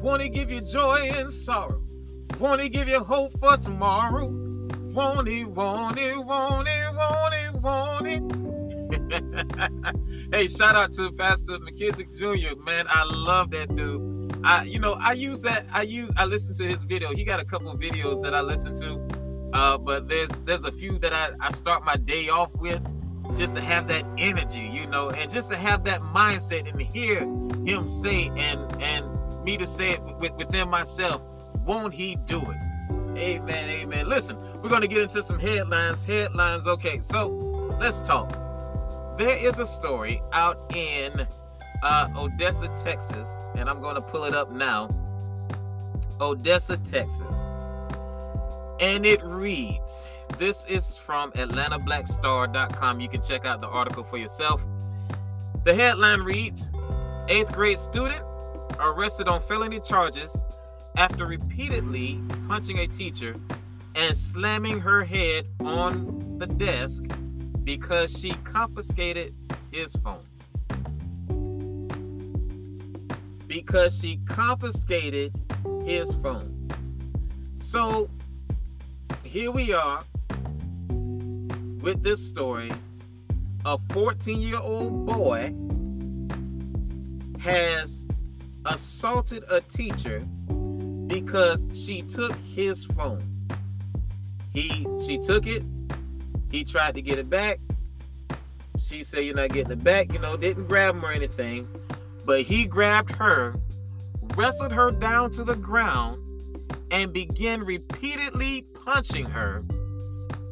Won't 0.01 0.23
he 0.23 0.29
give 0.29 0.51
you 0.51 0.61
joy 0.63 1.11
and 1.15 1.31
sorrow? 1.31 1.83
Won't 2.41 2.61
he 2.61 2.69
give 2.69 2.89
you 2.89 3.01
hope 3.01 3.39
for 3.39 3.57
tomorrow? 3.57 4.52
Want 4.93 5.27
it, 5.27 5.47
want 5.47 5.99
it, 5.99 6.19
want 6.19 6.69
it, 6.69 6.95
want 6.95 7.35
it, 7.35 7.55
want 7.63 8.07
it. 8.07 8.23
hey, 10.35 10.49
shout 10.49 10.77
out 10.77 10.93
to 10.93 11.11
Pastor 11.13 11.59
McKissick 11.61 12.15
Jr. 12.15 12.55
Man, 12.61 12.85
I 12.91 13.05
love 13.05 13.51
that 13.53 13.75
dude. 13.75 14.37
I, 14.45 14.65
you 14.65 14.79
know, 14.79 14.99
I 15.01 15.13
use 15.13 15.41
that. 15.43 15.65
I 15.73 15.81
use. 15.83 16.13
I 16.19 16.27
listen 16.27 16.55
to 16.57 16.65
his 16.65 16.85
video. 16.85 17.15
He 17.15 17.25
got 17.25 17.41
a 17.41 17.45
couple 17.47 17.75
videos 17.79 18.23
that 18.23 18.35
I 18.35 18.43
listen 18.43 18.75
to, 18.77 19.01
uh, 19.55 19.79
but 19.79 20.11
there's 20.11 20.33
there's 20.45 20.67
a 20.67 20.73
few 20.73 20.99
that 20.99 21.15
I, 21.15 21.31
I 21.47 21.49
start 21.49 21.87
my 21.87 21.97
day 21.97 22.29
off 22.29 22.55
with, 22.57 22.83
just 23.35 23.55
to 23.55 23.63
have 23.63 23.89
that 23.89 24.05
energy, 24.19 24.61
you 24.61 24.87
know, 24.89 25.09
and 25.09 25.31
just 25.31 25.51
to 25.53 25.57
have 25.57 25.85
that 25.85 26.03
mindset 26.03 26.71
and 26.71 26.79
hear 26.79 27.21
him 27.65 27.87
say 27.87 28.31
and 28.37 28.61
and 28.83 29.43
me 29.43 29.57
to 29.57 29.67
say 29.67 29.93
it 29.93 30.03
within 30.37 30.69
myself. 30.69 31.27
Won't 31.65 31.95
he 31.95 32.17
do 32.27 32.41
it? 32.41 32.72
Amen, 33.17 33.69
amen. 33.69 34.09
Listen, 34.09 34.37
we're 34.63 34.71
going 34.71 34.83
to 34.83 34.89
get 34.89 34.99
into 34.99 35.23
some 35.23 35.39
headlines. 35.39 36.05
Headlines, 36.05 36.67
okay, 36.67 36.99
so 37.01 37.29
let's 37.81 38.01
talk. 38.01 38.31
There 39.19 39.37
is 39.37 39.59
a 39.59 39.67
story 39.67 40.23
out 40.33 40.59
in 40.75 41.27
uh, 41.83 42.09
Odessa, 42.17 42.69
Texas, 42.77 43.41
and 43.57 43.69
I'm 43.69 43.81
going 43.81 43.97
to 43.97 44.01
pull 44.01 44.25
it 44.25 44.35
up 44.35 44.51
now. 44.51 44.89
Odessa, 46.21 46.77
Texas. 46.79 47.51
And 48.81 49.05
it 49.05 49.23
reads 49.23 50.09
this 50.39 50.67
is 50.67 50.97
from 50.97 51.31
AtlantaBlackStar.com. 51.33 53.01
You 53.01 53.09
can 53.09 53.21
check 53.21 53.45
out 53.45 53.61
the 53.61 53.69
article 53.69 54.03
for 54.03 54.17
yourself. 54.17 54.65
The 55.65 55.75
headline 55.75 56.21
reads 56.21 56.71
Eighth 57.29 57.53
grade 57.53 57.79
student 57.79 58.23
arrested 58.81 59.29
on 59.29 59.41
felony 59.41 59.79
charges 59.79 60.45
after 60.97 61.27
repeatedly 61.27 62.21
punching 62.49 62.79
a 62.79 62.87
teacher 62.87 63.35
and 63.95 64.17
slamming 64.17 64.81
her 64.81 65.05
head 65.05 65.47
on 65.61 66.39
the 66.39 66.47
desk 66.47 67.05
because 67.65 68.19
she 68.19 68.31
confiscated 68.45 69.35
his 69.71 69.95
phone. 69.97 70.25
Because 73.47 73.99
she 74.01 74.19
confiscated 74.27 75.33
his 75.85 76.15
phone. 76.17 76.69
So 77.55 78.09
here 79.25 79.51
we 79.51 79.73
are 79.73 80.05
with 81.81 82.03
this 82.03 82.27
story. 82.27 82.71
A 83.65 83.79
14 83.93 84.41
year 84.41 84.59
old 84.61 85.07
boy 85.07 85.55
has 87.39 88.09
assaulted 88.65 89.45
a 89.51 89.61
teacher 89.61 90.27
because 91.13 91.69
she 91.75 92.03
took 92.03 92.35
his 92.37 92.85
phone. 92.85 93.23
He 94.53 94.87
she 95.05 95.19
took 95.19 95.47
it. 95.47 95.63
He 96.51 96.65
tried 96.65 96.95
to 96.95 97.03
get 97.03 97.19
it 97.19 97.29
back. 97.29 97.61
She 98.79 99.05
said, 99.05 99.25
You're 99.25 99.35
not 99.35 99.51
getting 99.51 99.73
it 99.73 99.85
back, 99.85 100.13
you 100.13 100.19
know, 100.19 100.37
didn't 100.37 100.69
grab 100.69 100.95
him 100.95 101.05
or 101.05 101.13
anything. 101.13 101.69
But 102.25 102.43
he 102.43 102.67
grabbed 102.67 103.15
her, 103.17 103.55
wrestled 104.37 104.73
her 104.73 104.91
down 104.91 105.31
to 105.33 105.45
the 105.45 105.57
ground, 105.57 106.19
and 106.91 107.13
began 107.13 107.63
repeatedly 107.63 108.63
punching 108.85 109.27
her 109.27 109.65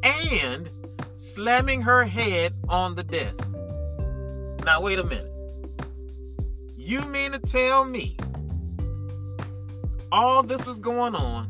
and 0.03 0.69
slamming 1.15 1.81
her 1.81 2.03
head 2.03 2.53
on 2.67 2.95
the 2.95 3.03
desk. 3.03 3.51
Now, 4.65 4.81
wait 4.81 4.99
a 4.99 5.03
minute. 5.03 5.31
You 6.75 7.01
mean 7.01 7.31
to 7.31 7.39
tell 7.39 7.85
me 7.85 8.17
all 10.11 10.43
this 10.43 10.65
was 10.65 10.79
going 10.79 11.15
on, 11.15 11.47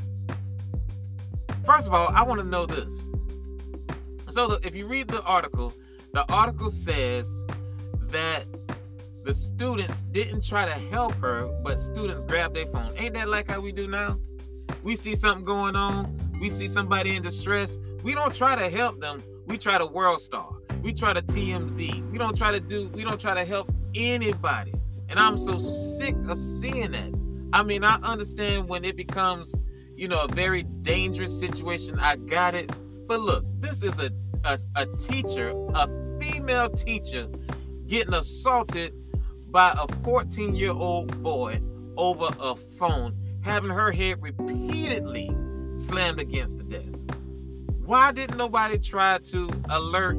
first 1.65 1.87
of 1.87 1.93
all, 1.93 2.09
I 2.09 2.23
want 2.23 2.39
to 2.41 2.47
know 2.47 2.65
this. 2.65 3.03
So, 4.29 4.57
if 4.63 4.75
you 4.75 4.87
read 4.87 5.07
the 5.07 5.21
article, 5.23 5.73
the 6.13 6.29
article 6.31 6.69
says 6.69 7.43
that 8.03 8.45
the 9.23 9.33
students 9.33 10.03
didn't 10.03 10.45
try 10.45 10.65
to 10.65 10.71
help 10.71 11.13
her, 11.15 11.47
but 11.63 11.79
students 11.79 12.23
grabbed 12.23 12.55
their 12.55 12.65
phone. 12.65 12.93
Ain't 12.97 13.13
that 13.15 13.29
like 13.29 13.49
how 13.49 13.59
we 13.61 13.71
do 13.71 13.87
now? 13.87 14.19
We 14.83 14.95
see 14.95 15.15
something 15.15 15.43
going 15.45 15.75
on, 15.75 16.15
we 16.41 16.49
see 16.49 16.67
somebody 16.67 17.15
in 17.15 17.21
distress. 17.21 17.77
We 18.03 18.15
don't 18.15 18.33
try 18.33 18.55
to 18.55 18.67
help 18.67 18.99
them. 18.99 19.23
We 19.45 19.59
try 19.59 19.77
to 19.77 19.85
world 19.85 20.19
star. 20.19 20.49
We 20.81 20.91
try 20.91 21.13
to 21.13 21.21
TMZ. 21.21 22.11
We 22.11 22.17
don't 22.17 22.35
try 22.35 22.51
to 22.51 22.59
do. 22.59 22.89
We 22.89 23.03
don't 23.03 23.21
try 23.21 23.35
to 23.35 23.45
help 23.45 23.71
anybody. 23.93 24.73
And 25.07 25.19
I'm 25.19 25.37
so 25.37 25.59
sick 25.59 26.15
of 26.27 26.39
seeing 26.39 26.91
that. 26.91 27.20
I 27.53 27.63
mean, 27.63 27.83
I 27.83 27.95
understand 28.03 28.69
when 28.69 28.85
it 28.85 28.95
becomes, 28.95 29.55
you 29.95 30.07
know, 30.07 30.23
a 30.23 30.27
very 30.27 30.63
dangerous 30.63 31.37
situation. 31.37 31.99
I 31.99 32.15
got 32.15 32.55
it. 32.55 32.71
But 33.07 33.19
look, 33.19 33.45
this 33.59 33.83
is 33.83 33.99
a, 33.99 34.09
a, 34.45 34.57
a 34.75 34.85
teacher, 34.97 35.53
a 35.73 35.87
female 36.21 36.69
teacher, 36.69 37.27
getting 37.87 38.13
assaulted 38.13 38.93
by 39.51 39.75
a 39.77 39.85
14 40.03 40.55
year 40.55 40.71
old 40.71 41.21
boy 41.21 41.61
over 41.97 42.29
a 42.39 42.55
phone, 42.55 43.17
having 43.41 43.69
her 43.69 43.91
head 43.91 44.21
repeatedly 44.21 45.29
slammed 45.73 46.19
against 46.19 46.57
the 46.57 46.63
desk. 46.63 47.07
Why 47.85 48.13
didn't 48.13 48.37
nobody 48.37 48.77
try 48.77 49.17
to 49.17 49.49
alert, 49.69 50.15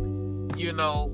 you 0.57 0.73
know, 0.73 1.11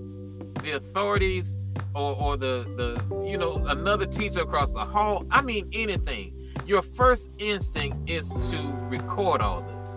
the 0.65 0.73
authorities 0.73 1.57
or, 1.95 2.17
or 2.17 2.37
the 2.37 2.67
the 2.77 3.27
you 3.29 3.37
know 3.37 3.65
another 3.67 4.07
teacher 4.07 4.41
across 4.41 4.73
the 4.73 4.85
hall. 4.85 5.27
I 5.31 5.43
mean 5.43 5.69
anything. 5.73 6.35
Your 6.67 6.83
first 6.83 7.31
instinct 7.39 8.11
is 8.11 8.51
to 8.51 8.59
record 8.89 9.41
all 9.41 9.63
this. 9.63 9.95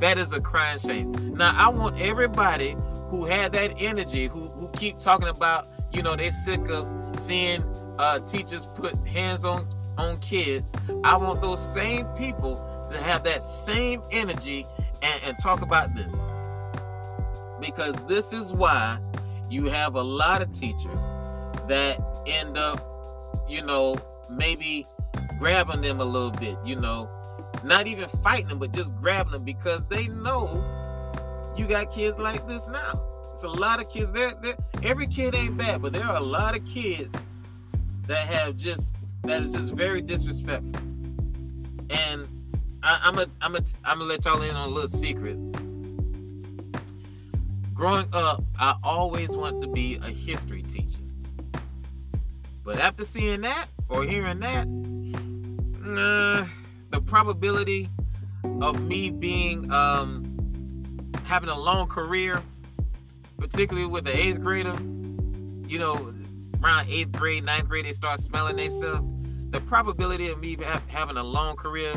That 0.00 0.18
is 0.18 0.32
a 0.32 0.40
crying 0.40 0.78
shame. 0.78 1.12
Now 1.36 1.54
i 1.56 1.68
want 1.68 2.00
everybody 2.00 2.76
who 3.08 3.24
had 3.24 3.52
that 3.52 3.74
energy 3.80 4.26
who 4.26 4.48
who 4.48 4.68
keep 4.68 4.98
talking 4.98 5.28
about 5.28 5.68
you 5.92 6.02
know 6.02 6.16
they're 6.16 6.30
sick 6.30 6.68
of 6.68 6.88
seeing 7.14 7.62
uh, 7.98 8.18
teachers 8.20 8.66
put 8.74 8.94
hands 9.06 9.44
on 9.44 9.66
on 9.98 10.18
kids. 10.18 10.72
I 11.04 11.16
want 11.16 11.40
those 11.40 11.60
same 11.74 12.06
people 12.08 12.56
to 12.88 12.98
have 12.98 13.24
that 13.24 13.42
same 13.42 14.02
energy 14.10 14.66
and, 15.02 15.22
and 15.24 15.38
talk 15.38 15.62
about 15.62 15.94
this. 15.94 16.26
Because 17.60 18.04
this 18.04 18.32
is 18.32 18.52
why 18.52 18.98
you 19.50 19.66
have 19.66 19.94
a 19.94 20.02
lot 20.02 20.42
of 20.42 20.52
teachers 20.52 21.12
that 21.68 22.00
end 22.26 22.56
up, 22.56 23.44
you 23.48 23.62
know, 23.62 23.96
maybe 24.30 24.86
grabbing 25.38 25.80
them 25.80 26.00
a 26.00 26.04
little 26.04 26.30
bit, 26.30 26.56
you 26.64 26.76
know, 26.76 27.10
not 27.64 27.86
even 27.86 28.08
fighting 28.08 28.48
them, 28.48 28.58
but 28.58 28.72
just 28.72 28.96
grabbing 28.96 29.32
them 29.32 29.44
because 29.44 29.88
they 29.88 30.08
know 30.08 30.64
you 31.56 31.66
got 31.66 31.90
kids 31.90 32.18
like 32.18 32.46
this 32.46 32.68
now. 32.68 33.02
It's 33.30 33.42
a 33.42 33.48
lot 33.48 33.82
of 33.82 33.90
kids. 33.90 34.12
There, 34.12 34.32
every 34.82 35.06
kid 35.06 35.34
ain't 35.34 35.56
bad, 35.56 35.82
but 35.82 35.92
there 35.92 36.04
are 36.04 36.16
a 36.16 36.22
lot 36.22 36.56
of 36.56 36.64
kids 36.64 37.22
that 38.06 38.26
have 38.26 38.56
just 38.56 38.98
that 39.22 39.42
is 39.42 39.52
just 39.52 39.72
very 39.74 40.00
disrespectful. 40.00 40.80
And 41.90 42.26
I, 42.82 43.00
I'm 43.02 43.18
a, 43.18 43.26
I'm 43.40 43.56
a, 43.56 43.60
I'm 43.84 43.98
gonna 43.98 44.04
let 44.04 44.24
y'all 44.24 44.40
in 44.40 44.54
on 44.54 44.68
a 44.68 44.72
little 44.72 44.88
secret 44.88 45.36
growing 47.76 48.08
up, 48.12 48.42
I 48.58 48.74
always 48.82 49.36
wanted 49.36 49.62
to 49.62 49.68
be 49.68 49.96
a 50.02 50.10
history 50.10 50.62
teacher. 50.62 51.02
But 52.64 52.80
after 52.80 53.04
seeing 53.04 53.42
that 53.42 53.68
or 53.88 54.02
hearing 54.02 54.40
that, 54.40 54.66
uh, 55.86 56.46
the 56.90 57.00
probability 57.00 57.88
of 58.60 58.80
me 58.82 59.10
being 59.10 59.70
um, 59.70 61.12
having 61.24 61.48
a 61.48 61.58
long 61.58 61.86
career 61.86 62.42
particularly 63.38 63.86
with 63.86 64.04
the 64.04 64.16
eighth 64.16 64.40
grader. 64.40 64.76
You 65.68 65.78
know, 65.78 66.14
around 66.62 66.88
eighth 66.88 67.12
grade, 67.12 67.44
ninth 67.44 67.68
grade, 67.68 67.84
they 67.84 67.92
start 67.92 68.20
smelling 68.20 68.56
themselves. 68.56 69.02
The 69.50 69.60
probability 69.60 70.28
of 70.30 70.40
me 70.40 70.56
having 70.88 71.16
a 71.16 71.24
long 71.24 71.56
career 71.56 71.94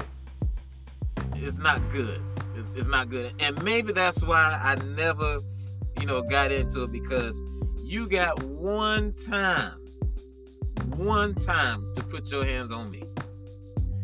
is 1.37 1.59
not 1.59 1.81
good. 1.91 2.21
It's, 2.55 2.71
it's 2.75 2.87
not 2.87 3.09
good, 3.09 3.33
and 3.39 3.61
maybe 3.63 3.93
that's 3.93 4.23
why 4.23 4.59
I 4.61 4.75
never, 4.75 5.39
you 5.99 6.05
know, 6.05 6.21
got 6.21 6.51
into 6.51 6.83
it 6.83 6.91
because 6.91 7.41
you 7.83 8.07
got 8.07 8.41
one 8.43 9.13
time, 9.13 9.73
one 10.95 11.35
time 11.35 11.91
to 11.95 12.03
put 12.03 12.31
your 12.31 12.45
hands 12.45 12.71
on 12.71 12.89
me. 12.91 13.03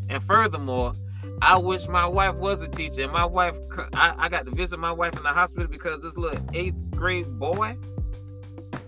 And 0.10 0.22
furthermore, 0.22 0.94
I 1.42 1.58
wish 1.58 1.88
my 1.88 2.06
wife 2.06 2.36
was 2.36 2.62
a 2.62 2.68
teacher. 2.68 3.04
And 3.04 3.12
my 3.12 3.26
wife, 3.26 3.58
I, 3.94 4.16
I 4.18 4.30
got 4.30 4.46
to 4.46 4.52
visit 4.52 4.80
my 4.80 4.92
wife 4.92 5.16
in 5.16 5.24
the 5.24 5.30
hospital 5.30 5.68
because 5.68 6.02
this 6.02 6.18
little 6.18 6.44
eighth 6.54 6.76
grade 6.92 7.28
boy, 7.40 7.78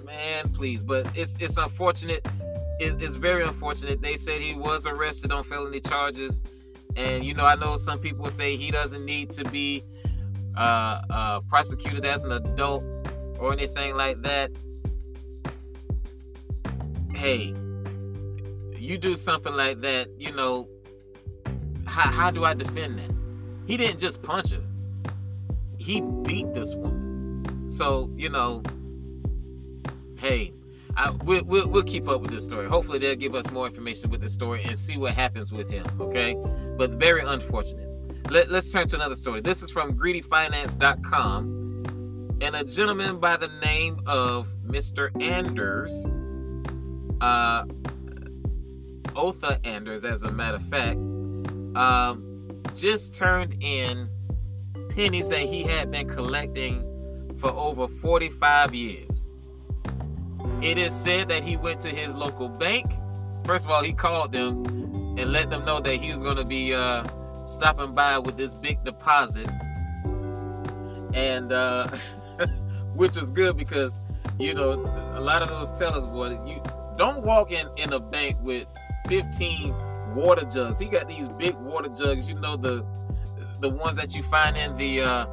man, 0.06 0.50
please. 0.54 0.84
But 0.84 1.16
it's 1.16 1.38
it's 1.42 1.58
unfortunate. 1.58 2.26
It, 2.80 3.02
it's 3.02 3.16
very 3.16 3.44
unfortunate. 3.44 4.02
They 4.02 4.16
said 4.16 4.42
he 4.42 4.56
was 4.56 4.88
arrested 4.88 5.32
on 5.32 5.44
felony 5.44 5.80
charges, 5.80 6.44
and 6.96 7.24
you 7.24 7.34
know 7.34 7.46
I 7.46 7.56
know 7.56 7.78
some 7.78 8.00
people 8.00 8.30
say 8.30 8.56
he 8.56 8.72
doesn't 8.72 9.06
need 9.06 9.30
to 9.32 9.44
be 9.46 9.84
uh, 10.56 11.02
uh, 11.10 11.40
prosecuted 11.42 12.06
as 12.06 12.26
an 12.26 12.32
adult 12.32 12.84
or 13.40 13.54
anything 13.54 13.96
like 13.96 14.22
that. 14.24 14.52
Hey, 17.14 17.54
you 18.78 18.98
do 18.98 19.16
something 19.16 19.54
like 19.54 19.82
that, 19.82 20.08
you 20.18 20.32
know, 20.32 20.68
how, 21.86 22.10
how 22.10 22.32
do 22.32 22.44
I 22.44 22.54
defend 22.54 23.00
that? 23.00 23.12
He 23.66 23.76
didn't 23.76 24.00
just 24.00 24.22
punch 24.22 24.52
her. 24.52 24.62
He 25.78 26.02
beat 26.02 26.54
this 26.54 26.76
woman. 26.76 27.70
So, 27.70 28.10
you 28.16 28.30
know, 28.30 28.62
hey, 30.18 30.54
I, 30.96 31.12
we'll, 31.12 31.44
we'll, 31.44 31.68
we'll, 31.68 31.84
keep 31.84 32.08
up 32.08 32.22
with 32.22 32.32
this 32.32 32.44
story. 32.44 32.68
Hopefully, 32.68 32.98
they'll 32.98 33.16
give 33.16 33.36
us 33.36 33.52
more 33.52 33.66
information 33.68 34.10
with 34.10 34.22
the 34.22 34.30
story 34.30 34.64
and 34.64 34.78
see 34.78 34.98
what 34.98 35.14
happens 35.14 35.52
with 35.52 35.70
him. 35.70 35.86
Okay, 36.00 36.36
but 36.78 36.92
very 36.92 37.22
unfortunate. 37.22 37.88
Let, 38.30 38.50
us 38.52 38.72
turn 38.72 38.88
to 38.88 38.96
another 38.96 39.16
story. 39.16 39.42
This 39.42 39.62
is 39.62 39.70
from 39.70 39.98
greedyfinance.com, 39.98 41.67
and 42.42 42.56
a 42.56 42.64
gentleman 42.64 43.20
by 43.20 43.36
the 43.38 43.50
name 43.64 44.00
of 44.06 44.48
Mr. 44.66 45.10
Anders, 45.22 46.06
uh, 47.22 47.66
Otha 49.16 49.60
Anders, 49.64 50.06
as 50.06 50.24
a 50.24 50.32
matter 50.32 50.58
of 50.58 50.64
fact, 50.64 50.98
um, 51.76 52.62
just 52.76 53.16
turned 53.16 53.56
in 53.62 54.08
pennies 54.90 55.30
that 55.30 55.40
he 55.40 55.64
had 55.64 55.90
been 55.92 56.08
collecting 56.08 56.84
for 57.38 57.50
over 57.52 57.88
45 57.88 58.76
years. 58.76 59.30
It 60.62 60.78
is 60.78 60.94
said 60.94 61.30
that 61.30 61.44
he 61.44 61.58
went 61.58 61.80
to 61.82 61.90
his 61.90 62.16
local 62.16 62.50
bank. 62.50 62.92
First 63.46 63.66
of 63.66 63.72
all, 63.72 63.84
he 63.84 63.94
called 63.94 64.32
them 64.32 64.66
and 65.18 65.32
let 65.32 65.50
them 65.50 65.66
know 65.66 65.80
that 65.80 65.96
he 65.96 66.12
was 66.12 66.22
going 66.22 66.38
to 66.38 66.46
be 66.46 66.74
uh, 66.74 67.04
stopping 67.44 67.94
by 67.94 68.20
with 68.20 68.38
this 68.38 68.54
big 68.54 68.84
deposit. 68.84 69.50
And 71.14 71.52
uh, 71.52 71.88
which 72.98 73.16
was 73.16 73.32
good 73.32 73.56
because, 73.56 74.02
you 74.40 74.54
know, 74.54 74.72
a 75.16 75.22
lot 75.22 75.42
of 75.42 75.50
those 75.50 75.72
tellers, 75.72 76.06
boy, 76.08 76.30
you 76.46 76.62
don't 76.98 77.24
walk 77.24 77.52
in, 77.52 77.68
in 77.78 77.94
a 77.94 78.00
bank 78.00 78.36
with 78.42 78.66
15 79.08 79.74
water 80.16 80.46
jugs. 80.46 80.80
He 80.80 80.88
got 80.88 81.08
these 81.08 81.30
big 81.30 81.56
water 81.56 81.90
jugs, 81.90 82.28
you 82.28 82.36
know 82.36 82.58
the 82.58 82.86
the 83.60 83.70
ones 83.70 83.98
that 83.98 84.16
you 84.16 84.22
find 84.22 84.56
in 84.56 84.76
the 84.78 85.02
uh 85.02 85.26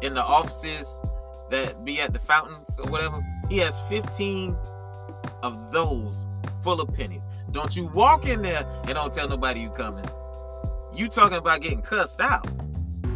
in 0.00 0.14
the 0.14 0.24
offices 0.24 1.02
that 1.50 1.84
be 1.84 2.00
at 2.00 2.12
the 2.12 2.18
fountains 2.18 2.78
or 2.78 2.90
whatever. 2.90 3.24
He 3.48 3.58
has 3.58 3.80
15 3.82 4.56
of 5.42 5.72
those 5.72 6.26
full 6.62 6.80
of 6.80 6.92
pennies. 6.92 7.28
Don't 7.52 7.74
you 7.76 7.86
walk 7.86 8.26
in 8.26 8.42
there 8.42 8.66
and 8.84 8.94
don't 8.94 9.12
tell 9.12 9.28
nobody 9.28 9.60
you 9.60 9.70
coming. 9.70 10.04
You 10.94 11.08
talking 11.08 11.38
about 11.38 11.60
getting 11.60 11.82
cussed 11.82 12.20
out. 12.20 12.46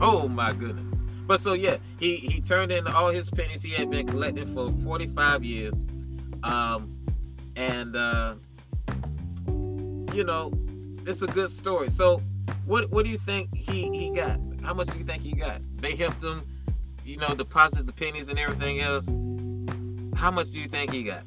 Oh 0.01 0.29
my 0.29 0.53
goodness. 0.53 0.93
But 1.31 1.39
so 1.39 1.53
yeah, 1.53 1.77
he 2.01 2.17
he 2.17 2.41
turned 2.41 2.73
in 2.73 2.89
all 2.89 3.11
his 3.11 3.31
pennies 3.31 3.63
he 3.63 3.71
had 3.71 3.89
been 3.89 4.05
collecting 4.05 4.53
for 4.53 4.73
45 4.83 5.45
years. 5.45 5.85
Um 6.43 6.99
and 7.55 7.95
uh 7.95 8.35
you 10.13 10.25
know, 10.25 10.53
it's 11.07 11.23
a 11.23 11.29
good 11.29 11.49
story. 11.51 11.89
So, 11.89 12.21
what 12.67 12.91
what 12.91 13.05
do 13.05 13.13
you 13.13 13.19
think 13.19 13.55
he 13.55 13.97
he 13.97 14.11
got? 14.13 14.41
How 14.65 14.75
much 14.75 14.89
do 14.89 14.99
you 14.99 15.05
think 15.05 15.23
he 15.23 15.31
got? 15.31 15.61
They 15.77 15.95
helped 15.95 16.21
him, 16.21 16.43
you 17.05 17.17
know, 17.17 17.33
deposit 17.37 17.87
the 17.87 17.93
pennies 17.93 18.29
and 18.29 18.37
everything 18.37 18.81
else. 18.81 19.15
How 20.17 20.33
much 20.33 20.51
do 20.51 20.59
you 20.59 20.67
think 20.67 20.93
he 20.93 21.05
got? 21.05 21.23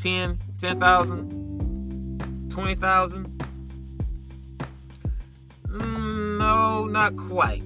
10, 0.00 0.38
10,000, 0.58 2.48
20,000? 2.48 3.44
Mm, 5.66 6.38
no, 6.38 6.86
not 6.86 7.16
quite. 7.16 7.64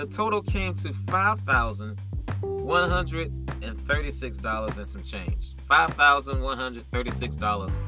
The 0.00 0.06
total 0.06 0.40
came 0.40 0.72
to 0.76 0.94
five 1.10 1.40
thousand 1.40 2.00
one 2.40 2.88
hundred 2.88 3.30
and 3.60 3.78
thirty-six 3.86 4.38
dollars 4.38 4.78
and 4.78 4.86
some 4.86 5.02
change. 5.02 5.54
Five 5.68 5.90
thousand 5.90 6.40
one 6.40 6.56
hundred 6.56 6.90
thirty-six 6.90 7.36
dollars 7.36 7.78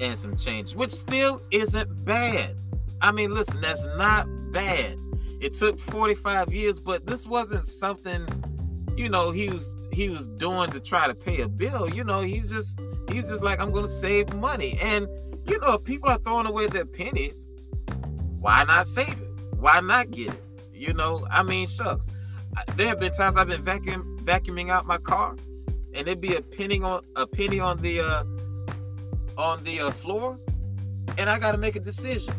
and 0.00 0.16
some 0.16 0.38
change, 0.38 0.74
which 0.74 0.90
still 0.90 1.42
isn't 1.50 2.06
bad. 2.06 2.56
I 3.02 3.12
mean, 3.12 3.34
listen, 3.34 3.60
that's 3.60 3.84
not 3.98 4.26
bad. 4.52 4.96
It 5.42 5.52
took 5.52 5.78
45 5.78 6.50
years, 6.50 6.80
but 6.80 7.06
this 7.06 7.26
wasn't 7.26 7.66
something, 7.66 8.26
you 8.96 9.10
know, 9.10 9.30
he 9.30 9.50
was 9.50 9.76
he 9.92 10.08
was 10.08 10.28
doing 10.28 10.70
to 10.70 10.80
try 10.80 11.08
to 11.08 11.14
pay 11.14 11.42
a 11.42 11.48
bill. 11.48 11.90
You 11.90 12.04
know, 12.04 12.22
he's 12.22 12.50
just 12.50 12.80
he's 13.12 13.28
just 13.28 13.44
like, 13.44 13.60
I'm 13.60 13.70
gonna 13.70 13.86
save 13.86 14.32
money. 14.32 14.78
And 14.80 15.06
you 15.46 15.58
know, 15.58 15.74
if 15.74 15.84
people 15.84 16.08
are 16.08 16.18
throwing 16.20 16.46
away 16.46 16.68
their 16.68 16.86
pennies, 16.86 17.48
why 18.38 18.64
not 18.64 18.86
save 18.86 19.20
it? 19.20 19.28
Why 19.56 19.80
not 19.80 20.10
get 20.10 20.28
it? 20.28 20.49
You 20.80 20.94
know, 20.94 21.26
I 21.30 21.42
mean, 21.42 21.66
shucks. 21.66 22.10
There 22.74 22.88
have 22.88 22.98
been 22.98 23.12
times 23.12 23.36
I've 23.36 23.48
been 23.48 23.62
vacuum 23.62 24.18
vacuuming 24.22 24.70
out 24.70 24.86
my 24.86 24.96
car, 24.96 25.36
and 25.92 26.06
there'd 26.06 26.22
be 26.22 26.36
a 26.36 26.40
penny 26.40 26.80
on 26.80 27.04
a 27.16 27.26
penny 27.26 27.60
on 27.60 27.82
the 27.82 28.00
uh, 28.00 28.24
on 29.36 29.62
the 29.64 29.80
uh, 29.80 29.90
floor, 29.90 30.40
and 31.18 31.28
I 31.28 31.38
got 31.38 31.52
to 31.52 31.58
make 31.58 31.76
a 31.76 31.80
decision. 31.80 32.34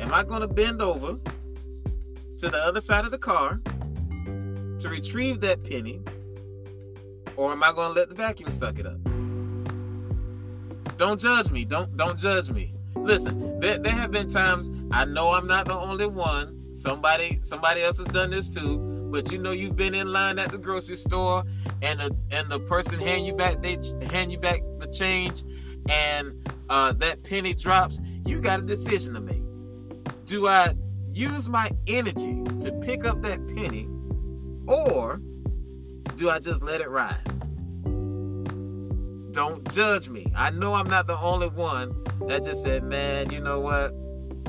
Am 0.00 0.12
I 0.12 0.24
going 0.24 0.40
to 0.40 0.48
bend 0.48 0.82
over 0.82 1.16
to 2.38 2.48
the 2.48 2.58
other 2.58 2.80
side 2.80 3.04
of 3.04 3.12
the 3.12 3.18
car 3.18 3.60
to 4.78 4.88
retrieve 4.88 5.40
that 5.42 5.62
penny, 5.62 6.00
or 7.36 7.52
am 7.52 7.62
I 7.62 7.72
going 7.72 7.94
to 7.94 8.00
let 8.00 8.08
the 8.08 8.16
vacuum 8.16 8.50
suck 8.50 8.80
it 8.80 8.86
up? 8.86 8.98
Don't 10.96 11.20
judge 11.20 11.52
me. 11.52 11.64
Don't 11.64 11.96
don't 11.96 12.18
judge 12.18 12.50
me. 12.50 12.74
Listen, 12.96 13.60
there, 13.60 13.78
there 13.78 13.92
have 13.92 14.10
been 14.10 14.28
times 14.28 14.68
I 14.90 15.04
know 15.04 15.30
I'm 15.30 15.46
not 15.46 15.66
the 15.68 15.76
only 15.76 16.08
one. 16.08 16.57
Somebody 16.78 17.40
somebody 17.42 17.82
else 17.82 17.98
has 17.98 18.06
done 18.06 18.30
this 18.30 18.48
too. 18.48 18.78
But 19.10 19.32
you 19.32 19.38
know 19.38 19.50
you've 19.50 19.74
been 19.74 19.96
in 19.96 20.12
line 20.12 20.38
at 20.38 20.52
the 20.52 20.58
grocery 20.58 20.94
store, 20.94 21.42
and 21.82 21.98
the 21.98 22.16
and 22.30 22.48
the 22.48 22.60
person 22.60 23.00
hand 23.00 23.26
you 23.26 23.32
back 23.32 23.62
they 23.62 23.78
hand 24.12 24.30
you 24.30 24.38
back 24.38 24.62
the 24.78 24.86
change, 24.86 25.42
and 25.88 26.48
uh, 26.68 26.92
that 26.92 27.24
penny 27.24 27.52
drops, 27.52 27.98
you 28.24 28.40
got 28.40 28.60
a 28.60 28.62
decision 28.62 29.14
to 29.14 29.20
make. 29.20 29.42
Do 30.24 30.46
I 30.46 30.72
use 31.10 31.48
my 31.48 31.68
energy 31.88 32.44
to 32.60 32.70
pick 32.80 33.04
up 33.04 33.22
that 33.22 33.44
penny, 33.56 33.88
or 34.68 35.20
do 36.14 36.30
I 36.30 36.38
just 36.38 36.62
let 36.62 36.80
it 36.80 36.88
ride? 36.88 37.24
Don't 39.32 39.68
judge 39.72 40.08
me. 40.08 40.32
I 40.36 40.50
know 40.50 40.74
I'm 40.74 40.88
not 40.88 41.08
the 41.08 41.18
only 41.18 41.48
one 41.48 41.92
that 42.28 42.44
just 42.44 42.62
said, 42.62 42.84
man, 42.84 43.30
you 43.30 43.40
know 43.40 43.58
what? 43.58 43.92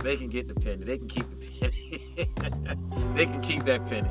They 0.01 0.17
can 0.17 0.29
get 0.29 0.47
the 0.47 0.55
penny. 0.55 0.85
They 0.85 0.97
can 0.97 1.07
keep 1.07 1.25
the 1.29 1.45
penny. 1.59 3.13
they 3.15 3.25
can 3.25 3.41
keep 3.41 3.65
that 3.65 3.85
penny. 3.85 4.09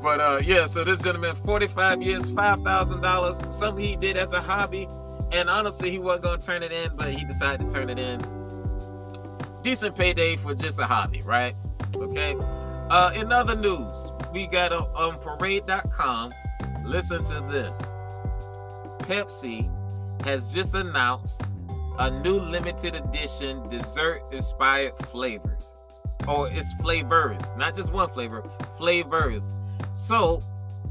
But 0.00 0.20
uh, 0.20 0.40
yeah, 0.42 0.64
so 0.66 0.84
this 0.84 1.02
gentleman, 1.02 1.34
45 1.36 2.02
years, 2.02 2.30
$5,000, 2.30 3.52
something 3.52 3.84
he 3.84 3.96
did 3.96 4.16
as 4.16 4.32
a 4.32 4.40
hobby 4.40 4.88
and 5.32 5.48
honestly, 5.48 5.90
he 5.90 5.98
wasn't 5.98 6.24
going 6.24 6.40
to 6.40 6.46
turn 6.46 6.62
it 6.62 6.72
in, 6.72 6.94
but 6.94 7.12
he 7.12 7.24
decided 7.24 7.66
to 7.66 7.74
turn 7.74 7.88
it 7.88 7.98
in. 7.98 8.20
Decent 9.62 9.96
payday 9.96 10.36
for 10.36 10.54
just 10.54 10.78
a 10.78 10.84
hobby, 10.84 11.22
right? 11.22 11.54
Okay. 11.96 12.36
Uh, 12.38 13.12
in 13.14 13.32
other 13.32 13.56
news, 13.56 14.12
we 14.32 14.46
got 14.46 14.72
on, 14.72 14.84
on 14.94 15.18
parade.com. 15.18 16.34
Listen 16.84 17.22
to 17.24 17.40
this 17.50 17.80
Pepsi 18.98 19.70
has 20.24 20.52
just 20.52 20.74
announced 20.74 21.42
a 21.98 22.10
new 22.10 22.38
limited 22.38 22.94
edition 22.94 23.68
dessert 23.68 24.22
inspired 24.32 24.96
flavors. 24.98 25.76
Or 26.28 26.36
oh, 26.36 26.44
it's 26.44 26.72
flavors, 26.74 27.42
not 27.56 27.74
just 27.74 27.92
one 27.92 28.08
flavor, 28.08 28.44
flavors. 28.78 29.54
So, 29.90 30.42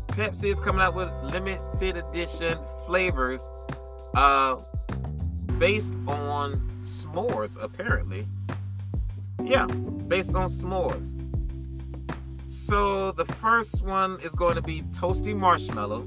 Pepsi 0.07 0.45
is 0.45 0.59
coming 0.59 0.81
out 0.81 0.93
with 0.93 1.09
limited 1.23 1.97
edition 1.97 2.57
flavors 2.85 3.49
uh, 4.13 4.57
based 5.57 5.95
on 6.07 6.69
s'mores, 6.79 7.61
apparently. 7.61 8.27
Yeah, 9.43 9.65
based 9.65 10.35
on 10.35 10.47
s'mores. 10.47 11.17
So 12.45 13.11
the 13.13 13.25
first 13.25 13.83
one 13.85 14.17
is 14.21 14.35
going 14.35 14.55
to 14.55 14.61
be 14.61 14.81
toasty 14.91 15.33
marshmallow. 15.33 16.05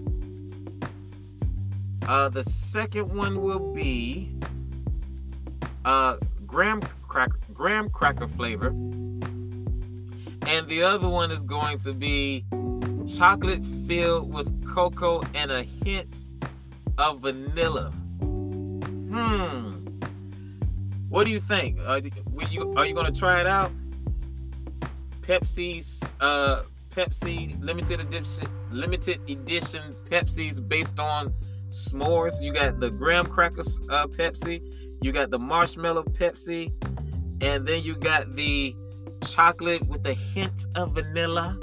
Uh, 2.07 2.29
the 2.29 2.45
second 2.45 3.11
one 3.11 3.41
will 3.41 3.73
be 3.73 4.37
uh, 5.85 6.17
graham 6.47 6.81
cracker, 7.03 7.39
graham 7.53 7.89
cracker 7.91 8.29
flavor, 8.29 8.69
and 10.47 10.69
the 10.69 10.83
other 10.83 11.09
one 11.09 11.31
is 11.31 11.43
going 11.43 11.79
to 11.79 11.93
be 11.93 12.45
chocolate 13.07 13.63
filled 13.87 14.33
with 14.33 14.67
cocoa 14.67 15.23
and 15.35 15.51
a 15.51 15.63
hint 15.63 16.27
of 16.99 17.21
vanilla. 17.21 17.91
Hmm. 18.21 19.73
What 21.09 21.25
do 21.25 21.31
you 21.31 21.41
think? 21.41 21.79
Are 21.87 21.99
you 21.99 22.75
are 22.77 22.87
you 22.87 22.95
gonna 22.95 23.13
try 23.13 23.41
it 23.41 23.47
out? 23.47 23.71
Pepsi's 25.21 26.13
uh 26.21 26.63
Pepsi 26.91 27.61
limited 27.63 28.01
edition 28.01 28.47
limited 28.71 29.21
edition 29.29 29.95
Pepsi's 30.11 30.61
based 30.61 30.99
on 30.99 31.33
s'mores. 31.69 32.43
You 32.43 32.53
got 32.53 32.81
the 32.81 32.91
graham 32.91 33.27
crackers 33.27 33.81
uh, 33.91 34.07
Pepsi, 34.07 34.61
you 35.05 35.13
got 35.13 35.29
the 35.29 35.39
marshmallow 35.39 36.03
Pepsi, 36.03 36.73
and 37.43 37.69
then 37.69 37.83
you 37.83 37.95
got 37.95 38.35
the 38.37 38.75
chocolate 39.23 39.87
with 39.87 40.07
a 40.07 40.15
hint 40.15 40.67
of 40.77 40.93
vanilla 40.93 41.59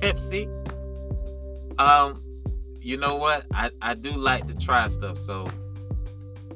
Pepsi. 0.00 0.48
Um, 1.78 2.24
you 2.80 2.96
know 2.96 3.16
what? 3.16 3.44
I, 3.52 3.70
I 3.82 3.92
do 3.92 4.12
like 4.12 4.46
to 4.46 4.56
try 4.56 4.86
stuff, 4.86 5.18
so 5.18 5.46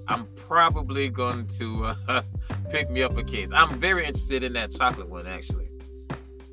I'm 0.09 0.27
probably 0.35 1.11
going 1.11 1.49
to 1.59 1.95
uh, 2.09 2.23
pick 2.71 2.89
me 2.89 3.03
up 3.03 3.15
a 3.19 3.23
case. 3.23 3.53
I'm 3.53 3.79
very 3.79 4.07
interested 4.07 4.43
in 4.43 4.55
that 4.55 4.71
chocolate 4.71 5.11
one 5.11 5.27
actually, 5.27 5.69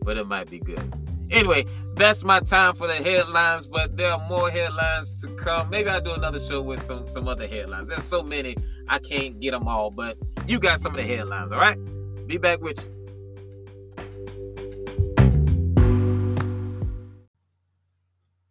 but 0.01 0.17
it 0.17 0.27
might 0.27 0.49
be 0.49 0.59
good. 0.59 0.93
Anyway, 1.31 1.63
that's 1.93 2.25
my 2.25 2.41
time 2.41 2.75
for 2.75 2.87
the 2.87 2.95
headlines, 2.95 3.67
but 3.67 3.95
there 3.95 4.11
are 4.11 4.27
more 4.27 4.49
headlines 4.49 5.15
to 5.17 5.27
come. 5.35 5.69
Maybe 5.69 5.87
I'll 5.87 6.01
do 6.01 6.13
another 6.13 6.39
show 6.39 6.61
with 6.61 6.81
some 6.81 7.07
some 7.07 7.29
other 7.29 7.47
headlines. 7.47 7.87
There's 7.87 8.03
so 8.03 8.21
many 8.23 8.57
I 8.89 8.97
can't 8.97 9.39
get 9.39 9.51
them 9.51 9.67
all, 9.67 9.91
but 9.91 10.17
you 10.47 10.59
got 10.59 10.79
some 10.79 10.95
of 10.95 10.97
the 10.97 11.07
headlines, 11.07 11.51
all 11.51 11.59
right? 11.59 11.77
Be 12.25 12.37
back 12.37 12.59
with 12.59 12.83
you. 12.83 12.95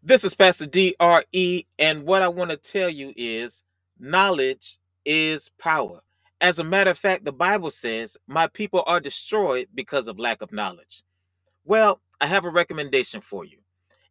This 0.03 0.25
is 0.25 0.35
Pastor 0.35 0.67
DRE, 0.67 1.67
and 1.79 2.05
what 2.05 2.23
I 2.23 2.29
want 2.29 2.51
to 2.51 2.57
tell 2.57 2.89
you 2.89 3.13
is 3.17 3.63
knowledge 3.99 4.79
is 5.05 5.51
power. 5.59 6.01
As 6.41 6.59
a 6.59 6.65
matter 6.65 6.93
of 6.93 6.99
fact, 6.99 7.25
the 7.25 7.33
Bible 7.33 7.71
says, 7.71 8.17
My 8.27 8.47
people 8.47 8.85
are 8.87 9.01
destroyed 9.01 9.67
because 9.75 10.09
of 10.09 10.19
lack 10.19 10.41
of 10.41 10.53
knowledge. 10.53 11.03
Well, 11.65 12.01
I 12.21 12.27
have 12.27 12.45
a 12.45 12.51
recommendation 12.51 13.21
for 13.21 13.45
you, 13.45 13.59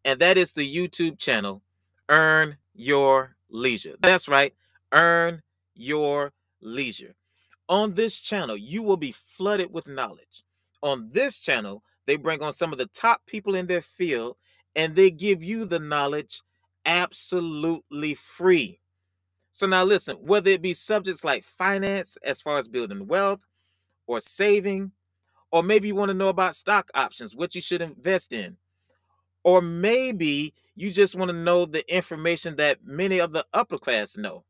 and 0.06 0.20
that 0.20 0.38
is 0.38 0.54
the 0.54 0.72
YouTube 0.72 1.18
channel 1.18 1.64
Earn 2.10 2.58
Your 2.76 3.38
Leisure. 3.50 3.96
That's 4.00 4.28
right, 4.28 4.54
Earn 4.92 5.42
Your 5.78 6.34
Leisure. 6.62 7.16
On 7.70 7.96
this 7.96 8.20
channel, 8.20 8.58
you 8.58 8.84
will 8.84 8.98
be 8.98 9.14
flooded 9.14 9.74
with 9.74 9.88
knowledge. 9.88 10.44
On 10.84 11.10
this 11.12 11.40
channel, 11.40 11.84
they 12.06 12.18
bring 12.18 12.42
on 12.44 12.54
some 12.54 12.72
of 12.74 12.80
the 12.80 12.88
top 12.88 13.22
people 13.28 13.56
in 13.56 13.68
their 13.68 13.82
field 13.82 14.38
and 14.76 14.96
they 14.96 15.12
give 15.12 15.44
you 15.44 15.66
the 15.66 15.80
knowledge 15.80 16.42
absolutely 16.86 18.14
free. 18.16 18.80
So 19.52 19.68
now 19.68 19.84
listen, 19.84 20.18
whether 20.18 20.52
it 20.52 20.62
be 20.62 20.74
subjects 20.76 21.26
like 21.26 21.44
finance 21.44 22.18
as 22.24 22.42
far 22.42 22.60
as 22.60 22.68
building 22.68 23.08
wealth 23.08 23.46
or 24.08 24.22
saving, 24.22 24.92
or 25.52 25.64
maybe 25.64 25.90
you 25.90 25.96
want 25.96 26.10
to 26.10 26.16
know 26.18 26.30
about 26.30 26.56
stock 26.56 26.90
options, 26.96 27.36
what 27.36 27.56
you 27.56 27.62
should 27.62 27.82
invest 27.82 28.34
in. 28.34 28.58
Or 29.44 29.62
maybe 29.62 30.54
you 30.76 30.92
just 30.92 31.16
want 31.16 31.32
to 31.32 31.38
know 31.38 31.66
the 31.66 31.84
information 31.94 32.58
that 32.58 32.80
many 32.86 33.20
of 33.20 33.34
the 33.34 33.46
upper 33.54 33.78
class 33.78 34.18
know. 34.18 34.46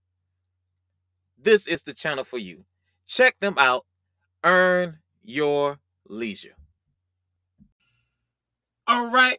This 1.37 1.67
is 1.67 1.83
the 1.83 1.93
channel 1.93 2.23
for 2.23 2.37
you. 2.37 2.65
Check 3.05 3.39
them 3.39 3.55
out. 3.57 3.85
Earn 4.43 4.99
your 5.23 5.79
leisure. 6.07 6.55
All 8.87 9.07
right, 9.07 9.37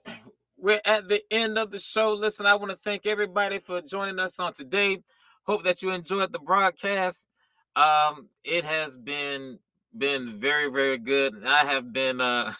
we're 0.59 0.81
at 0.85 1.09
the 1.09 1.23
end 1.31 1.59
of 1.59 1.71
the 1.71 1.79
show. 1.79 2.13
Listen, 2.13 2.45
I 2.45 2.55
want 2.55 2.71
to 2.71 2.77
thank 2.77 3.07
everybody 3.07 3.59
for 3.59 3.81
joining 3.81 4.19
us 4.19 4.39
on 4.39 4.53
today. 4.53 4.99
Hope 5.45 5.65
that 5.65 5.83
you 5.83 5.91
enjoyed 5.91 6.33
the 6.33 6.39
broadcast. 6.39 7.27
Um, 7.75 8.29
it 8.45 8.65
has 8.65 8.97
been 8.97 9.59
been 9.97 10.39
very, 10.39 10.71
very 10.71 10.99
good. 10.99 11.35
I 11.47 11.65
have 11.65 11.93
been 11.93 12.21
uh, 12.21 12.53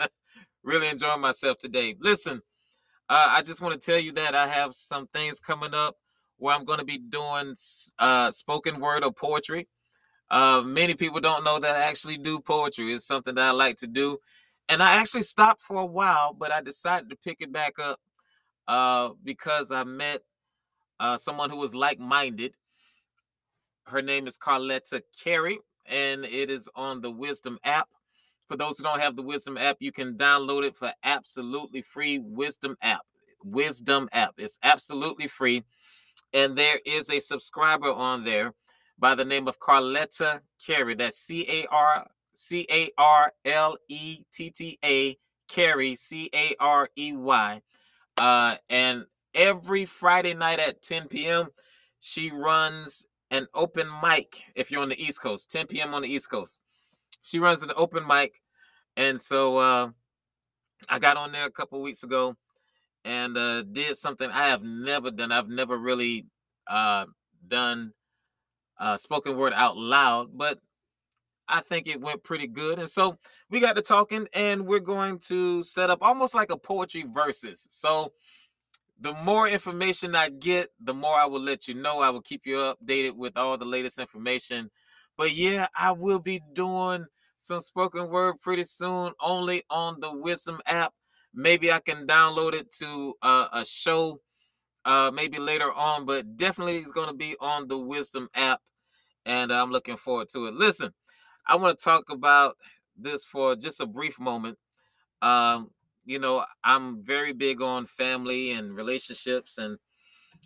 really 0.64 0.88
enjoying 0.88 1.20
myself 1.20 1.58
today. 1.58 1.94
Listen, 2.00 2.42
uh, 3.08 3.34
I 3.36 3.42
just 3.42 3.60
want 3.60 3.80
to 3.80 3.90
tell 3.90 4.00
you 4.00 4.12
that 4.12 4.34
I 4.34 4.48
have 4.48 4.74
some 4.74 5.06
things 5.06 5.38
coming 5.38 5.74
up 5.74 5.96
where 6.38 6.54
I'm 6.54 6.64
going 6.64 6.80
to 6.80 6.84
be 6.84 6.98
doing 6.98 7.54
uh, 7.98 8.30
spoken 8.30 8.80
word 8.80 9.04
or 9.04 9.12
poetry. 9.12 9.68
Uh, 10.30 10.62
many 10.64 10.94
people 10.94 11.20
don't 11.20 11.44
know 11.44 11.58
that 11.60 11.76
I 11.76 11.84
actually 11.84 12.18
do 12.18 12.40
poetry. 12.40 12.92
It's 12.92 13.06
something 13.06 13.34
that 13.36 13.44
I 13.48 13.52
like 13.52 13.76
to 13.78 13.86
do. 13.86 14.18
And 14.68 14.82
I 14.82 14.96
actually 14.96 15.22
stopped 15.22 15.62
for 15.62 15.78
a 15.80 15.86
while, 15.86 16.34
but 16.34 16.52
I 16.52 16.60
decided 16.60 17.10
to 17.10 17.16
pick 17.16 17.38
it 17.40 17.52
back 17.52 17.74
up 17.78 18.00
uh, 18.68 19.10
because 19.24 19.70
I 19.70 19.84
met 19.84 20.22
uh, 21.00 21.16
someone 21.16 21.50
who 21.50 21.56
was 21.58 21.74
like 21.74 21.98
minded. 22.00 22.54
Her 23.86 24.02
name 24.02 24.26
is 24.26 24.38
Carletta 24.38 25.02
Carey 25.22 25.58
and 25.86 26.24
it 26.24 26.50
is 26.50 26.68
on 26.74 27.00
the 27.02 27.10
Wisdom 27.10 27.58
app. 27.64 27.88
For 28.48 28.56
those 28.56 28.78
who 28.78 28.84
don't 28.84 29.00
have 29.00 29.16
the 29.16 29.22
Wisdom 29.22 29.56
app, 29.58 29.78
you 29.80 29.92
can 29.92 30.16
download 30.16 30.64
it 30.64 30.76
for 30.76 30.92
absolutely 31.04 31.82
free. 31.82 32.18
Wisdom 32.18 32.76
app. 32.82 33.02
Wisdom 33.44 34.08
app. 34.12 34.34
It's 34.38 34.58
absolutely 34.62 35.28
free. 35.28 35.64
And 36.32 36.56
there 36.56 36.78
is 36.84 37.10
a 37.10 37.20
subscriber 37.20 37.92
on 37.92 38.24
there 38.24 38.54
by 38.98 39.14
the 39.14 39.24
name 39.24 39.48
of 39.48 39.58
Carletta 39.58 40.40
Carey. 40.64 40.94
That's 40.94 41.18
C 41.18 41.46
A 41.48 41.66
R 41.70 42.06
C 42.34 42.66
A 42.70 42.90
R 42.98 43.32
L 43.44 43.76
E 43.88 44.22
T 44.32 44.50
T 44.50 44.78
A 44.84 45.16
Carey, 45.48 45.94
C 45.94 46.30
A 46.34 46.54
R 46.60 46.88
E 46.96 47.12
Y. 47.12 47.60
Uh, 48.18 48.56
and 48.68 49.06
every 49.34 49.84
Friday 49.84 50.34
night 50.34 50.58
at 50.58 50.82
10 50.82 51.08
p.m., 51.08 51.48
she 52.00 52.30
runs 52.30 53.06
an 53.30 53.46
open 53.54 53.88
mic 54.02 54.44
if 54.54 54.70
you're 54.70 54.82
on 54.82 54.88
the 54.88 55.02
East 55.02 55.20
Coast, 55.20 55.50
10 55.50 55.66
p.m. 55.66 55.94
on 55.94 56.02
the 56.02 56.08
East 56.08 56.30
Coast. 56.30 56.60
She 57.22 57.38
runs 57.38 57.62
an 57.62 57.72
open 57.76 58.06
mic. 58.06 58.40
And 58.96 59.20
so 59.20 59.58
uh, 59.58 59.90
I 60.88 60.98
got 60.98 61.16
on 61.16 61.32
there 61.32 61.46
a 61.46 61.50
couple 61.50 61.82
weeks 61.82 62.02
ago 62.02 62.36
and 63.06 63.38
uh, 63.38 63.62
did 63.62 63.96
something 63.96 64.28
I 64.30 64.48
have 64.48 64.62
never 64.62 65.10
done. 65.10 65.30
I've 65.30 65.48
never 65.48 65.78
really 65.78 66.26
uh, 66.66 67.06
done 67.46 67.92
uh, 68.78 68.96
spoken 68.96 69.36
word 69.36 69.52
out 69.54 69.76
loud, 69.76 70.36
but 70.36 70.58
I 71.48 71.60
think 71.60 71.86
it 71.86 72.00
went 72.00 72.24
pretty 72.24 72.48
good. 72.48 72.80
And 72.80 72.90
so 72.90 73.18
we 73.48 73.60
got 73.60 73.76
to 73.76 73.82
talking, 73.82 74.26
and 74.34 74.66
we're 74.66 74.80
going 74.80 75.20
to 75.28 75.62
set 75.62 75.88
up 75.88 76.00
almost 76.02 76.34
like 76.34 76.50
a 76.50 76.56
poetry 76.56 77.04
versus. 77.08 77.64
So 77.70 78.12
the 79.00 79.14
more 79.14 79.48
information 79.48 80.16
I 80.16 80.30
get, 80.30 80.68
the 80.80 80.94
more 80.94 81.14
I 81.14 81.26
will 81.26 81.40
let 81.40 81.68
you 81.68 81.74
know. 81.74 82.00
I 82.00 82.10
will 82.10 82.22
keep 82.22 82.42
you 82.44 82.56
updated 82.56 83.14
with 83.14 83.36
all 83.36 83.56
the 83.56 83.64
latest 83.64 84.00
information. 84.00 84.70
But 85.16 85.32
yeah, 85.32 85.68
I 85.78 85.92
will 85.92 86.18
be 86.18 86.42
doing 86.54 87.06
some 87.38 87.60
spoken 87.60 88.10
word 88.10 88.40
pretty 88.40 88.64
soon, 88.64 89.12
only 89.20 89.62
on 89.70 90.00
the 90.00 90.14
Wisdom 90.16 90.60
app. 90.66 90.92
Maybe 91.36 91.70
I 91.70 91.80
can 91.80 92.06
download 92.06 92.54
it 92.54 92.70
to 92.78 93.14
uh, 93.20 93.48
a 93.52 93.64
show, 93.64 94.20
uh, 94.86 95.12
maybe 95.14 95.38
later 95.38 95.70
on, 95.70 96.06
but 96.06 96.36
definitely 96.36 96.78
it's 96.78 96.92
going 96.92 97.08
to 97.08 97.14
be 97.14 97.36
on 97.40 97.68
the 97.68 97.78
Wisdom 97.78 98.28
app, 98.34 98.60
and 99.26 99.52
I'm 99.52 99.70
looking 99.70 99.98
forward 99.98 100.28
to 100.30 100.46
it. 100.46 100.54
Listen, 100.54 100.94
I 101.46 101.56
want 101.56 101.78
to 101.78 101.84
talk 101.84 102.10
about 102.10 102.56
this 102.96 103.26
for 103.26 103.54
just 103.54 103.82
a 103.82 103.86
brief 103.86 104.18
moment. 104.18 104.56
Um, 105.20 105.70
you 106.06 106.18
know, 106.18 106.44
I'm 106.64 107.02
very 107.02 107.34
big 107.34 107.60
on 107.60 107.84
family 107.84 108.52
and 108.52 108.74
relationships, 108.74 109.58
and 109.58 109.76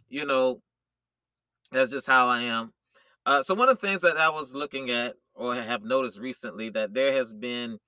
you 0.08 0.26
know, 0.26 0.60
that's 1.70 1.92
just 1.92 2.08
how 2.08 2.26
I 2.26 2.42
am. 2.42 2.72
Uh, 3.26 3.42
so 3.42 3.54
one 3.54 3.68
of 3.68 3.78
the 3.78 3.86
things 3.86 4.00
that 4.00 4.16
I 4.16 4.30
was 4.30 4.56
looking 4.56 4.90
at 4.90 5.14
or 5.34 5.54
have 5.54 5.84
noticed 5.84 6.18
recently 6.18 6.68
that 6.70 6.94
there 6.94 7.12
has 7.12 7.32
been 7.32 7.78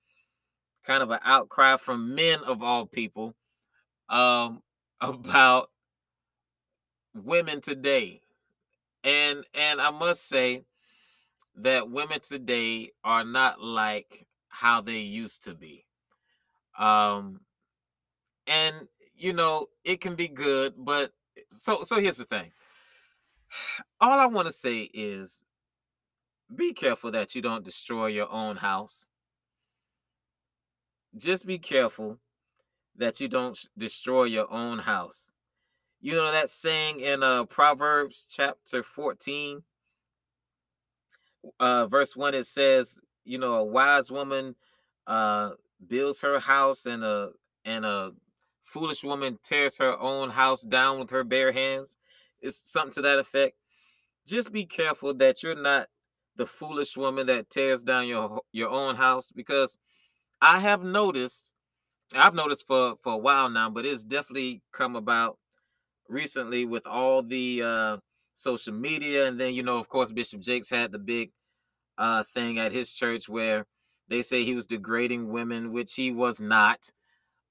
kind 0.85 1.03
of 1.03 1.11
an 1.11 1.21
outcry 1.25 1.77
from 1.77 2.15
men 2.15 2.41
of 2.45 2.63
all 2.63 2.87
people 2.87 3.35
um, 4.09 4.63
about 5.01 5.71
women 7.15 7.61
today, 7.61 8.21
and 9.05 9.45
and 9.55 9.81
I 9.81 9.91
must 9.91 10.29
say 10.29 10.65
that 11.57 11.91
women 11.91 12.21
today 12.21 12.91
are 13.05 13.25
not 13.25 13.61
like 13.63 14.27
how 14.49 14.81
they 14.81 14.99
used 14.99 15.45
to 15.45 15.55
be. 15.55 15.85
Um, 16.79 17.41
and 18.47 18.89
you 19.17 19.33
know 19.33 19.67
it 19.85 20.01
can 20.01 20.15
be 20.15 20.29
good 20.29 20.75
but 20.77 21.13
so 21.51 21.83
so 21.83 22.01
here's 22.01 22.19
the 22.19 22.25
thing. 22.25 22.53
All 24.01 24.19
i 24.19 24.27
want 24.27 24.47
to 24.47 24.53
say 24.53 24.91
is 24.95 25.45
be 26.55 26.73
careful 26.73 27.11
that 27.13 27.35
you 27.35 27.43
don't 27.43 27.65
destroy 27.65 28.07
your 28.07 28.31
own 28.31 28.57
house 28.57 29.12
just 31.17 31.47
be 31.47 31.59
careful 31.59 32.19
that 32.97 33.21
you 33.21 33.29
don't 33.29 33.59
destroy 33.79 34.25
your 34.25 34.51
own 34.53 34.81
house 34.81 35.31
You 36.01 36.15
know 36.15 36.33
that 36.33 36.51
saying 36.51 37.01
in 37.01 37.23
uh 37.25 37.47
Proverbs 37.47 38.27
chapter 38.31 38.83
14, 38.83 39.63
uh 41.61 41.87
verse 41.87 42.17
1 42.17 42.35
it 42.35 42.47
says, 42.47 43.01
you 43.25 43.39
know, 43.39 43.55
a 43.55 43.65
wise 43.65 44.11
woman 44.11 44.57
uh 45.07 45.51
builds 45.87 46.21
her 46.23 46.39
house 46.41 46.87
and 46.87 47.05
a 47.05 47.31
and 47.65 47.85
a 47.85 48.13
foolish 48.65 49.05
woman 49.05 49.39
tears 49.43 49.79
her 49.79 49.99
own 50.01 50.31
house 50.31 50.63
down 50.63 50.99
with 51.01 51.11
her 51.11 51.25
bare 51.25 51.53
hands. 51.53 51.97
It's 52.41 52.57
something 52.57 52.93
to 52.95 53.03
that 53.03 53.19
effect. 53.19 53.57
Just 54.27 54.53
be 54.53 54.65
careful 54.67 55.15
that 55.15 55.43
you're 55.43 55.55
not 55.61 55.89
the 56.37 56.47
foolish 56.47 56.97
woman 56.97 57.27
that 57.27 57.51
tears 57.51 57.83
down 57.85 58.09
your 58.09 58.43
your 58.53 58.71
own 58.71 58.97
house 58.97 59.31
because 59.33 59.79
I 60.43 60.59
have 60.59 60.85
noticed 60.85 61.55
I've 62.17 62.35
noticed 62.35 62.67
for 62.67 62.97
for 63.03 63.15
a 63.15 63.19
while 63.19 63.51
now, 63.51 63.71
but 63.71 63.87
it's 63.87 64.05
definitely 64.05 64.63
come 64.73 64.97
about 64.97 65.39
recently 66.09 66.65
with 66.67 66.87
all 66.87 67.23
the 67.23 67.63
uh 67.65 67.97
social 68.35 68.75
media 68.75 69.27
and 69.29 69.41
then 69.41 69.55
you 69.55 69.63
know 69.63 69.79
of 69.79 69.89
course 69.89 70.13
Bishop 70.13 70.41
Jakes 70.41 70.71
had 70.71 70.93
the 70.93 70.99
big 70.99 71.33
uh 71.99 72.25
thing 72.25 72.59
at 72.59 72.73
his 72.73 72.95
church 72.95 73.29
where 73.29 73.67
they 74.09 74.23
say 74.23 74.45
he 74.45 74.55
was 74.55 74.67
degrading 74.67 75.31
women, 75.31 75.73
which 75.73 75.95
he 75.95 76.11
was 76.13 76.41
not. 76.41 76.93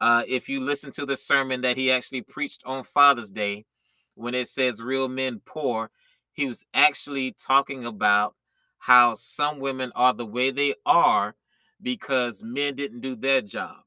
Uh, 0.01 0.23
if 0.27 0.49
you 0.49 0.59
listen 0.59 0.91
to 0.91 1.05
the 1.05 1.17
sermon 1.17 1.61
that 1.61 1.77
he 1.77 1.91
actually 1.91 2.21
preached 2.21 2.63
on 2.65 2.83
Father's 2.83 3.31
Day, 3.31 3.65
when 4.15 4.35
it 4.35 4.47
says 4.47 4.81
real 4.81 5.07
men 5.07 5.41
poor, 5.45 5.91
he 6.33 6.47
was 6.47 6.65
actually 6.73 7.31
talking 7.33 7.85
about 7.85 8.35
how 8.79 9.13
some 9.15 9.59
women 9.59 9.91
are 9.95 10.13
the 10.13 10.25
way 10.25 10.51
they 10.51 10.75
are 10.85 11.35
because 11.81 12.43
men 12.43 12.75
didn't 12.75 13.01
do 13.01 13.15
their 13.15 13.41
job. 13.41 13.77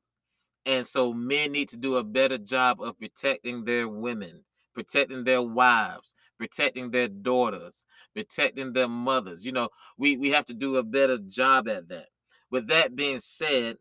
And 0.67 0.85
so 0.85 1.13
men 1.13 1.53
need 1.53 1.69
to 1.71 1.77
do 1.77 1.97
a 1.97 2.05
better 2.05 2.39
job 2.39 2.81
of 2.81 2.99
protecting 2.99 3.65
their 3.65 3.89
women, 3.89 4.45
protecting 4.75 5.25
their 5.25 5.43
wives, 5.43 6.15
protecting 6.39 6.91
their 6.91 7.09
daughters, 7.09 7.85
protecting 8.15 8.73
their 8.73 8.89
mothers. 8.89 9.45
You 9.45 9.53
know, 9.53 9.69
we, 9.99 10.17
we 10.17 10.31
have 10.31 10.47
to 10.47 10.55
do 10.55 10.77
a 10.77 10.83
better 10.83 11.19
job 11.19 11.69
at 11.69 11.89
that. 11.89 12.09
With 12.51 12.69
that 12.69 12.97
being 12.97 13.19
said, 13.19 13.77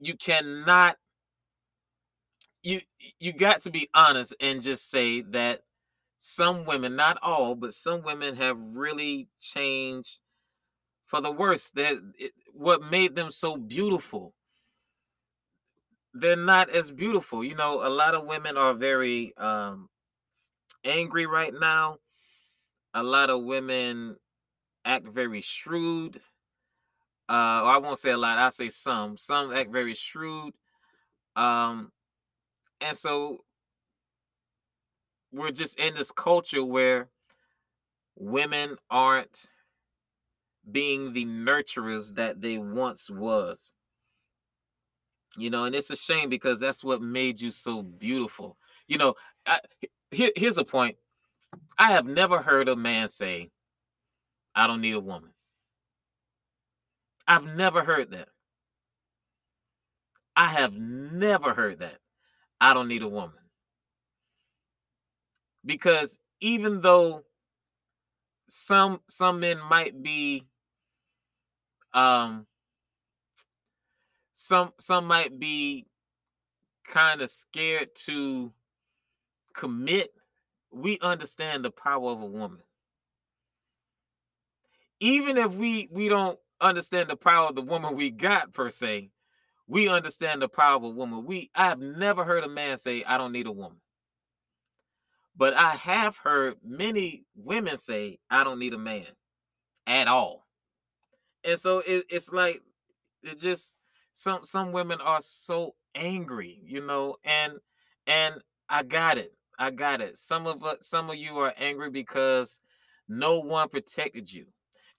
you 0.00 0.16
cannot 0.16 0.96
you 2.62 2.80
you 3.18 3.32
got 3.32 3.62
to 3.62 3.70
be 3.70 3.88
honest 3.94 4.34
and 4.40 4.60
just 4.60 4.90
say 4.90 5.22
that 5.22 5.60
some 6.18 6.66
women, 6.66 6.96
not 6.96 7.18
all, 7.22 7.54
but 7.54 7.72
some 7.72 8.02
women 8.02 8.36
have 8.36 8.58
really 8.58 9.28
changed 9.40 10.20
for 11.06 11.20
the 11.20 11.32
worse. 11.32 11.70
That 11.70 11.96
what 12.54 12.90
made 12.90 13.16
them 13.16 13.30
so 13.30 13.56
beautiful, 13.56 14.34
they're 16.12 16.36
not 16.36 16.70
as 16.70 16.90
beautiful. 16.90 17.44
You 17.44 17.54
know, 17.54 17.86
a 17.86 17.88
lot 17.88 18.14
of 18.14 18.26
women 18.26 18.56
are 18.56 18.74
very 18.74 19.32
um, 19.36 19.88
angry 20.84 21.26
right 21.26 21.52
now. 21.52 21.98
A 22.94 23.02
lot 23.02 23.30
of 23.30 23.44
women 23.44 24.16
act 24.84 25.06
very 25.08 25.40
shrewd. 25.40 26.16
Uh, 27.28 27.62
I 27.64 27.78
won't 27.78 27.98
say 27.98 28.10
a 28.10 28.16
lot. 28.16 28.38
I 28.38 28.48
say 28.48 28.68
some. 28.68 29.16
Some 29.16 29.52
act 29.52 29.72
very 29.72 29.94
shrewd. 29.94 30.54
Um, 31.36 31.92
and 32.80 32.96
so 32.96 33.44
we're 35.32 35.52
just 35.52 35.78
in 35.78 35.94
this 35.94 36.10
culture 36.10 36.64
where 36.64 37.08
women 38.16 38.76
aren't 38.90 39.52
being 40.70 41.12
the 41.12 41.24
nurturers 41.24 42.14
that 42.14 42.40
they 42.40 42.58
once 42.58 43.10
was. 43.10 43.72
You 45.36 45.50
know 45.50 45.64
and 45.64 45.74
it's 45.74 45.90
a 45.90 45.96
shame 45.96 46.28
because 46.28 46.58
that's 46.58 46.82
what 46.82 47.02
made 47.02 47.40
you 47.40 47.50
so 47.50 47.82
beautiful. 47.82 48.56
You 48.88 48.98
know 48.98 49.14
I, 49.46 49.60
here, 50.10 50.30
here's 50.36 50.58
a 50.58 50.64
point. 50.64 50.96
I 51.78 51.92
have 51.92 52.06
never 52.06 52.38
heard 52.38 52.68
a 52.68 52.76
man 52.76 53.08
say 53.08 53.50
i 54.54 54.66
don't 54.66 54.80
need 54.80 54.94
a 54.94 55.00
woman. 55.00 55.30
I've 57.26 57.46
never 57.54 57.84
heard 57.84 58.10
that. 58.10 58.28
I 60.34 60.46
have 60.46 60.74
never 60.74 61.54
heard 61.54 61.78
that. 61.78 61.98
I 62.60 62.74
don't 62.74 62.88
need 62.88 63.02
a 63.02 63.08
woman. 63.08 63.38
Because 65.64 66.18
even 66.40 66.80
though 66.80 67.24
some 68.48 69.00
some 69.08 69.40
men 69.40 69.60
might 69.68 70.02
be 70.02 70.48
um 71.92 72.46
some 74.32 74.72
some 74.78 75.06
might 75.06 75.38
be 75.38 75.86
kind 76.86 77.20
of 77.20 77.30
scared 77.30 77.94
to 77.94 78.52
commit. 79.54 80.10
We 80.72 80.98
understand 81.02 81.64
the 81.64 81.70
power 81.70 82.10
of 82.10 82.22
a 82.22 82.26
woman. 82.26 82.62
Even 85.00 85.36
if 85.36 85.52
we 85.52 85.88
we 85.90 86.08
don't 86.08 86.38
understand 86.60 87.08
the 87.08 87.16
power 87.16 87.48
of 87.48 87.56
the 87.56 87.62
woman 87.62 87.96
we 87.96 88.10
got 88.10 88.52
per 88.52 88.68
se 88.68 89.10
we 89.66 89.88
understand 89.88 90.42
the 90.42 90.48
power 90.48 90.76
of 90.76 90.84
a 90.84 90.90
woman. 90.90 91.24
We 91.24 91.50
i 91.54 91.66
have 91.68 91.80
never 91.80 92.24
heard 92.24 92.44
a 92.44 92.48
man 92.48 92.76
say 92.76 93.04
i 93.04 93.16
don't 93.16 93.32
need 93.32 93.46
a 93.46 93.52
woman. 93.52 93.80
But 95.36 95.54
I 95.54 95.70
have 95.70 96.18
heard 96.18 96.56
many 96.62 97.24
women 97.34 97.78
say, 97.78 98.18
I 98.30 98.44
don't 98.44 98.58
need 98.58 98.74
a 98.74 98.78
man 98.78 99.06
at 99.86 100.06
all. 100.06 100.46
And 101.44 101.58
so 101.58 101.82
it, 101.86 102.04
it's 102.08 102.32
like 102.32 102.60
it 103.22 103.40
just 103.40 103.76
some 104.12 104.44
some 104.44 104.72
women 104.72 105.00
are 105.00 105.20
so 105.20 105.74
angry, 105.94 106.60
you 106.64 106.84
know, 106.84 107.16
and 107.24 107.54
and 108.06 108.36
I 108.68 108.82
got 108.82 109.18
it. 109.18 109.32
I 109.58 109.70
got 109.70 110.00
it. 110.00 110.16
Some 110.16 110.46
of 110.46 110.62
us 110.64 110.78
some 110.80 111.10
of 111.10 111.16
you 111.16 111.38
are 111.38 111.52
angry 111.58 111.90
because 111.90 112.60
no 113.08 113.40
one 113.40 113.68
protected 113.68 114.32
you. 114.32 114.46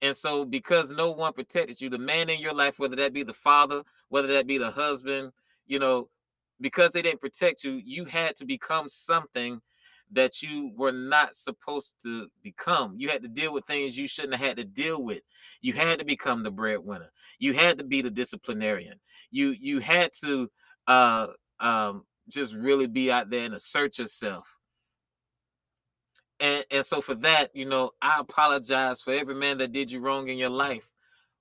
And 0.02 0.16
so 0.16 0.46
because 0.46 0.92
no 0.92 1.12
one 1.12 1.34
protected 1.34 1.80
you, 1.80 1.90
the 1.90 2.00
man 2.00 2.30
in 2.30 2.40
your 2.40 2.54
life, 2.54 2.80
whether 2.80 2.96
that 2.98 3.14
be 3.14 3.24
the 3.24 3.34
father, 3.34 3.84
whether 4.10 4.28
that 4.30 4.48
be 4.48 4.58
the 4.58 4.72
husband, 4.72 5.32
you 5.68 5.80
know, 5.80 6.10
because 6.60 6.92
they 6.92 7.02
didn't 7.02 7.22
protect 7.22 7.64
you, 7.64 7.82
you 7.84 8.06
had 8.06 8.36
to 8.38 8.46
become 8.46 8.90
something 8.90 9.62
that 10.12 10.42
you 10.42 10.72
were 10.76 10.92
not 10.92 11.36
supposed 11.36 12.02
to 12.04 12.28
become. 12.44 12.96
You 12.98 13.10
had 13.10 13.24
to 13.24 13.30
deal 13.30 13.54
with 13.54 13.66
things 13.66 13.98
you 13.98 14.08
shouldn't 14.08 14.36
have 14.36 14.46
had 14.46 14.58
to 14.58 14.66
deal 14.66 15.02
with. 15.02 15.22
You 15.62 15.74
had 15.74 16.00
to 16.00 16.06
become 16.06 16.44
the 16.44 16.52
breadwinner. 16.52 17.12
You 17.40 17.54
had 17.54 17.78
to 17.80 17.84
be 17.84 18.02
the 18.02 18.12
disciplinarian. 18.12 19.00
You 19.30 19.56
you 19.60 19.80
had 19.80 20.12
to 20.22 20.50
uh 20.88 21.28
um 21.60 22.04
just 22.30 22.54
really 22.56 22.88
be 22.88 23.12
out 23.12 23.30
there 23.30 23.46
and 23.46 23.54
assert 23.54 23.98
yourself. 23.98 24.58
And 26.40 26.66
and 26.72 26.86
so 26.86 27.02
for 27.02 27.16
that, 27.16 27.48
you 27.54 27.66
know, 27.66 27.92
I 28.02 28.20
apologize 28.20 29.02
for 29.02 29.14
every 29.14 29.36
man 29.36 29.60
that 29.60 29.72
did 29.72 29.92
you 29.92 30.02
wrong 30.02 30.28
in 30.28 30.38
your 30.38 30.50
life. 30.50 30.90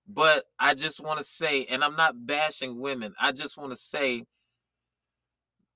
But 0.07 0.45
I 0.59 0.75
just 0.75 1.01
want 1.01 1.19
to 1.19 1.25
say, 1.25 1.67
and 1.67 1.85
I'm 1.85 1.97
not 1.97 2.27
bashing 2.27 2.81
women, 2.81 3.15
I 3.21 3.33
just 3.33 3.57
want 3.57 3.71
to 3.71 3.77
say 3.77 4.25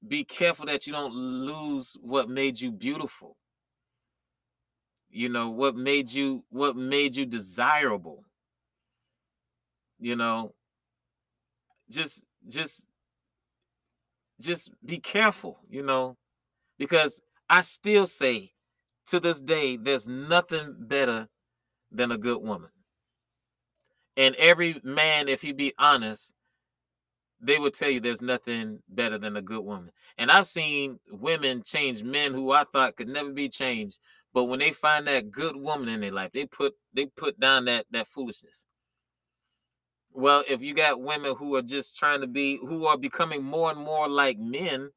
be 0.06 0.24
careful 0.24 0.66
that 0.66 0.86
you 0.86 0.92
don't 0.92 1.14
lose 1.14 1.96
what 2.00 2.28
made 2.28 2.60
you 2.60 2.70
beautiful. 2.70 3.36
You 5.10 5.28
know 5.28 5.50
what 5.50 5.76
made 5.76 6.10
you 6.12 6.44
what 6.50 6.76
made 6.76 7.14
you 7.16 7.26
desirable. 7.26 8.24
You 9.98 10.16
know 10.16 10.54
just 11.90 12.26
just 12.46 12.86
just 14.40 14.72
be 14.84 14.98
careful 14.98 15.60
you 15.68 15.82
know 15.82 16.16
because 16.78 17.22
i 17.48 17.60
still 17.60 18.06
say 18.06 18.50
to 19.06 19.20
this 19.20 19.40
day 19.40 19.76
there's 19.76 20.08
nothing 20.08 20.74
better 20.78 21.28
than 21.90 22.10
a 22.10 22.18
good 22.18 22.42
woman. 22.42 22.70
And 24.16 24.34
every 24.36 24.80
man 24.82 25.28
if 25.28 25.42
he 25.42 25.52
be 25.52 25.72
honest 25.78 26.32
they 27.40 27.58
will 27.58 27.70
tell 27.70 27.90
you 27.90 28.00
there's 28.00 28.22
nothing 28.22 28.80
better 28.88 29.18
than 29.18 29.36
a 29.36 29.42
good 29.42 29.64
woman. 29.64 29.90
And 30.16 30.30
I've 30.30 30.46
seen 30.46 30.98
women 31.10 31.62
change 31.62 32.02
men 32.02 32.32
who 32.32 32.52
I 32.52 32.64
thought 32.64 32.96
could 32.96 33.08
never 33.08 33.30
be 33.32 33.48
changed. 33.48 33.98
But 34.32 34.44
when 34.44 34.58
they 34.58 34.70
find 34.70 35.06
that 35.06 35.30
good 35.30 35.56
woman 35.56 35.88
in 35.88 36.00
their 36.00 36.10
life, 36.10 36.32
they 36.32 36.46
put 36.46 36.74
they 36.92 37.06
put 37.06 37.38
down 37.38 37.66
that 37.66 37.86
that 37.90 38.08
foolishness. 38.08 38.66
Well, 40.12 40.44
if 40.48 40.62
you 40.62 40.74
got 40.74 41.02
women 41.02 41.34
who 41.36 41.56
are 41.56 41.62
just 41.62 41.98
trying 41.98 42.20
to 42.20 42.26
be 42.26 42.58
who 42.58 42.86
are 42.86 42.98
becoming 42.98 43.42
more 43.42 43.70
and 43.70 43.78
more 43.78 44.08
like 44.08 44.38
men 44.38 44.90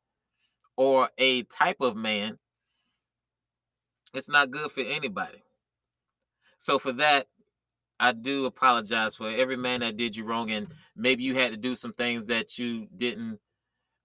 or 0.75 1.09
a 1.17 1.43
type 1.43 1.77
of 1.81 1.95
man, 1.95 2.37
it's 4.13 4.29
not 4.29 4.51
good 4.51 4.71
for 4.71 4.81
anybody. 4.81 5.43
So 6.57 6.79
for 6.79 6.91
that, 6.93 7.27
I 7.99 8.13
do 8.13 8.45
apologize 8.45 9.15
for 9.15 9.29
every 9.29 9.57
man 9.57 9.81
that 9.81 9.97
did 9.97 10.15
you 10.15 10.25
wrong, 10.25 10.51
and 10.51 10.67
maybe 10.95 11.23
you 11.23 11.35
had 11.35 11.51
to 11.51 11.57
do 11.57 11.75
some 11.75 11.93
things 11.93 12.27
that 12.27 12.57
you 12.57 12.87
didn't 12.95 13.39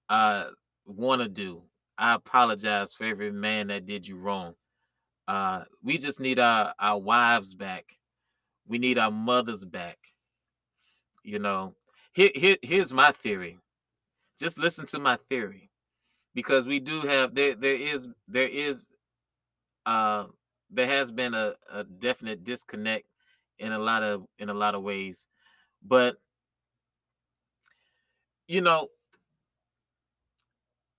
uh, 0.08 0.46
want 0.86 1.22
to 1.22 1.28
do. 1.28 1.62
I 1.98 2.14
apologize 2.14 2.94
for 2.94 3.04
every 3.04 3.32
man 3.32 3.68
that 3.68 3.86
did 3.86 4.06
you 4.08 4.16
wrong. 4.16 4.54
Uh, 5.28 5.64
we 5.82 5.98
just 5.98 6.20
need 6.20 6.38
our 6.38 6.74
our 6.78 6.98
wives 7.00 7.54
back. 7.54 7.98
We 8.66 8.78
need 8.78 8.98
our 8.98 9.10
mothers 9.10 9.64
back. 9.64 9.98
You 11.24 11.38
know, 11.38 11.74
here, 12.14 12.30
here 12.34 12.56
here's 12.62 12.92
my 12.92 13.12
theory. 13.12 13.58
Just 14.38 14.58
listen 14.58 14.86
to 14.86 14.98
my 14.98 15.16
theory. 15.30 15.70
because 16.34 16.66
we 16.66 16.80
do 16.80 17.00
have 17.02 17.34
there 17.34 17.54
there 17.54 17.74
is 17.76 18.08
there 18.28 18.48
is 18.48 18.96
uh 19.86 20.24
there 20.70 20.86
has 20.86 21.10
been 21.10 21.34
a, 21.34 21.54
a 21.72 21.84
definite 21.84 22.44
disconnect 22.44 23.04
in 23.62 23.72
a 23.72 23.78
lot 23.78 24.02
of 24.02 24.26
in 24.38 24.50
a 24.50 24.54
lot 24.54 24.74
of 24.74 24.82
ways. 24.82 25.26
But 25.82 26.16
you 28.46 28.60
know 28.60 28.88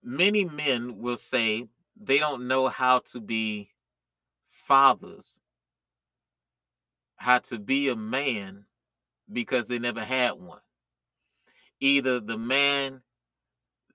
many 0.02 0.46
men 0.46 0.98
will 0.98 1.18
say 1.18 1.68
they 1.96 2.18
don't 2.18 2.48
know 2.48 2.68
how 2.68 3.00
to 3.00 3.20
be 3.20 3.70
fathers 4.48 5.40
how 7.24 7.40
to 7.40 7.58
be 7.58 7.88
a 7.88 7.96
man 7.96 8.66
because 9.32 9.70
they 9.70 9.80
never 9.80 10.04
had 10.04 10.34
one. 10.34 10.60
Either 11.80 12.20
the 12.20 12.38
man 12.38 13.02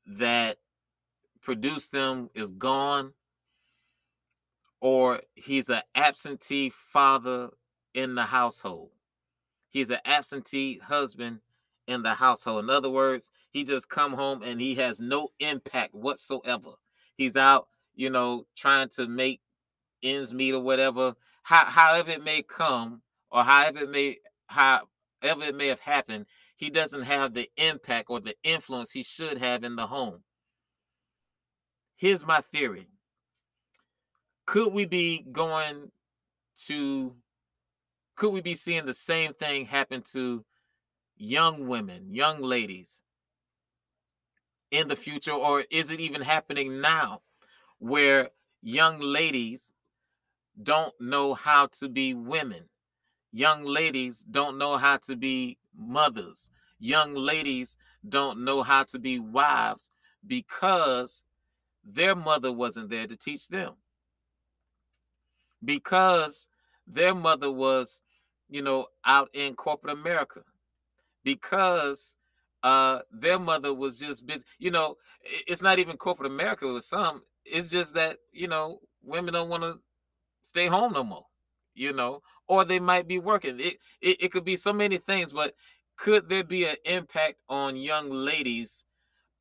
that 0.06 0.56
produced 1.42 1.92
them 1.92 2.30
is 2.34 2.50
gone 2.50 3.12
or 4.80 5.20
he's 5.34 5.68
an 5.68 5.82
absentee 5.94 6.70
father 6.70 7.50
in 7.98 8.14
the 8.14 8.22
household. 8.22 8.90
He's 9.70 9.90
an 9.90 9.98
absentee 10.04 10.78
husband 10.78 11.40
in 11.88 12.02
the 12.02 12.14
household. 12.14 12.62
In 12.62 12.70
other 12.70 12.88
words, 12.88 13.32
he 13.50 13.64
just 13.64 13.88
come 13.88 14.12
home 14.12 14.40
and 14.44 14.60
he 14.60 14.76
has 14.76 15.00
no 15.00 15.30
impact 15.40 15.94
whatsoever. 15.94 16.74
He's 17.16 17.36
out, 17.36 17.66
you 17.96 18.08
know, 18.08 18.46
trying 18.56 18.88
to 18.90 19.08
make 19.08 19.40
ends 20.00 20.32
meet 20.32 20.54
or 20.54 20.62
whatever. 20.62 21.16
How, 21.42 21.64
however 21.64 22.12
it 22.12 22.22
may 22.22 22.42
come, 22.42 23.02
or 23.30 23.42
however 23.42 23.80
it 23.80 23.90
may 23.90 24.16
however 24.46 25.44
it 25.44 25.56
may 25.56 25.66
have 25.66 25.80
happened, 25.80 26.26
he 26.56 26.70
doesn't 26.70 27.02
have 27.02 27.34
the 27.34 27.50
impact 27.56 28.10
or 28.10 28.20
the 28.20 28.36
influence 28.44 28.92
he 28.92 29.02
should 29.02 29.38
have 29.38 29.64
in 29.64 29.74
the 29.74 29.88
home. 29.88 30.22
Here's 31.96 32.24
my 32.24 32.42
theory. 32.42 32.86
Could 34.46 34.72
we 34.72 34.86
be 34.86 35.26
going 35.32 35.90
to 36.66 37.16
could 38.18 38.32
we 38.32 38.40
be 38.40 38.56
seeing 38.56 38.84
the 38.84 38.94
same 38.94 39.32
thing 39.32 39.64
happen 39.64 40.02
to 40.02 40.44
young 41.16 41.68
women, 41.68 42.12
young 42.12 42.42
ladies 42.42 43.04
in 44.72 44.88
the 44.88 44.96
future, 44.96 45.32
or 45.32 45.62
is 45.70 45.92
it 45.92 46.00
even 46.00 46.22
happening 46.22 46.80
now 46.80 47.22
where 47.78 48.30
young 48.60 48.98
ladies 48.98 49.72
don't 50.60 50.92
know 51.00 51.34
how 51.34 51.68
to 51.78 51.88
be 51.88 52.12
women? 52.12 52.64
Young 53.32 53.64
ladies 53.64 54.22
don't 54.28 54.58
know 54.58 54.78
how 54.78 54.96
to 54.96 55.14
be 55.14 55.56
mothers. 55.76 56.50
Young 56.80 57.14
ladies 57.14 57.76
don't 58.06 58.44
know 58.44 58.64
how 58.64 58.82
to 58.82 58.98
be 58.98 59.20
wives 59.20 59.90
because 60.26 61.22
their 61.84 62.16
mother 62.16 62.52
wasn't 62.52 62.90
there 62.90 63.06
to 63.06 63.16
teach 63.16 63.46
them. 63.46 63.74
Because 65.64 66.48
their 66.84 67.14
mother 67.14 67.52
was 67.52 68.02
you 68.48 68.62
know, 68.62 68.86
out 69.04 69.28
in 69.34 69.54
corporate 69.54 69.94
America 69.94 70.42
because 71.24 72.16
uh 72.62 73.00
their 73.12 73.38
mother 73.38 73.72
was 73.74 73.98
just 73.98 74.26
busy. 74.26 74.44
You 74.58 74.70
know, 74.70 74.96
it's 75.22 75.62
not 75.62 75.78
even 75.78 75.96
corporate 75.96 76.30
America 76.32 76.72
with 76.72 76.84
some. 76.84 77.22
It's 77.44 77.70
just 77.70 77.94
that, 77.94 78.18
you 78.32 78.48
know, 78.48 78.80
women 79.02 79.34
don't 79.34 79.48
want 79.48 79.62
to 79.62 79.76
stay 80.42 80.66
home 80.66 80.92
no 80.92 81.04
more, 81.04 81.26
you 81.74 81.92
know, 81.92 82.22
or 82.48 82.64
they 82.64 82.80
might 82.80 83.08
be 83.08 83.18
working. 83.18 83.60
It, 83.60 83.76
it 84.00 84.24
it 84.24 84.32
could 84.32 84.44
be 84.44 84.56
so 84.56 84.72
many 84.72 84.98
things, 84.98 85.32
but 85.32 85.54
could 85.96 86.28
there 86.28 86.44
be 86.44 86.64
an 86.66 86.76
impact 86.84 87.36
on 87.48 87.76
young 87.76 88.10
ladies 88.10 88.84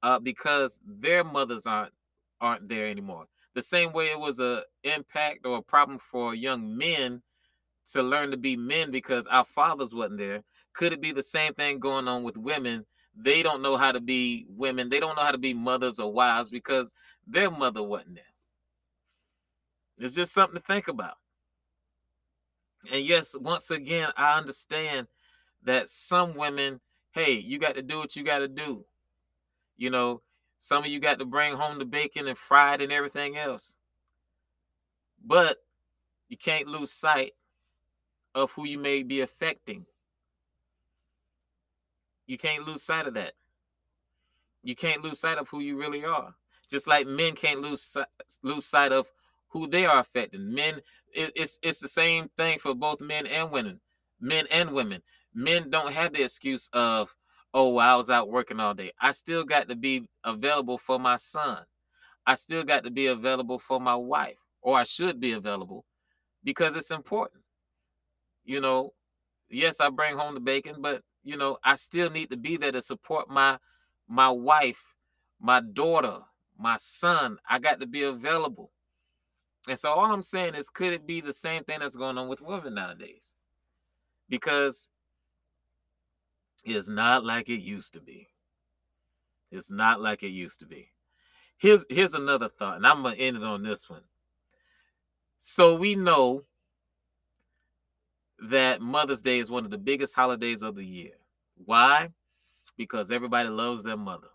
uh 0.04 0.20
because 0.20 0.80
their 0.86 1.24
mothers 1.24 1.66
aren't 1.68 1.94
aren't 2.42 2.70
there 2.70 2.88
anymore? 2.88 3.26
The 3.56 3.62
same 3.64 3.94
way 3.94 4.08
it 4.08 4.20
was 4.20 4.40
a 4.40 4.64
impact 4.84 5.46
or 5.46 5.58
a 5.58 5.64
problem 5.64 6.00
for 6.00 6.36
young 6.36 6.78
men 6.78 7.24
to 7.94 8.04
learn 8.04 8.32
to 8.32 8.38
be 8.38 8.56
men 8.56 8.92
because 8.92 9.28
our 9.28 9.46
fathers 9.46 9.94
wasn't 9.94 10.20
there. 10.20 10.44
Could 10.74 10.94
it 10.94 11.02
be 11.02 11.12
the 11.12 11.24
same 11.24 11.54
thing 11.54 11.80
going 11.80 12.08
on 12.08 12.24
with 12.24 12.38
women? 12.38 12.86
They 13.16 13.42
don't 13.42 13.62
know 13.62 13.78
how 13.78 13.92
to 13.92 14.02
be 14.02 14.46
women. 14.50 14.90
They 14.90 15.00
don't 15.00 15.16
know 15.16 15.24
how 15.24 15.32
to 15.32 15.38
be 15.38 15.54
mothers 15.54 16.00
or 16.00 16.12
wives 16.12 16.50
because 16.50 16.94
their 17.26 17.50
mother 17.50 17.82
wasn't 17.82 18.16
there. 18.16 18.24
It's 19.98 20.14
just 20.14 20.34
something 20.34 20.60
to 20.60 20.64
think 20.64 20.88
about. 20.88 21.16
And 22.92 23.04
yes, 23.04 23.36
once 23.40 23.72
again, 23.72 24.10
I 24.16 24.38
understand 24.38 25.08
that 25.64 25.90
some 25.90 26.36
women, 26.36 26.80
hey, 27.12 27.34
you 27.34 27.58
got 27.58 27.76
to 27.76 27.82
do 27.82 27.98
what 27.98 28.16
you 28.16 28.24
got 28.24 28.40
to 28.40 28.48
do. 28.48 28.86
You 29.78 29.90
know, 29.90 30.22
some 30.60 30.84
of 30.84 30.90
you 30.90 31.00
got 31.00 31.20
to 31.20 31.26
bring 31.26 31.54
home 31.54 31.80
the 31.80 31.86
bacon 31.86 32.28
and 32.28 32.38
fry 32.38 32.76
it 32.76 32.82
and 32.82 32.92
everything 32.92 33.38
else. 33.38 33.78
But 35.26 35.58
you 36.30 36.38
can't 36.38 36.68
lose 36.68 36.92
sight 36.92 37.32
of 38.38 38.52
who 38.52 38.66
you 38.66 38.78
may 38.78 39.04
be 39.04 39.22
affecting. 39.22 39.86
You 42.28 42.38
can't 42.38 42.68
lose 42.68 42.84
sight 42.84 43.08
of 43.08 43.16
that. 43.16 43.34
You 44.64 44.76
can't 44.76 45.04
lose 45.04 45.20
sight 45.20 45.38
of 45.38 45.50
who 45.50 45.60
you 45.60 45.78
really 45.78 46.06
are. 46.06 46.36
Just 46.70 46.88
like 46.88 47.08
men 47.08 47.34
can't 47.34 47.62
lose 47.62 47.98
lose 48.44 48.66
sight 48.66 48.92
of 48.92 49.10
who 49.50 49.68
they 49.68 49.86
are 49.86 50.00
affecting. 50.00 50.54
Men, 50.54 50.82
it's 51.14 51.58
it's 51.64 51.80
the 51.80 51.88
same 51.88 52.30
thing 52.38 52.60
for 52.60 52.76
both 52.76 53.02
men 53.02 53.26
and 53.26 53.50
women. 53.52 53.80
Men 54.20 54.46
and 54.52 54.72
women. 54.72 55.02
Men 55.34 55.70
don't 55.70 55.94
have 55.94 56.14
the 56.14 56.24
excuse 56.24 56.70
of, 56.74 57.16
oh, 57.54 57.78
I 57.78 57.96
was 57.96 58.10
out 58.10 58.30
working 58.30 58.60
all 58.60 58.74
day. 58.74 58.92
I 59.00 59.12
still 59.14 59.46
got 59.46 59.70
to 59.70 59.76
be 59.76 60.08
available 60.24 60.78
for 60.78 61.00
my 61.00 61.16
son. 61.16 61.64
I 62.26 62.36
still 62.36 62.64
got 62.64 62.84
to 62.84 62.92
be 62.92 63.08
available 63.08 63.58
for 63.58 63.80
my 63.80 63.96
wife, 63.96 64.40
or 64.62 64.78
I 64.78 64.84
should 64.84 65.20
be 65.20 65.32
available 65.32 65.86
because 66.44 66.76
it's 66.76 66.92
important 66.92 67.44
you 68.48 68.62
know, 68.62 68.94
yes, 69.50 69.80
I 69.80 69.90
bring 69.90 70.18
home 70.18 70.34
the 70.34 70.40
bacon, 70.40 70.78
but 70.80 71.04
you 71.24 71.38
know, 71.38 71.58
I 71.64 71.76
still 71.76 72.10
need 72.10 72.32
to 72.32 72.38
be 72.38 72.58
there 72.58 72.72
to 72.72 72.82
support 72.82 73.30
my 73.30 73.60
my 74.08 74.30
wife, 74.30 74.96
my 75.40 75.62
daughter, 75.62 76.20
my 76.58 76.78
son. 76.78 77.38
I 77.48 77.60
got 77.60 77.82
to 77.82 77.88
be 77.88 78.04
available. 78.04 78.72
And 79.68 79.78
so 79.78 79.92
all 79.92 80.12
I'm 80.12 80.24
saying 80.24 80.56
is 80.56 80.70
could 80.70 80.94
it 80.94 81.06
be 81.06 81.20
the 81.20 81.34
same 81.34 81.66
thing 81.66 81.80
that's 81.82 81.98
going 81.98 82.18
on 82.18 82.30
with 82.30 82.42
women 82.42 82.74
nowadays? 82.74 83.34
Because 84.30 84.90
it's 86.64 86.90
not 86.90 87.26
like 87.26 87.50
it 87.50 87.60
used 87.60 87.94
to 87.96 88.02
be. 88.02 88.30
It's 89.52 89.70
not 89.70 90.02
like 90.02 90.24
it 90.24 90.30
used 90.30 90.62
to 90.62 90.66
be. 90.66 90.92
Here's 91.58 91.86
here's 91.90 92.14
another 92.14 92.48
thought, 92.48 92.78
and 92.78 92.88
I'm 92.88 93.04
gonna 93.04 93.16
end 93.16 93.36
it 93.36 93.44
on 93.44 93.64
this 93.64 93.90
one. 93.90 94.04
So 95.38 95.76
we 95.76 95.96
know 95.96 96.46
that 98.40 98.82
Mother's 98.82 99.22
Day 99.22 99.40
is 99.40 99.50
one 99.50 99.66
of 99.66 99.72
the 99.72 99.78
biggest 99.78 100.16
holidays 100.16 100.62
of 100.62 100.76
the 100.76 100.86
year. 100.86 101.14
Why? 101.66 102.10
Because 102.78 103.12
everybody 103.12 103.50
loves 103.50 103.84
their 103.84 103.98
mother. 103.98 104.28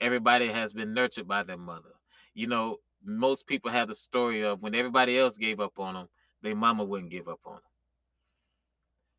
Everybody 0.00 0.48
has 0.48 0.72
been 0.72 0.94
nurtured 0.94 1.28
by 1.28 1.42
their 1.42 1.58
mother. 1.58 1.90
You 2.34 2.46
know, 2.46 2.78
most 3.04 3.46
people 3.46 3.70
have 3.70 3.88
the 3.88 3.94
story 3.94 4.42
of 4.42 4.62
when 4.62 4.74
everybody 4.74 5.18
else 5.18 5.36
gave 5.36 5.60
up 5.60 5.78
on 5.78 5.94
them, 5.94 6.08
their 6.42 6.56
mama 6.56 6.84
wouldn't 6.84 7.10
give 7.10 7.28
up 7.28 7.40
on 7.44 7.54
them. 7.54 7.62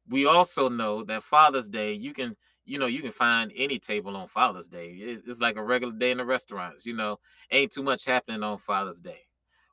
We 0.10 0.26
also 0.26 0.68
know 0.68 1.04
that 1.04 1.24
Father's 1.24 1.70
Day, 1.70 1.94
you 1.94 2.14
can, 2.14 2.36
you 2.66 2.80
know, 2.80 2.88
you 2.88 3.02
can 3.02 3.12
find 3.12 3.52
any 3.56 3.80
table 3.80 4.18
on 4.18 4.28
Father's 4.28 4.68
Day. 4.68 4.90
It's, 4.90 5.40
like 5.40 5.56
a 5.56 5.64
regular 5.64 5.94
day 5.94 6.12
in 6.12 6.18
the 6.18 6.26
restaurants. 6.26 6.86
You 6.86 6.96
know, 6.96 7.20
ain't 7.52 7.72
too 7.72 7.84
much 7.84 8.06
happening 8.06 8.44
on 8.44 8.58
Father's 8.58 9.00
Day. 9.00 9.22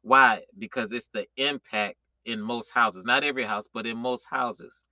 Why? 0.03 0.43
Because 0.57 0.93
it's 0.93 1.09
the 1.09 1.27
impact 1.37 1.97
in 2.25 2.41
most 2.41 2.71
houses, 2.71 3.05
not 3.05 3.25
every 3.25 3.45
house, 3.45 3.69
but 3.73 3.87
in 3.87 3.97
most 3.97 4.27
houses. 4.27 4.85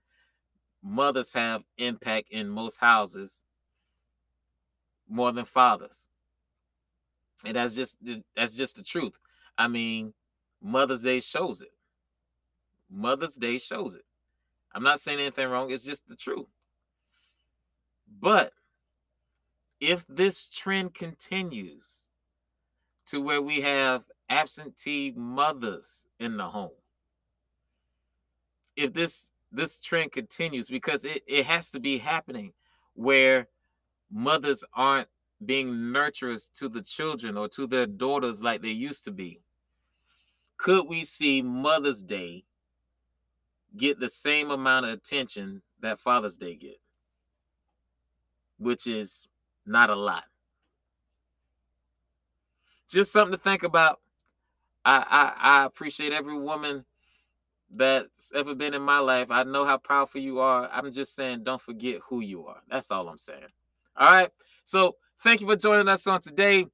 Mothers 0.83 1.33
have 1.33 1.63
impact 1.77 2.29
in 2.31 2.47
most 2.47 2.79
houses 2.79 3.45
more 5.07 5.31
than 5.31 5.45
fathers. 5.45 6.07
And 7.45 7.55
that's 7.55 7.75
just 7.75 7.97
that's 8.35 8.55
just 8.55 8.75
the 8.75 8.83
truth. 8.83 9.17
I 9.57 9.67
mean, 9.67 10.13
Mother's 10.61 11.03
Day 11.03 11.19
shows 11.19 11.61
it. 11.61 11.71
Mother's 12.89 13.35
Day 13.35 13.57
shows 13.57 13.95
it. 13.95 14.03
I'm 14.73 14.83
not 14.83 14.99
saying 14.99 15.19
anything 15.19 15.49
wrong, 15.49 15.71
it's 15.71 15.85
just 15.85 16.07
the 16.07 16.15
truth. 16.15 16.47
But 18.19 18.53
if 19.79 20.05
this 20.07 20.47
trend 20.47 20.93
continues 20.93 22.07
to 23.07 23.21
where 23.21 23.41
we 23.41 23.61
have 23.61 24.05
absentee 24.29 25.13
mothers 25.15 26.07
in 26.19 26.37
the 26.37 26.45
home, 26.45 26.71
if 28.77 28.93
this 28.93 29.31
this 29.51 29.79
trend 29.79 30.11
continues 30.11 30.69
because 30.69 31.03
it, 31.03 31.23
it 31.27 31.45
has 31.45 31.71
to 31.71 31.79
be 31.79 31.97
happening 31.97 32.53
where 32.93 33.47
mothers 34.11 34.63
aren't 34.73 35.07
being 35.45 35.69
nurturers 35.69 36.51
to 36.53 36.69
the 36.69 36.81
children 36.81 37.37
or 37.37 37.47
to 37.47 37.67
their 37.67 37.85
daughters 37.85 38.43
like 38.43 38.61
they 38.61 38.69
used 38.69 39.05
to 39.05 39.11
be. 39.11 39.41
Could 40.57 40.87
we 40.87 41.03
see 41.03 41.41
mother's 41.41 42.03
day 42.03 42.43
get 43.75 43.99
the 43.99 44.09
same 44.09 44.51
amount 44.51 44.85
of 44.85 44.93
attention 44.93 45.61
that 45.81 45.99
father's 45.99 46.37
day 46.37 46.55
get? 46.55 46.79
Which 48.57 48.87
is 48.87 49.27
not 49.65 49.89
a 49.89 49.95
lot. 49.95 50.23
Just 52.89 53.11
something 53.11 53.37
to 53.37 53.43
think 53.43 53.63
about. 53.63 53.99
I, 54.83 55.05
I 55.09 55.61
I 55.61 55.65
appreciate 55.65 56.13
every 56.13 56.37
woman 56.37 56.85
that's 57.73 58.31
ever 58.33 58.55
been 58.55 58.73
in 58.73 58.81
my 58.81 58.99
life. 58.99 59.27
I 59.29 59.43
know 59.43 59.65
how 59.65 59.77
powerful 59.77 60.21
you 60.21 60.39
are. 60.39 60.69
I'm 60.71 60.91
just 60.91 61.15
saying, 61.15 61.43
don't 61.43 61.61
forget 61.61 61.99
who 62.07 62.21
you 62.21 62.45
are. 62.47 62.61
That's 62.67 62.91
all 62.91 63.09
I'm 63.09 63.17
saying. 63.17 63.41
All 63.97 64.09
right. 64.09 64.29
So 64.63 64.95
thank 65.21 65.41
you 65.41 65.47
for 65.47 65.55
joining 65.55 65.87
us 65.87 66.07
on 66.07 66.21
today. 66.21 66.65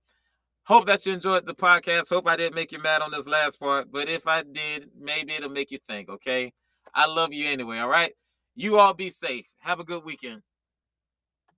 Hope 0.65 0.85
that 0.87 1.05
you 1.05 1.13
enjoyed 1.13 1.45
the 1.45 1.55
podcast. 1.55 2.09
Hope 2.09 2.27
I 2.27 2.37
didn't 2.37 2.55
make 2.55 2.71
you 2.71 2.81
mad 2.81 3.01
on 3.01 3.11
this 3.11 3.27
last 3.27 3.59
part. 3.59 3.91
But 3.91 4.07
if 4.07 4.27
I 4.27 4.43
did, 4.43 4.89
maybe 4.99 5.33
it'll 5.33 5.49
make 5.49 5.71
you 5.71 5.79
think. 5.87 6.09
Okay. 6.09 6.53
I 6.93 7.07
love 7.07 7.33
you 7.33 7.49
anyway. 7.49 7.79
All 7.79 7.89
right. 7.89 8.13
You 8.55 8.77
all 8.77 8.93
be 8.93 9.09
safe. 9.09 9.51
Have 9.59 9.79
a 9.79 9.83
good 9.83 10.05
weekend. 10.05 10.41